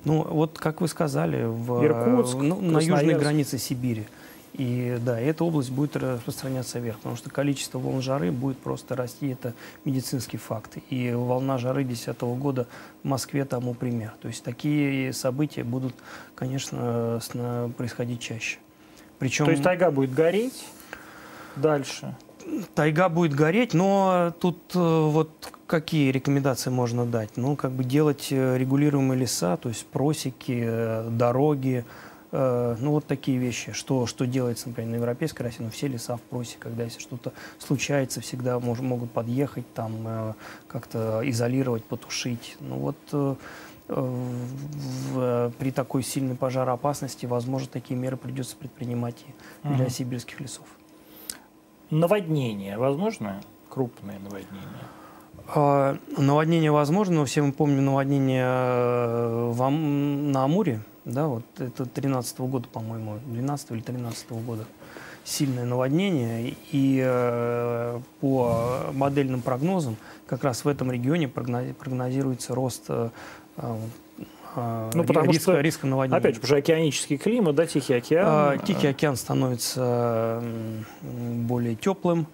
[0.06, 4.06] Ну, вот как вы сказали, в, Иркутск, в- ну, на южной границе Сибири.
[4.58, 9.30] И да, эта область будет распространяться вверх, потому что количество волн жары будет просто расти,
[9.30, 9.54] это
[9.86, 10.78] медицинский факт.
[10.90, 12.68] И волна жары 2010 года
[13.04, 14.14] в Москве тому пример.
[14.22, 15.94] То есть такие события будут,
[16.36, 17.22] конечно,
[17.78, 18.58] происходить чаще.
[19.20, 20.66] Причем То есть тайга будет гореть
[21.56, 22.16] дальше?
[22.76, 25.30] тайга будет гореть, но тут э, вот
[25.68, 27.36] какие рекомендации можно дать?
[27.36, 31.86] Ну, как бы делать э, регулируемые леса, то есть просеки, э, дороги,
[32.32, 33.72] ну, вот такие вещи.
[33.72, 37.32] Что, что делается, например, на Европейской России, ну, все леса в просеках, когда если что-то
[37.60, 40.34] случается, всегда мож- могут подъехать, там, э,
[40.68, 42.58] как-то изолировать, потушить.
[42.60, 43.36] Ну, вот э,
[43.90, 49.24] э, в- в- при такой сильной пожароопасности, возможно, такие меры придется предпринимать
[49.64, 49.90] и для Мгм.
[49.90, 50.66] сибирских лесов.
[51.90, 53.42] Наводнение возможно?
[53.70, 54.68] Крупное наводнение?
[55.56, 59.54] А, Наводнение возможно, но все мы помним наводнение э,
[60.32, 64.66] на Амуре, да, вот это 13 года, по-моему, 12 или 13 года.
[65.24, 72.86] Сильное наводнение, и э, по модельным прогнозам как раз в этом регионе прогнози- прогнозируется рост
[72.88, 73.10] э,
[73.58, 73.78] э,
[74.56, 76.20] э, Ну, потому риска, что, риска наводнения.
[76.20, 78.26] Опять же, что океанический климат, да, Тихий океан.
[78.26, 80.42] А, Тихий океан становится
[81.02, 82.28] более теплым.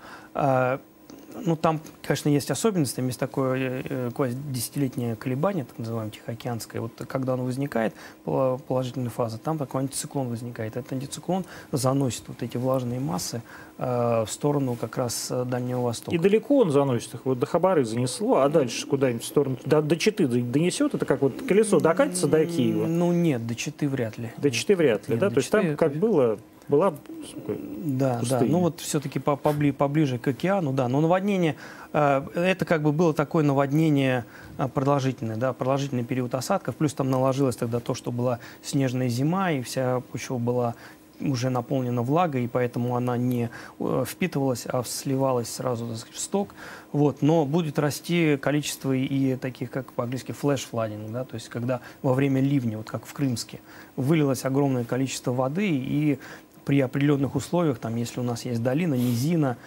[1.46, 2.98] Ну, там, конечно, есть особенности.
[2.98, 6.82] Там есть такое э, э, десятилетнее колебание, так называемое тихоокеанское.
[6.82, 7.94] Вот когда оно возникает,
[8.24, 10.78] положительная фаза, там такой антициклон возникает.
[10.78, 13.42] Этот антициклон заносит вот эти влажные массы
[13.78, 16.16] э, в сторону как раз э, Дальнего Востока.
[16.16, 19.82] И далеко он заносит их, вот до Хабары занесло, а дальше куда-нибудь в сторону, до,
[19.82, 22.86] до Читы донесет, это как вот колесо докатится до Киева?
[22.86, 24.32] Ну, нет, до Читы вряд ли.
[24.38, 25.30] До Читы вряд ли, Нет, да?
[25.30, 26.94] То есть там как было, была
[27.30, 28.40] сука, Да, пустыня.
[28.42, 28.46] да.
[28.48, 30.88] Ну вот все-таки по- побли- поближе к океану, да.
[30.88, 31.56] Но наводнение,
[31.94, 34.26] э, это как бы было такое наводнение
[34.58, 36.76] э, продолжительное, да, продолжительный период осадков.
[36.76, 40.76] Плюс там наложилось тогда то, что была снежная зима, и вся почва была
[41.22, 43.50] уже наполнена влагой, и поэтому она не
[43.80, 46.56] э, впитывалась, а сливалась сразу так сказать, в сток.
[46.92, 47.22] Вот.
[47.22, 52.42] Но будет расти количество и таких, как по-английски, флеш-фладинг, да, то есть когда во время
[52.42, 53.62] ливня, вот как в Крымске,
[53.96, 56.20] вылилось огромное количество воды, и
[56.66, 59.58] при определенных условиях, там, если у нас есть долина, низина,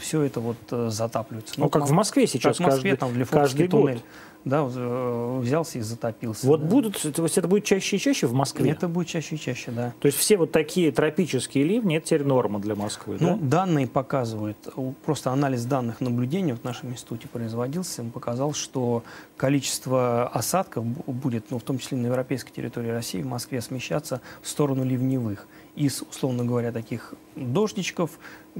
[0.00, 1.54] все это вот э, затапливается.
[1.58, 3.80] Ну, как в Москве сейчас как в Москве, каждый, там, Лефортовский каждый год.
[3.82, 4.02] туннель,
[4.46, 6.46] да, вот, э, взялся и затопился.
[6.46, 6.66] Вот да.
[6.66, 8.70] будут, то есть это будет чаще и чаще в Москве?
[8.70, 9.92] Это будет чаще и чаще, да.
[10.00, 13.48] То есть все вот такие тропические ливни, это теперь норма для Москвы, Ну, да?
[13.58, 14.56] данные показывают,
[15.04, 19.02] просто анализ данных наблюдений в нашем институте производился, он показал, что
[19.36, 24.22] количество осадков бу- будет, ну, в том числе на европейской территории России, в Москве, смещаться
[24.40, 25.46] в сторону ливневых.
[25.76, 28.12] Из, условно говоря, таких дождичков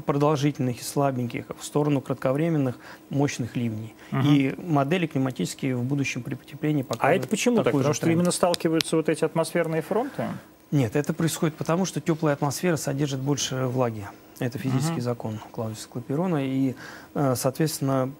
[0.04, 2.76] продолжительных и слабеньких в сторону кратковременных
[3.08, 3.94] мощных ливней.
[4.10, 4.26] Мгм.
[4.34, 7.72] И модели климатические в будущем при потеплении А показывают это почему так?
[7.72, 8.18] Потому что тренд.
[8.18, 10.26] именно сталкиваются вот эти атмосферные фронты?
[10.70, 14.06] Нет, это происходит потому, что теплая атмосфера содержит больше влаги.
[14.38, 15.00] Это физический Мгм.
[15.00, 16.44] закон Клаудиуса Клаперона.
[16.46, 16.74] И,
[17.14, 18.12] э, соответственно,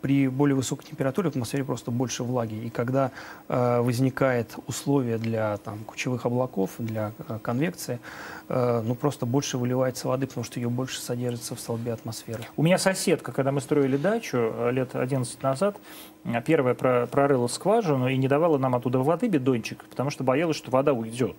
[0.00, 2.54] при более высокой температуре в атмосфере просто больше влаги.
[2.54, 3.10] И когда
[3.48, 8.00] э, возникает условие для там, кучевых облаков, для э, конвекции,
[8.48, 12.44] э, ну просто больше выливается воды, потому что ее больше содержится в столбе атмосферы.
[12.56, 15.76] У меня соседка, когда мы строили дачу э, лет 11 назад,
[16.24, 20.56] э, первая про прорыла скважину и не давала нам оттуда воды бидончик, потому что боялась,
[20.56, 21.36] что вода уйдет.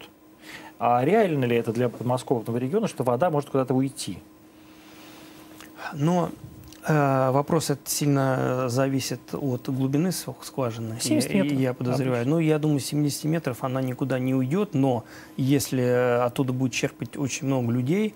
[0.77, 4.19] А реально ли это для подмосковного региона, что вода может куда-то уйти?
[5.94, 6.52] Но э,
[6.88, 10.97] вопрос это сильно зависит от глубины скважины.
[10.99, 11.51] 70 метров.
[11.53, 12.22] Я, я подозреваю.
[12.22, 12.35] Обычно.
[12.35, 15.05] Ну, я думаю, 70 метров она никуда не уйдет, но
[15.38, 15.81] если
[16.26, 18.15] оттуда будет черпать очень много людей,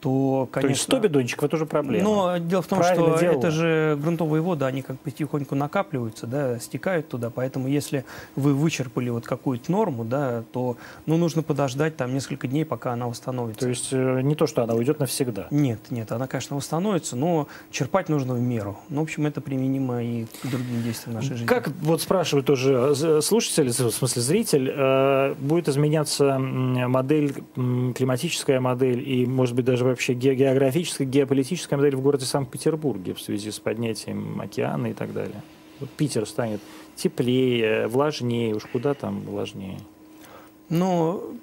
[0.00, 0.68] то, конечно...
[0.68, 2.04] То есть 100 бидончиков– это уже проблема.
[2.04, 3.38] Но дело в том, Правильно что делала.
[3.38, 8.04] это же грунтовые воды, они как потихоньку накапливаются, да, стекают туда, поэтому если
[8.36, 10.76] вы вычерпали вот какую-то норму, да, то
[11.06, 13.60] ну, нужно подождать там несколько дней, пока она восстановится.
[13.60, 15.48] То есть э, не то, что она уйдет навсегда?
[15.50, 18.78] Нет, нет, она, конечно, восстановится, но черпать нужно в меру.
[18.88, 21.46] Ну, в общем, это применимо и к другим действиям нашей жизни.
[21.46, 29.08] Как вот спрашивает тоже э, слушатель, в смысле зритель, э, будет изменяться модель, климатическая модель
[29.08, 34.40] и, может быть, даже вообще географическая, геополитическая модель в городе Санкт-Петербурге в связи с поднятием
[34.40, 35.42] океана и так далее.
[35.80, 36.60] Вот Питер станет
[36.96, 39.78] теплее, влажнее, уж куда там влажнее?
[40.68, 41.38] Ну,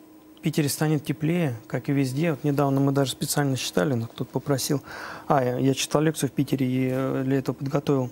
[0.46, 2.30] Питере станет теплее, как и везде.
[2.30, 4.80] Вот недавно мы даже специально считали, но кто-то попросил.
[5.28, 8.12] А, я, я читал лекцию в Питере и э, для этого подготовил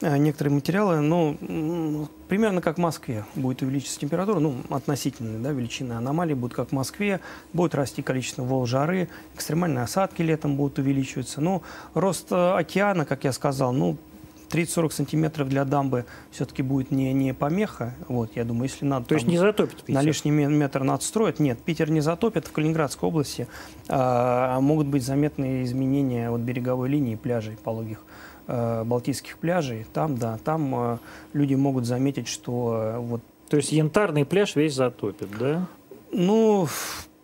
[0.00, 6.34] некоторые материалы, ну, примерно как в Москве будет увеличиться температура, ну, относительно, да, величины аномалий
[6.34, 7.20] будет как в Москве,
[7.52, 11.40] будет расти количество волн жары, экстремальные осадки летом будут увеличиваться.
[11.40, 11.62] Ну,
[11.94, 13.96] рост э, океана, как я сказал, ну,
[14.52, 17.94] 30-40 сантиметров для дамбы все-таки будет не, не помеха.
[18.08, 19.06] Вот, я думаю, если надо...
[19.06, 19.94] То есть не затопит Питер?
[19.94, 21.40] На лишний метр надо строить.
[21.40, 22.46] Нет, Питер не затопит.
[22.46, 23.48] В Калининградской области
[23.88, 28.04] а, могут быть заметные изменения от береговой линии пляжей пологих
[28.46, 30.98] э, балтийских пляжей, там, да, там э,
[31.32, 33.20] люди могут заметить, что э, вот...
[33.48, 35.66] То есть янтарный пляж весь затопит, да?
[36.12, 36.68] Ну,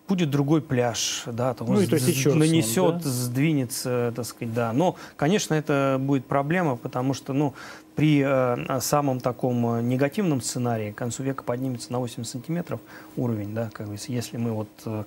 [0.09, 1.95] будет другой пляж, да, то ну, и то
[2.35, 3.09] нанесет, ним, да?
[3.09, 4.73] сдвинется, так сказать, да.
[4.73, 7.53] Но, конечно, это будет проблема, потому что, ну,
[7.99, 12.79] при э, самом таком э, негативном сценарии к концу века поднимется на 80 сантиметров
[13.17, 15.03] уровень, да, как бы, если мы вот э,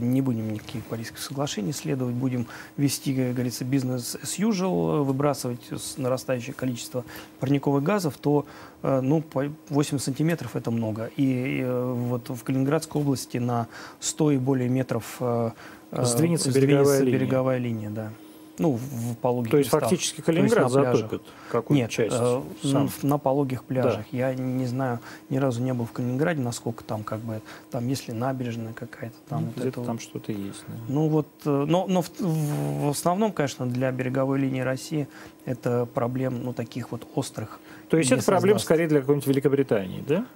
[0.00, 2.46] не будем никаких Парижских соглашений следовать, будем
[2.78, 5.60] вести, как говорится, бизнес as usual, выбрасывать
[5.98, 7.04] нарастающее количество
[7.38, 8.46] парниковых газов, то
[8.82, 9.22] э, ну,
[9.68, 11.10] 80 сантиметров это много.
[11.18, 13.68] И вот в Калининградской области на
[14.00, 15.50] 100 и более метров э,
[15.92, 17.90] сдвинется, береговая, береговая линия.
[17.90, 18.29] линия да.
[18.60, 19.88] Ну, в пологих То есть местах.
[19.88, 22.14] фактически Калининград затопит какую-то Нет, часть?
[22.14, 22.90] Э, сам.
[23.00, 24.04] на пологих пляжах.
[24.12, 24.18] Да.
[24.18, 25.00] Я не знаю,
[25.30, 29.16] ни разу не был в Калининграде, насколько там как бы, там есть ли набережная какая-то.
[29.30, 30.02] Там, ну, вот где-то там вот.
[30.02, 30.62] что-то есть.
[30.68, 30.74] Да.
[30.88, 35.08] Ну вот, э, но, но в, в основном, конечно, для береговой линии России
[35.46, 37.60] это проблем, ну, таких вот острых.
[37.88, 40.26] То есть это проблема скорее для какой-нибудь Великобритании, да?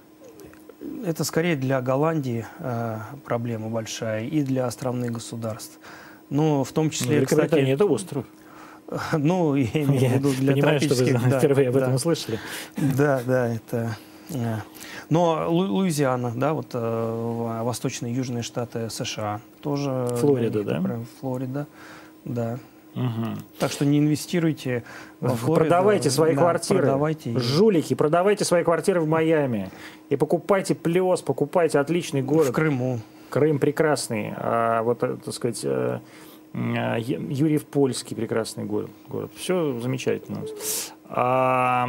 [1.05, 5.79] Это скорее для Голландии э, проблема большая и для островных государств.
[6.29, 7.55] Ну, в том числе, ну, кстати...
[7.55, 8.25] это остров.
[9.17, 11.95] Ну, я имею в виду для понимаю, что вы да, впервые об этом да.
[11.95, 12.39] услышали.
[12.77, 13.97] Да, да, это...
[14.29, 14.57] Э,
[15.09, 20.07] но Лу Луизиана, да, вот э, восточные южные штаты США тоже...
[20.19, 20.99] Флорида, да?
[21.19, 21.67] Флорида,
[22.25, 22.59] да.
[22.95, 23.37] Угу.
[23.59, 24.83] Так что не инвестируйте
[25.19, 25.65] в Флориду.
[25.65, 26.79] Продавайте свои да, квартиры.
[26.79, 27.37] Продавайте.
[27.39, 29.69] Жулики, продавайте свои квартиры в Майами.
[30.09, 32.49] И покупайте плес, покупайте отличный город.
[32.49, 32.99] В Крыму.
[33.35, 35.99] Крым прекрасный, а вот, э, так сказать, э,
[36.53, 38.89] э, Юрьев Польский прекрасный город.
[39.09, 39.29] город.
[39.35, 40.39] Все замечательно.
[41.09, 41.85] А,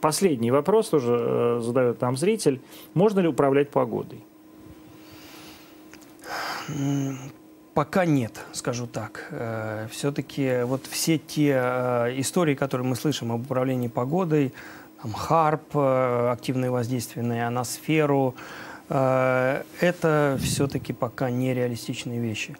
[0.00, 2.60] последний вопрос тоже задает нам зритель.
[2.94, 4.22] Можно ли управлять погодой?
[7.74, 9.32] Пока нет, скажу так.
[9.90, 11.54] Все-таки вот все те
[12.18, 14.54] истории, которые мы слышим об управлении погодой,
[15.02, 15.76] там, ХАРП,
[16.30, 18.36] активное воздействие на ионосферу,
[18.88, 22.56] это все-таки пока нереалистичные вещи.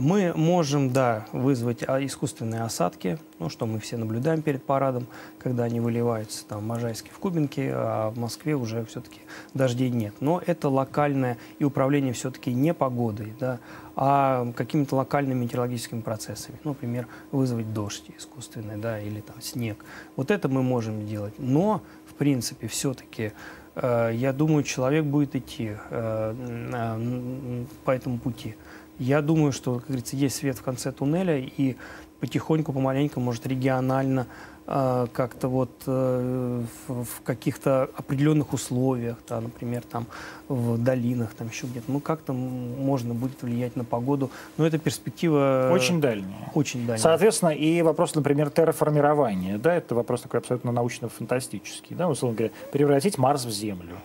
[0.00, 5.06] Мы можем, да, вызвать а, искусственные осадки, ну, что мы все наблюдаем перед парадом,
[5.38, 9.20] когда они выливаются там в Можайске, в Кубинке, а в Москве уже все-таки
[9.52, 10.14] дождей нет.
[10.18, 13.60] Но это локальное и управление все-таки не погодой, да,
[13.94, 16.58] а какими-то локальными метеорологическими процессами.
[16.64, 19.84] Ну, например, вызвать дождь искусственный, да, или там снег.
[20.16, 21.34] Вот это мы можем делать.
[21.38, 23.30] Но, в принципе, все-таки
[23.76, 28.54] я думаю, человек будет идти э, по этому пути.
[28.98, 31.76] Я думаю, что, как говорится, есть свет в конце туннеля, и
[32.20, 39.82] потихоньку, помаленьку, может, регионально э, как-то вот э, в, в каких-то определенных условиях, да, например,
[39.82, 40.06] там
[40.48, 45.70] в долинах, там еще где-то, ну как-то можно будет влиять на погоду, но это перспектива
[45.72, 46.50] очень дальняя.
[46.54, 46.98] Очень дальняя.
[46.98, 53.18] Соответственно, и вопрос, например, терраформирования, да, это вопрос такой абсолютно научно-фантастический, да, условно говоря, превратить
[53.18, 53.98] Марс в Землю.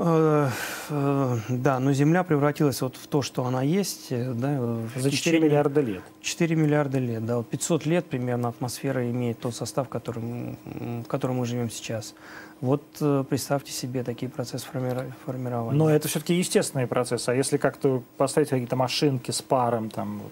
[0.00, 0.48] Э,
[0.90, 4.06] э, да, но Земля превратилась вот в то, что она есть.
[4.10, 6.02] Э, да, За 4 миллиарда лет.
[6.20, 7.38] 4 миллиарда лет, да.
[7.38, 12.14] Вот 500 лет примерно атмосфера имеет тот состав, который, в котором мы живем сейчас.
[12.60, 12.82] Вот
[13.28, 15.76] представьте себе такие процессы формирования.
[15.76, 17.28] Но это все-таки естественный процесс.
[17.28, 20.22] А если как-то поставить какие-то машинки с паром там...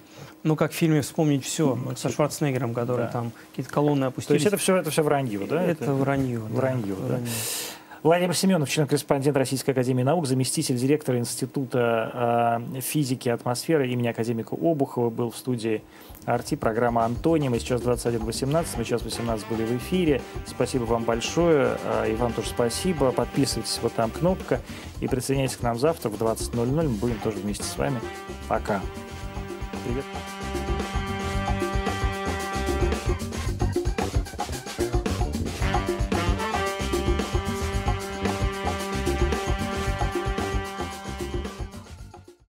[0.42, 3.12] Ну, как в фильме «Вспомнить все» ну, со Шварценеггером, который да.
[3.12, 4.42] там какие-то колонны опустились.
[4.42, 5.62] То есть это все, это все вранье, да?
[5.62, 6.38] Это, это вранье.
[6.38, 7.06] Вранье, да.
[7.06, 7.28] Вранье.
[8.02, 14.54] Владимир Семенов, член-корреспондент Российской Академии Наук, заместитель директора Института э, физики и атмосферы имени академика
[14.54, 15.82] Обухова, был в студии
[16.26, 17.48] Арти, программа «Антоний».
[17.48, 20.20] Мы сейчас 21.18, мы сейчас 18 были в эфире.
[20.46, 21.78] Спасибо вам большое.
[21.84, 23.12] Э, и вам тоже спасибо.
[23.12, 24.60] Подписывайтесь, вот там кнопка.
[25.00, 26.66] И присоединяйтесь к нам завтра в 20.00.
[26.66, 28.00] Мы будем тоже вместе с вами.
[28.48, 28.80] Пока.